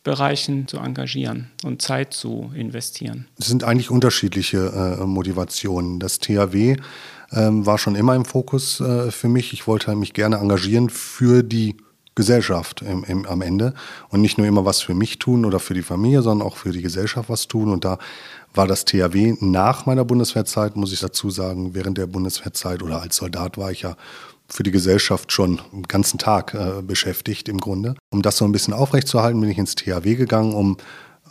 Bereichen 0.04 0.68
zu 0.68 0.78
engagieren 0.78 1.52
und 1.64 1.82
Zeit 1.82 2.14
zu 2.14 2.52
investieren? 2.56 3.28
Es 3.40 3.48
sind 3.48 3.64
eigentlich 3.64 3.90
unterschiedliche 3.90 4.98
äh, 5.00 5.06
Motivationen. 5.06 6.00
Das 6.00 6.20
THW 6.20 6.76
ähm, 7.32 7.66
war 7.66 7.78
schon 7.78 7.96
immer 7.96 8.16
im 8.16 8.26
Fokus 8.26 8.80
äh, 8.80 9.12
für 9.12 9.30
mich. 9.30 9.54
Ich 9.54 9.66
wollte 9.66 9.96
mich 9.96 10.14
gerne 10.14 10.38
engagieren 10.38 10.90
für 10.90 11.44
die 11.44 11.78
Gesellschaft 12.16 12.82
im, 12.84 13.04
im, 13.06 13.26
am 13.26 13.42
Ende 13.42 13.74
und 14.10 14.22
nicht 14.22 14.38
nur 14.38 14.46
immer 14.46 14.66
was 14.66 14.82
für 14.82 14.94
mich 14.94 15.18
tun 15.20 15.46
oder 15.46 15.60
für 15.60 15.74
die 15.74 15.82
Familie, 15.82 16.22
sondern 16.22 16.48
auch 16.48 16.58
für 16.58 16.72
die 16.72 16.82
Gesellschaft 16.82 17.30
was 17.30 17.48
tun. 17.48 17.70
Und 17.70 17.86
da 17.86 17.98
war 18.54 18.68
das 18.68 18.86
THW 18.86 19.36
nach 19.40 19.88
meiner 19.88 20.06
Bundeswehrzeit, 20.06 20.76
muss 20.76 20.94
ich 20.94 21.00
dazu 21.00 21.32
sagen, 21.32 21.74
während 21.74 21.98
der 21.98 22.06
Bundeswehrzeit 22.06 22.84
oder 22.84 23.02
als 23.02 23.16
Soldat 23.16 23.58
war 23.58 23.72
ich 23.72 23.82
ja 23.82 23.96
für 24.54 24.64
die 24.64 24.72
Gesellschaft 24.72 25.32
schon 25.32 25.60
einen 25.72 25.84
ganzen 25.84 26.20
Tag 26.20 26.54
äh, 26.54 26.82
beschäftigt 26.84 27.50
im 27.50 27.58
Grunde. 27.58 27.96
Um 28.12 28.22
das 28.22 28.38
so 28.38 28.46
ein 28.46 28.52
bisschen 28.52 28.74
aufrechtzuerhalten, 28.74 29.42
bin 29.42 29.50
ich 29.50 29.58
ins 29.58 29.74
THW 29.74 30.16
gegangen, 30.16 30.54
um 30.54 30.78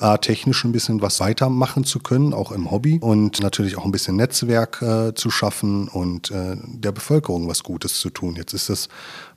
äh, 0.01 0.19
technisch 0.19 0.65
ein 0.65 0.73
bisschen 0.73 1.01
was 1.03 1.21
weitermachen 1.21 1.85
zu 1.85 2.01
können, 2.01 2.35
auch 2.35 2.51
im 2.51 2.71
Hobby 2.73 2.99
und 3.01 3.41
natürlich 3.41 3.79
auch 3.79 3.85
ein 3.85 3.93
bisschen 3.93 4.17
Netzwerk 4.17 4.83
äh, 4.83 5.15
zu 5.15 5.31
schaffen 5.31 5.87
und 5.87 6.33
äh, 6.33 6.57
der 6.67 6.91
Bevölkerung 6.91 7.47
was 7.47 7.63
Gutes 7.63 8.01
zu 8.01 8.11
tun. 8.11 8.35
Jetzt 8.35 8.55
ist 8.55 8.69
das 8.69 8.89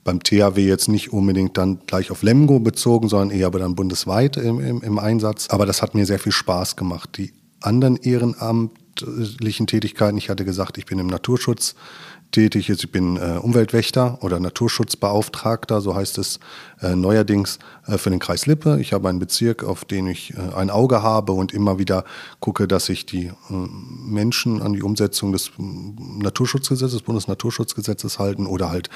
beim 0.03 0.21
THW 0.21 0.65
jetzt 0.65 0.87
nicht 0.87 1.13
unbedingt 1.13 1.55
dann 1.57 1.79
gleich 1.85 2.09
auf 2.09 2.23
Lemgo 2.23 2.59
bezogen, 2.59 3.07
sondern 3.07 3.37
eher 3.37 3.47
aber 3.47 3.59
dann 3.59 3.75
bundesweit 3.75 4.37
im, 4.37 4.59
im, 4.59 4.81
im 4.81 4.97
Einsatz. 4.97 5.47
Aber 5.49 5.67
das 5.67 5.83
hat 5.83 5.93
mir 5.93 6.07
sehr 6.07 6.19
viel 6.19 6.31
Spaß 6.31 6.75
gemacht. 6.75 7.17
Die 7.17 7.33
anderen 7.61 7.97
ehrenamtlichen 7.97 9.67
Tätigkeiten, 9.67 10.17
ich 10.17 10.29
hatte 10.29 10.45
gesagt, 10.45 10.79
ich 10.79 10.85
bin 10.85 10.97
im 10.97 11.07
Naturschutz 11.07 11.75
tätig. 12.31 12.69
Ich 12.69 12.91
bin 12.91 13.17
äh, 13.17 13.39
Umweltwächter 13.41 14.19
oder 14.21 14.39
Naturschutzbeauftragter, 14.39 15.81
so 15.81 15.95
heißt 15.95 16.17
es 16.17 16.39
neuerdings 16.93 17.59
äh, 17.87 17.97
für 17.97 18.09
den 18.09 18.19
Kreis 18.19 18.45
Lippe. 18.45 18.79
Ich 18.81 18.93
habe 18.93 19.09
einen 19.09 19.19
Bezirk, 19.19 19.63
auf 19.63 19.85
den 19.85 20.07
ich 20.07 20.33
äh, 20.33 20.55
ein 20.55 20.69
Auge 20.69 21.01
habe 21.01 21.31
und 21.31 21.53
immer 21.53 21.79
wieder 21.79 22.03
gucke, 22.39 22.67
dass 22.67 22.89
ich 22.89 23.05
die 23.05 23.27
äh, 23.27 23.33
Menschen 23.49 24.61
an 24.61 24.73
die 24.73 24.83
Umsetzung 24.83 25.31
des 25.31 25.51
Naturschutzgesetzes, 25.57 26.91
des 26.91 27.01
Bundesnaturschutzgesetzes 27.03 28.19
halten 28.19 28.45
oder 28.45 28.69
halt 28.69 28.89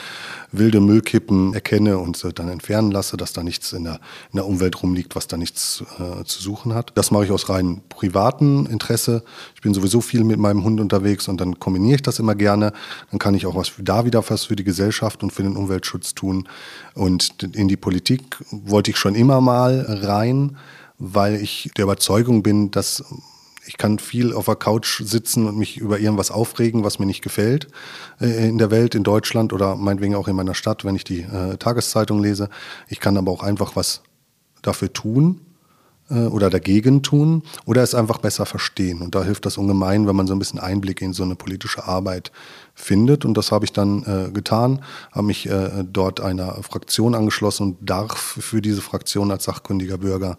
wilde 0.51 0.81
Müllkippen 0.81 1.53
erkenne 1.53 1.97
und 1.97 2.37
dann 2.37 2.49
entfernen 2.49 2.91
lasse, 2.91 3.17
dass 3.17 3.33
da 3.33 3.43
nichts 3.43 3.73
in 3.73 3.85
der, 3.85 3.99
in 4.31 4.37
der 4.37 4.45
Umwelt 4.45 4.81
rumliegt, 4.83 5.15
was 5.15 5.27
da 5.27 5.37
nichts 5.37 5.83
äh, 5.99 6.23
zu 6.25 6.41
suchen 6.41 6.73
hat. 6.73 6.91
Das 6.95 7.11
mache 7.11 7.25
ich 7.25 7.31
aus 7.31 7.49
rein 7.49 7.81
privaten 7.89 8.65
Interesse. 8.65 9.23
Ich 9.55 9.61
bin 9.61 9.73
sowieso 9.73 10.01
viel 10.01 10.23
mit 10.23 10.39
meinem 10.39 10.63
Hund 10.63 10.79
unterwegs 10.79 11.27
und 11.27 11.39
dann 11.39 11.59
kombiniere 11.59 11.95
ich 11.95 12.01
das 12.01 12.19
immer 12.19 12.35
gerne. 12.35 12.73
Dann 13.11 13.19
kann 13.19 13.35
ich 13.35 13.45
auch 13.45 13.55
was 13.55 13.71
da 13.77 14.05
wieder 14.05 14.23
was 14.29 14.45
für 14.45 14.55
die 14.55 14.63
Gesellschaft 14.63 15.23
und 15.23 15.31
für 15.31 15.43
den 15.43 15.55
Umweltschutz 15.55 16.13
tun. 16.13 16.47
Und 16.93 17.43
in 17.55 17.67
die 17.67 17.77
Politik 17.79 18.37
wollte 18.51 18.91
ich 18.91 18.97
schon 18.97 19.15
immer 19.15 19.41
mal 19.41 19.85
rein, 19.87 20.57
weil 20.97 21.35
ich 21.35 21.71
der 21.77 21.83
Überzeugung 21.83 22.43
bin, 22.43 22.71
dass 22.71 23.03
ich 23.65 23.77
kann 23.77 23.99
viel 23.99 24.33
auf 24.33 24.45
der 24.45 24.55
Couch 24.55 25.01
sitzen 25.03 25.45
und 25.45 25.57
mich 25.57 25.77
über 25.77 25.99
irgendwas 25.99 26.31
aufregen, 26.31 26.83
was 26.83 26.97
mir 26.97 27.05
nicht 27.05 27.21
gefällt 27.21 27.67
äh, 28.19 28.47
in 28.47 28.57
der 28.57 28.71
Welt, 28.71 28.95
in 28.95 29.03
Deutschland 29.03 29.53
oder 29.53 29.75
meinetwegen 29.75 30.15
auch 30.15 30.27
in 30.27 30.35
meiner 30.35 30.55
Stadt, 30.55 30.85
wenn 30.85 30.95
ich 30.95 31.03
die 31.03 31.21
äh, 31.21 31.57
Tageszeitung 31.57 32.21
lese. 32.21 32.49
Ich 32.87 32.99
kann 32.99 33.15
aber 33.15 33.31
auch 33.31 33.43
einfach 33.43 33.75
was 33.75 34.01
dafür 34.61 34.91
tun 34.91 35.41
äh, 36.09 36.25
oder 36.25 36.49
dagegen 36.49 37.03
tun 37.03 37.43
oder 37.65 37.83
es 37.83 37.95
einfach 37.95 38.17
besser 38.17 38.45
verstehen. 38.45 39.01
Und 39.01 39.15
da 39.15 39.23
hilft 39.23 39.45
das 39.45 39.57
ungemein, 39.57 40.07
wenn 40.07 40.15
man 40.15 40.27
so 40.27 40.33
ein 40.33 40.39
bisschen 40.39 40.59
Einblick 40.59 41.01
in 41.01 41.13
so 41.13 41.23
eine 41.23 41.35
politische 41.35 41.85
Arbeit 41.85 42.31
findet. 42.73 43.25
Und 43.25 43.35
das 43.35 43.51
habe 43.51 43.65
ich 43.65 43.73
dann 43.73 44.03
äh, 44.03 44.31
getan, 44.31 44.81
habe 45.11 45.27
mich 45.27 45.49
äh, 45.49 45.83
dort 45.83 46.21
einer 46.21 46.61
Fraktion 46.63 47.15
angeschlossen 47.15 47.63
und 47.63 47.77
darf 47.81 48.37
für 48.39 48.61
diese 48.61 48.81
Fraktion 48.81 49.31
als 49.31 49.43
sachkundiger 49.45 49.97
Bürger 49.97 50.37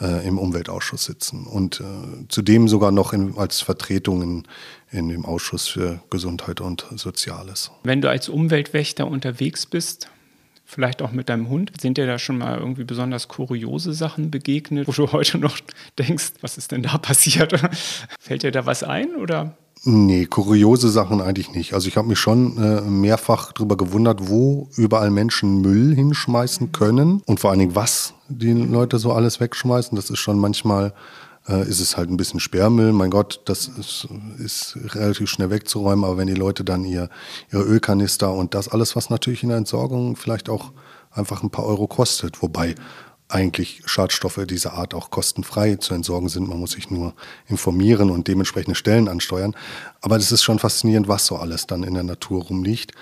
äh, 0.00 0.26
im 0.26 0.38
Umweltausschuss 0.38 1.04
sitzen. 1.04 1.46
Und 1.46 1.80
äh, 1.80 1.84
zudem 2.28 2.68
sogar 2.68 2.90
noch 2.90 3.12
in, 3.12 3.36
als 3.36 3.60
Vertretung 3.60 4.22
in, 4.22 4.42
in 4.90 5.08
dem 5.08 5.24
Ausschuss 5.24 5.68
für 5.68 6.00
Gesundheit 6.10 6.60
und 6.60 6.86
Soziales. 6.96 7.70
Wenn 7.84 8.00
du 8.00 8.08
als 8.08 8.28
Umweltwächter 8.28 9.06
unterwegs 9.06 9.66
bist, 9.66 10.08
vielleicht 10.72 11.02
auch 11.02 11.12
mit 11.12 11.28
deinem 11.28 11.48
Hund. 11.48 11.70
Sind 11.80 11.98
dir 11.98 12.06
da 12.06 12.18
schon 12.18 12.38
mal 12.38 12.58
irgendwie 12.58 12.84
besonders 12.84 13.28
kuriose 13.28 13.92
Sachen 13.92 14.30
begegnet, 14.30 14.88
wo 14.88 14.92
du 14.92 15.12
heute 15.12 15.38
noch 15.38 15.58
denkst, 15.98 16.32
was 16.40 16.56
ist 16.56 16.72
denn 16.72 16.82
da 16.82 16.98
passiert? 16.98 17.54
Fällt 18.20 18.42
dir 18.42 18.52
da 18.52 18.64
was 18.64 18.82
ein 18.82 19.14
oder? 19.16 19.56
Nee, 19.84 20.26
kuriose 20.26 20.88
Sachen 20.90 21.20
eigentlich 21.20 21.52
nicht. 21.52 21.74
Also 21.74 21.88
ich 21.88 21.96
habe 21.96 22.08
mich 22.08 22.18
schon 22.18 22.56
äh, 22.56 22.80
mehrfach 22.82 23.52
darüber 23.52 23.76
gewundert, 23.76 24.28
wo 24.28 24.68
überall 24.76 25.10
Menschen 25.10 25.60
Müll 25.60 25.94
hinschmeißen 25.94 26.70
können 26.70 27.20
und 27.26 27.40
vor 27.40 27.50
allen 27.50 27.58
Dingen, 27.58 27.74
was 27.74 28.14
die 28.28 28.52
Leute 28.52 28.98
so 28.98 29.12
alles 29.12 29.40
wegschmeißen. 29.40 29.96
Das 29.96 30.08
ist 30.08 30.20
schon 30.20 30.38
manchmal 30.38 30.94
äh, 31.48 31.68
ist 31.68 31.80
es 31.80 31.96
halt 31.96 32.10
ein 32.10 32.16
bisschen 32.16 32.40
Sperrmüll. 32.40 32.92
Mein 32.92 33.10
Gott, 33.10 33.40
das 33.46 33.68
ist, 33.68 34.08
ist, 34.38 34.76
relativ 34.94 35.28
schnell 35.28 35.50
wegzuräumen, 35.50 36.04
aber 36.04 36.18
wenn 36.18 36.26
die 36.28 36.34
Leute 36.34 36.64
dann 36.64 36.84
ihr, 36.84 37.08
ihre 37.52 37.62
Ölkanister 37.62 38.32
und 38.32 38.54
das 38.54 38.68
alles, 38.68 38.96
was 38.96 39.10
natürlich 39.10 39.42
in 39.42 39.48
der 39.48 39.58
Entsorgung 39.58 40.16
vielleicht 40.16 40.48
auch 40.48 40.72
einfach 41.10 41.42
ein 41.42 41.50
paar 41.50 41.66
Euro 41.66 41.86
kostet, 41.86 42.42
wobei 42.42 42.74
eigentlich 43.28 43.82
Schadstoffe 43.86 44.40
dieser 44.46 44.74
Art 44.74 44.92
auch 44.92 45.10
kostenfrei 45.10 45.76
zu 45.76 45.94
entsorgen 45.94 46.28
sind. 46.28 46.48
Man 46.48 46.60
muss 46.60 46.72
sich 46.72 46.90
nur 46.90 47.14
informieren 47.46 48.10
und 48.10 48.28
dementsprechende 48.28 48.74
Stellen 48.74 49.08
ansteuern. 49.08 49.56
Aber 50.02 50.16
es 50.16 50.30
ist 50.32 50.42
schon 50.42 50.58
faszinierend, 50.58 51.08
was 51.08 51.26
so 51.26 51.36
alles 51.36 51.66
dann 51.66 51.82
in 51.82 51.94
der 51.94 52.02
Natur 52.02 52.42
rumliegt. 52.44 52.92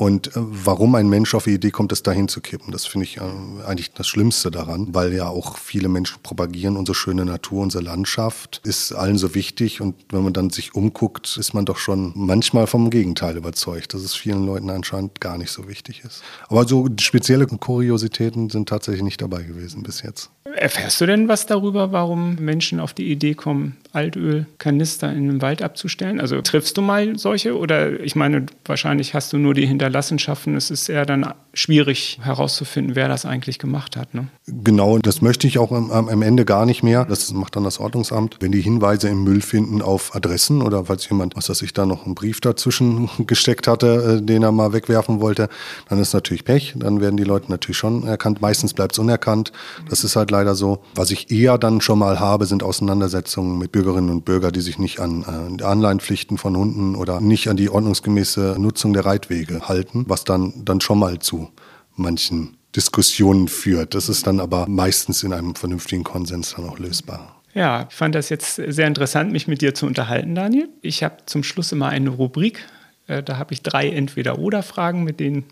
Und 0.00 0.28
äh, 0.28 0.30
warum 0.34 0.94
ein 0.94 1.10
Mensch 1.10 1.34
auf 1.34 1.44
die 1.44 1.52
Idee 1.52 1.70
kommt, 1.70 1.92
das 1.92 2.02
dahin 2.02 2.26
zu 2.26 2.40
kippen, 2.40 2.72
das 2.72 2.86
finde 2.86 3.04
ich 3.04 3.18
äh, 3.18 3.20
eigentlich 3.66 3.92
das 3.92 4.08
Schlimmste 4.08 4.50
daran, 4.50 4.94
weil 4.94 5.12
ja 5.12 5.28
auch 5.28 5.58
viele 5.58 5.90
Menschen 5.90 6.22
propagieren, 6.22 6.78
unsere 6.78 6.94
schöne 6.94 7.26
Natur, 7.26 7.62
unsere 7.62 7.84
Landschaft 7.84 8.62
ist 8.64 8.94
allen 8.94 9.18
so 9.18 9.34
wichtig. 9.34 9.82
Und 9.82 9.94
wenn 10.08 10.24
man 10.24 10.32
dann 10.32 10.48
sich 10.48 10.74
umguckt, 10.74 11.36
ist 11.36 11.52
man 11.52 11.66
doch 11.66 11.76
schon 11.76 12.12
manchmal 12.14 12.66
vom 12.66 12.88
Gegenteil 12.88 13.36
überzeugt, 13.36 13.92
dass 13.92 14.00
es 14.00 14.14
vielen 14.14 14.46
Leuten 14.46 14.70
anscheinend 14.70 15.20
gar 15.20 15.36
nicht 15.36 15.50
so 15.50 15.68
wichtig 15.68 16.02
ist. 16.02 16.22
Aber 16.48 16.66
so 16.66 16.88
spezielle 16.98 17.46
Kuriositäten 17.46 18.48
sind 18.48 18.70
tatsächlich 18.70 19.02
nicht 19.02 19.20
dabei 19.20 19.42
gewesen 19.42 19.82
bis 19.82 20.00
jetzt. 20.00 20.30
Erfährst 20.44 20.98
du 21.00 21.06
denn 21.06 21.28
was 21.28 21.44
darüber, 21.44 21.92
warum 21.92 22.36
Menschen 22.36 22.80
auf 22.80 22.94
die 22.94 23.10
Idee 23.10 23.34
kommen, 23.34 23.76
Altölkanister 23.92 25.12
in 25.12 25.26
den 25.26 25.42
Wald 25.42 25.60
abzustellen? 25.60 26.18
Also 26.18 26.40
triffst 26.40 26.78
du 26.78 26.82
mal 26.82 27.18
solche 27.18 27.58
oder 27.58 28.00
ich 28.00 28.16
meine, 28.16 28.46
wahrscheinlich 28.64 29.12
hast 29.12 29.34
du 29.34 29.38
nur 29.38 29.52
die 29.52 29.66
Hinterlassenschaften. 29.66 30.56
Es 30.56 30.70
ist 30.70 30.88
eher 30.88 31.04
dann 31.04 31.34
schwierig 31.52 32.20
herauszufinden, 32.22 32.96
wer 32.96 33.08
das 33.08 33.26
eigentlich 33.26 33.58
gemacht 33.58 33.96
hat. 33.96 34.14
Ne? 34.14 34.28
Genau, 34.46 34.96
das 34.96 35.20
möchte 35.20 35.46
ich 35.46 35.58
auch 35.58 35.72
am, 35.72 35.90
am, 35.90 36.22
Ende 36.22 36.46
gar 36.46 36.64
nicht 36.64 36.82
mehr. 36.82 37.04
Das 37.04 37.30
macht 37.32 37.56
dann 37.56 37.64
das 37.64 37.78
Ordnungsamt. 37.78 38.38
Wenn 38.40 38.52
die 38.52 38.62
Hinweise 38.62 39.10
im 39.10 39.24
Müll 39.24 39.42
finden 39.42 39.82
auf 39.82 40.14
Adressen 40.14 40.62
oder 40.62 40.86
falls 40.86 41.06
jemand, 41.10 41.36
was 41.36 41.50
weiß 41.50 41.60
ich, 41.62 41.74
da 41.74 41.84
noch 41.84 42.06
einen 42.06 42.14
Brief 42.14 42.40
dazwischen 42.40 43.10
gesteckt 43.26 43.66
hatte, 43.66 44.20
äh, 44.20 44.24
den 44.24 44.42
er 44.42 44.52
mal 44.52 44.72
wegwerfen 44.72 45.20
wollte, 45.20 45.50
dann 45.90 45.98
ist 45.98 46.14
natürlich 46.14 46.44
Pech. 46.44 46.74
Dann 46.76 47.02
werden 47.02 47.18
die 47.18 47.24
Leute 47.24 47.50
natürlich 47.50 47.76
schon 47.76 48.04
erkannt. 48.04 48.40
Meistens 48.40 48.72
bleibt 48.72 48.92
es 48.92 48.98
unerkannt. 48.98 49.52
Das 49.88 50.02
ist 50.02 50.16
halt 50.16 50.29
leider 50.30 50.54
so. 50.54 50.82
Was 50.94 51.10
ich 51.10 51.30
eher 51.30 51.58
dann 51.58 51.80
schon 51.80 51.98
mal 51.98 52.20
habe, 52.20 52.46
sind 52.46 52.62
Auseinandersetzungen 52.62 53.58
mit 53.58 53.72
Bürgerinnen 53.72 54.10
und 54.10 54.24
Bürgern, 54.24 54.52
die 54.52 54.60
sich 54.60 54.78
nicht 54.78 55.00
an 55.00 55.58
äh, 55.58 55.62
Anleihenpflichten 55.62 56.38
von 56.38 56.56
Hunden 56.56 56.94
oder 56.94 57.20
nicht 57.20 57.48
an 57.48 57.56
die 57.56 57.70
ordnungsgemäße 57.70 58.56
Nutzung 58.58 58.92
der 58.92 59.04
Reitwege 59.04 59.68
halten, 59.68 60.04
was 60.08 60.24
dann, 60.24 60.52
dann 60.64 60.80
schon 60.80 60.98
mal 60.98 61.18
zu 61.18 61.50
manchen 61.96 62.56
Diskussionen 62.74 63.48
führt. 63.48 63.94
Das 63.94 64.08
ist 64.08 64.26
dann 64.26 64.40
aber 64.40 64.66
meistens 64.68 65.22
in 65.22 65.32
einem 65.32 65.54
vernünftigen 65.54 66.04
Konsens 66.04 66.54
dann 66.56 66.68
auch 66.68 66.78
lösbar. 66.78 67.40
Ja, 67.52 67.88
ich 67.90 67.96
fand 67.96 68.14
das 68.14 68.28
jetzt 68.28 68.54
sehr 68.54 68.86
interessant, 68.86 69.32
mich 69.32 69.48
mit 69.48 69.60
dir 69.60 69.74
zu 69.74 69.86
unterhalten, 69.86 70.34
Daniel. 70.34 70.68
Ich 70.82 71.02
habe 71.02 71.16
zum 71.26 71.42
Schluss 71.42 71.72
immer 71.72 71.88
eine 71.88 72.10
Rubrik. 72.10 72.64
Äh, 73.08 73.22
da 73.24 73.38
habe 73.38 73.52
ich 73.52 73.62
drei 73.62 73.90
Entweder-Oder-Fragen, 73.90 75.02
mit 75.02 75.18
denen 75.18 75.44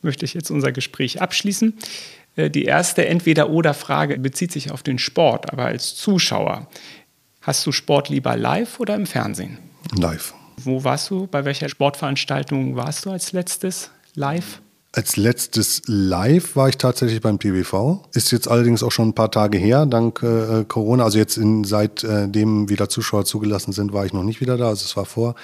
möchte 0.00 0.24
ich 0.24 0.32
jetzt 0.32 0.50
unser 0.50 0.72
Gespräch 0.72 1.20
abschließen. 1.20 1.74
Äh, 2.36 2.50
die 2.50 2.64
erste 2.64 3.06
Entweder-Oder-Frage 3.06 4.18
bezieht 4.18 4.52
sich 4.52 4.70
auf 4.70 4.82
den 4.82 4.98
Sport, 4.98 5.52
aber 5.52 5.66
als 5.66 5.94
Zuschauer. 5.94 6.68
Hast 7.40 7.66
du 7.66 7.72
Sport 7.72 8.08
lieber 8.08 8.36
live 8.36 8.78
oder 8.80 8.94
im 8.94 9.06
Fernsehen? 9.06 9.58
Live. 9.96 10.34
Wo 10.58 10.84
warst 10.84 11.10
du? 11.10 11.26
Bei 11.26 11.44
welcher 11.44 11.68
Sportveranstaltung 11.68 12.76
warst 12.76 13.04
du 13.04 13.10
als 13.10 13.32
letztes 13.32 13.90
live? 14.14 14.60
Als 14.94 15.16
letztes 15.16 15.80
Live 15.86 16.54
war 16.54 16.68
ich 16.68 16.76
tatsächlich 16.76 17.22
beim 17.22 17.38
TBV. 17.38 18.02
Ist 18.12 18.30
jetzt 18.30 18.46
allerdings 18.46 18.82
auch 18.82 18.92
schon 18.92 19.08
ein 19.08 19.14
paar 19.14 19.30
Tage 19.30 19.56
her, 19.56 19.86
dank 19.86 20.22
äh, 20.22 20.64
Corona. 20.68 21.04
Also 21.04 21.16
jetzt 21.16 21.38
in, 21.38 21.64
seitdem 21.64 22.66
äh, 22.66 22.68
wieder 22.68 22.90
Zuschauer 22.90 23.24
zugelassen 23.24 23.72
sind, 23.72 23.94
war 23.94 24.04
ich 24.04 24.12
noch 24.12 24.22
nicht 24.22 24.42
wieder 24.42 24.58
da. 24.58 24.68
Also 24.68 24.84
es 24.84 24.94
war 24.94 25.06
vor 25.06 25.34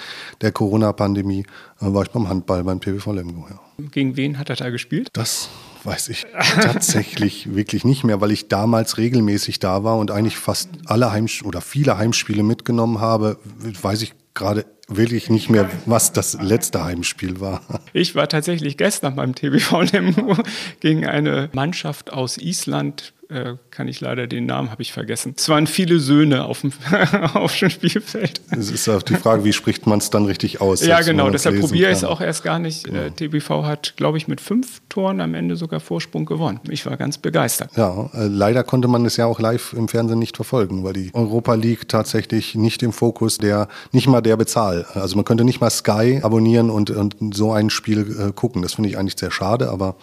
der 0.42 0.52
Corona-Pandemie, 0.52 1.46
äh, 1.80 1.86
war 1.94 2.02
ich 2.02 2.10
beim 2.10 2.28
Handball 2.28 2.62
beim 2.62 2.78
TBV 2.78 3.12
Lemgo. 3.12 3.46
Ja. 3.48 3.58
Gegen 3.90 4.18
wen 4.18 4.38
hat 4.38 4.50
er 4.50 4.56
da 4.56 4.68
gespielt? 4.68 5.08
Das 5.14 5.48
weiß 5.88 6.10
ich 6.10 6.26
tatsächlich 6.60 7.54
wirklich 7.54 7.84
nicht 7.84 8.04
mehr, 8.04 8.20
weil 8.20 8.30
ich 8.30 8.48
damals 8.48 8.98
regelmäßig 8.98 9.58
da 9.58 9.84
war 9.84 9.96
und 9.96 10.10
eigentlich 10.10 10.36
fast 10.36 10.68
alle 10.84 11.10
Heimspiele 11.12 11.48
oder 11.48 11.60
viele 11.60 11.96
Heimspiele 11.96 12.42
mitgenommen 12.42 13.00
habe. 13.00 13.38
Weiß 13.80 14.02
ich 14.02 14.14
gerade 14.34 14.66
wirklich 14.88 15.30
nicht 15.30 15.50
mehr, 15.50 15.68
was 15.86 16.12
das 16.12 16.34
letzte 16.40 16.84
Heimspiel 16.84 17.40
war. 17.40 17.62
Ich 17.92 18.14
war 18.14 18.28
tatsächlich 18.28 18.76
gestern 18.76 19.16
beim 19.16 19.34
TBV 19.34 19.82
Lemgo 19.92 20.36
gegen 20.80 21.06
eine 21.06 21.50
Mannschaft 21.52 22.12
aus 22.12 22.38
Island 22.38 23.12
äh, 23.30 23.56
kann 23.70 23.88
ich 23.88 24.00
leider 24.00 24.26
den 24.26 24.46
Namen 24.46 24.70
habe 24.70 24.80
ich 24.80 24.92
vergessen. 24.92 25.34
Es 25.36 25.48
waren 25.50 25.66
viele 25.66 26.00
Söhne 26.00 26.46
auf 26.46 26.62
dem, 26.62 26.72
auf 27.34 27.56
dem 27.58 27.68
Spielfeld. 27.68 28.40
Es 28.50 28.70
ist 28.70 28.88
auch 28.88 29.02
die 29.02 29.16
Frage, 29.16 29.44
wie 29.44 29.52
spricht 29.52 29.86
man 29.86 29.98
es 29.98 30.08
dann 30.08 30.24
richtig 30.24 30.62
aus? 30.62 30.84
Ja, 30.84 31.02
genau, 31.02 31.28
deshalb 31.28 31.60
probiere 31.60 31.90
ich 31.90 31.98
es 31.98 32.04
auch 32.04 32.22
erst 32.22 32.42
gar 32.42 32.58
nicht. 32.58 32.88
Äh, 32.88 33.10
TBV 33.10 33.64
hat, 33.64 33.94
glaube 33.96 34.16
ich, 34.16 34.28
mit 34.28 34.40
fünf 34.40 34.80
Toren 34.88 35.20
am 35.20 35.34
Ende 35.34 35.56
sogar 35.56 35.80
Vorsprung 35.80 36.24
gewonnen. 36.24 36.60
Ich 36.70 36.86
war 36.86 36.96
ganz 36.96 37.18
begeistert. 37.18 37.70
Ja, 37.76 38.08
äh, 38.14 38.26
leider 38.28 38.64
konnte 38.64 38.88
man 38.88 39.04
es 39.04 39.18
ja 39.18 39.26
auch 39.26 39.40
live 39.40 39.74
im 39.74 39.88
Fernsehen 39.88 40.18
nicht 40.18 40.36
verfolgen, 40.36 40.82
weil 40.84 40.94
die 40.94 41.10
Europa 41.12 41.52
League 41.54 41.86
tatsächlich 41.86 42.54
nicht 42.54 42.82
im 42.82 42.94
Fokus 42.94 43.36
der, 43.36 43.68
nicht 43.92 44.06
mal 44.06 44.22
der 44.22 44.38
bezahlt. 44.38 44.86
Also 44.94 45.16
man 45.16 45.26
könnte 45.26 45.44
nicht 45.44 45.60
mal 45.60 45.68
Sky 45.68 46.20
abonnieren 46.22 46.70
und, 46.70 46.90
und 46.90 47.14
so 47.34 47.52
ein 47.52 47.68
Spiel 47.68 48.28
äh, 48.28 48.32
gucken. 48.32 48.62
Das 48.62 48.74
finde 48.74 48.88
ich 48.88 48.96
eigentlich 48.96 49.18
sehr 49.18 49.30
schade, 49.30 49.70
aber 49.70 49.96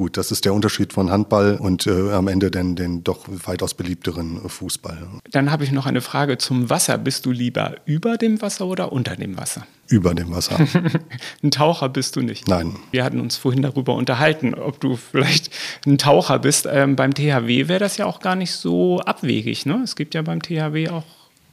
gut, 0.00 0.16
das 0.16 0.32
ist 0.32 0.46
der 0.46 0.54
Unterschied 0.54 0.94
von 0.94 1.10
Handball 1.10 1.58
und 1.60 1.86
äh, 1.86 2.12
am 2.12 2.26
Ende 2.26 2.50
den, 2.50 2.74
den 2.74 3.04
doch 3.04 3.26
weitaus 3.28 3.74
beliebteren 3.74 4.40
Fußball. 4.48 4.96
Dann 5.30 5.50
habe 5.50 5.62
ich 5.62 5.72
noch 5.72 5.84
eine 5.84 6.00
Frage 6.00 6.38
zum 6.38 6.70
Wasser. 6.70 6.96
Bist 6.96 7.26
du 7.26 7.32
lieber 7.32 7.74
über 7.84 8.16
dem 8.16 8.40
Wasser 8.40 8.64
oder 8.66 8.92
unter 8.92 9.14
dem 9.14 9.36
Wasser? 9.36 9.66
Über 9.88 10.14
dem 10.14 10.34
Wasser. 10.34 10.56
ein 11.42 11.50
Taucher 11.50 11.90
bist 11.90 12.16
du 12.16 12.22
nicht. 12.22 12.48
Nein. 12.48 12.76
Wir 12.92 13.04
hatten 13.04 13.20
uns 13.20 13.36
vorhin 13.36 13.60
darüber 13.60 13.94
unterhalten, 13.94 14.54
ob 14.54 14.80
du 14.80 14.96
vielleicht 14.96 15.50
ein 15.86 15.98
Taucher 15.98 16.38
bist. 16.38 16.66
Ähm, 16.70 16.96
beim 16.96 17.12
THW 17.12 17.68
wäre 17.68 17.80
das 17.80 17.98
ja 17.98 18.06
auch 18.06 18.20
gar 18.20 18.36
nicht 18.36 18.52
so 18.52 19.00
abwegig. 19.00 19.66
Ne? 19.66 19.82
Es 19.84 19.96
gibt 19.96 20.14
ja 20.14 20.22
beim 20.22 20.40
THW 20.40 20.88
auch 20.88 21.04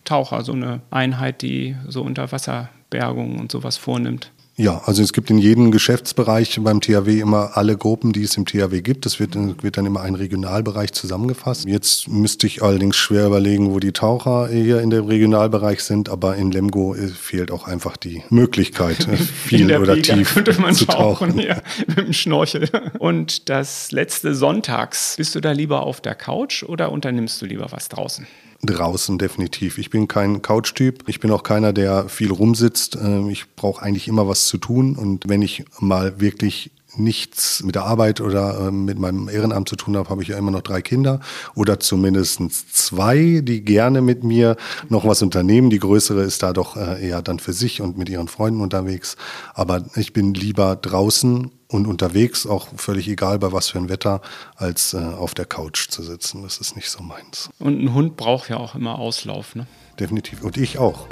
Taucher, 0.06 0.46
so 0.46 0.54
eine 0.54 0.80
Einheit, 0.90 1.42
die 1.42 1.76
so 1.86 2.02
Unterwasserbergung 2.02 3.40
und 3.40 3.52
sowas 3.52 3.76
vornimmt. 3.76 4.32
Ja, 4.60 4.82
also 4.86 5.04
es 5.04 5.14
gibt 5.14 5.30
in 5.30 5.38
jedem 5.38 5.70
Geschäftsbereich 5.70 6.60
beim 6.64 6.82
THW 6.82 7.20
immer 7.20 7.56
alle 7.56 7.78
Gruppen, 7.78 8.12
die 8.12 8.24
es 8.24 8.36
im 8.38 8.46
THW 8.48 8.82
gibt. 8.82 9.06
Es 9.06 9.20
wird, 9.20 9.36
wird, 9.62 9.78
dann 9.78 9.86
immer 9.86 10.02
ein 10.02 10.16
Regionalbereich 10.16 10.94
zusammengefasst. 10.94 11.66
Jetzt 11.68 12.08
müsste 12.08 12.48
ich 12.48 12.64
allerdings 12.64 12.96
schwer 12.96 13.28
überlegen, 13.28 13.72
wo 13.72 13.80
die 13.80 13.92
Taucher 13.92 14.48
hier 14.48 14.82
in 14.82 14.90
dem 14.90 15.06
Regionalbereich 15.06 15.82
sind, 15.82 16.10
aber 16.10 16.38
in 16.38 16.50
Lemgo 16.50 16.96
äh, 16.96 17.08
fehlt 17.08 17.52
auch 17.52 17.68
einfach 17.68 17.98
die 17.98 18.24
Möglichkeit, 18.32 19.08
äh, 19.08 19.16
viel 19.18 19.66
oder 19.78 19.94
Liga 19.94 20.16
tief 20.16 20.34
könnte 20.34 20.60
man 20.60 20.74
zu 20.74 20.86
tauchen. 20.86 21.38
Ja, 21.38 21.62
mit 21.86 21.98
dem 22.00 22.14
Schnorchel. 22.14 22.68
Und 22.98 23.50
das 23.50 23.92
letzte 23.92 24.34
Sonntags, 24.34 25.18
bist 25.18 25.36
du 25.36 25.40
da 25.40 25.52
lieber 25.52 25.84
auf 25.84 26.02
der 26.02 26.16
Couch 26.16 26.64
oder 26.64 26.92
unternimmst 26.92 27.40
du 27.44 27.46
lieber 27.46 27.68
was 27.70 27.90
draußen? 27.90 28.26
Draußen 28.64 29.18
definitiv. 29.18 29.78
Ich 29.78 29.90
bin 29.90 30.08
kein 30.08 30.42
Couch-Typ. 30.42 31.04
Ich 31.08 31.20
bin 31.20 31.32
auch 31.32 31.44
keiner, 31.44 31.74
der 31.74 32.10
viel 32.10 32.32
rumsitzt. 32.32 32.96
Ähm, 32.96 33.30
ich 33.30 33.46
brauche 33.56 33.84
eigentlich 33.84 34.08
immer 34.08 34.28
was 34.28 34.48
zu 34.48 34.58
tun. 34.58 34.96
Und 34.96 35.28
wenn 35.28 35.42
ich 35.42 35.66
mal 35.80 36.20
wirklich 36.20 36.72
nichts 36.98 37.64
mit 37.64 37.76
der 37.76 37.86
Arbeit 37.86 38.22
oder 38.22 38.68
ähm, 38.68 38.86
mit 38.86 39.00
meinem 39.00 39.30
Ehrenamt 39.30 39.70
zu 39.70 39.76
tun 39.76 39.98
habe, 39.98 40.10
habe 40.10 40.22
ich 40.22 40.30
ja 40.30 40.38
immer 40.38 40.52
noch 40.52 40.62
drei 40.62 40.82
Kinder 40.82 41.20
oder 41.56 41.80
zumindest 41.80 42.42
zwei, 42.74 43.42
die 43.44 43.64
gerne 43.64 44.02
mit 44.02 44.24
mir 44.24 44.56
noch 44.90 45.06
was 45.06 45.22
unternehmen. 45.22 45.70
Die 45.70 45.80
größere 45.80 46.24
ist 46.24 46.44
da 46.44 46.54
doch 46.54 46.76
äh, 46.76 47.08
eher 47.08 47.22
dann 47.22 47.40
für 47.40 47.54
sich 47.54 47.82
und 47.82 47.98
mit 47.98 48.10
ihren 48.10 48.28
Freunden 48.28 48.62
unterwegs. 48.62 49.18
Aber 49.54 49.86
ich 49.96 50.14
bin 50.14 50.34
lieber 50.34 50.76
draußen 50.76 51.52
und 51.70 51.86
unterwegs, 51.86 52.46
auch 52.48 52.68
völlig 52.76 53.08
egal 53.08 53.40
bei 53.40 53.52
was 53.52 53.70
für 53.70 53.78
ein 53.78 53.90
Wetter, 53.90 54.22
als 54.56 54.94
äh, 54.94 54.98
auf 54.98 55.34
der 55.34 55.46
Couch 55.46 55.90
zu 55.90 56.04
sitzen. 56.04 56.44
Das 56.44 56.58
ist 56.58 56.76
nicht 56.76 56.90
so 56.90 57.04
meins. 57.04 57.50
Und 57.60 57.84
ein 57.84 57.94
Hund 57.94 58.16
braucht 58.16 58.50
ja 58.50 58.58
auch 58.58 58.76
immer 58.76 58.98
Auslauf, 59.00 59.56
ne? 59.56 59.68
Definitiv. 60.00 60.44
Und 60.44 60.58
ich 60.58 60.78
auch. 60.78 61.08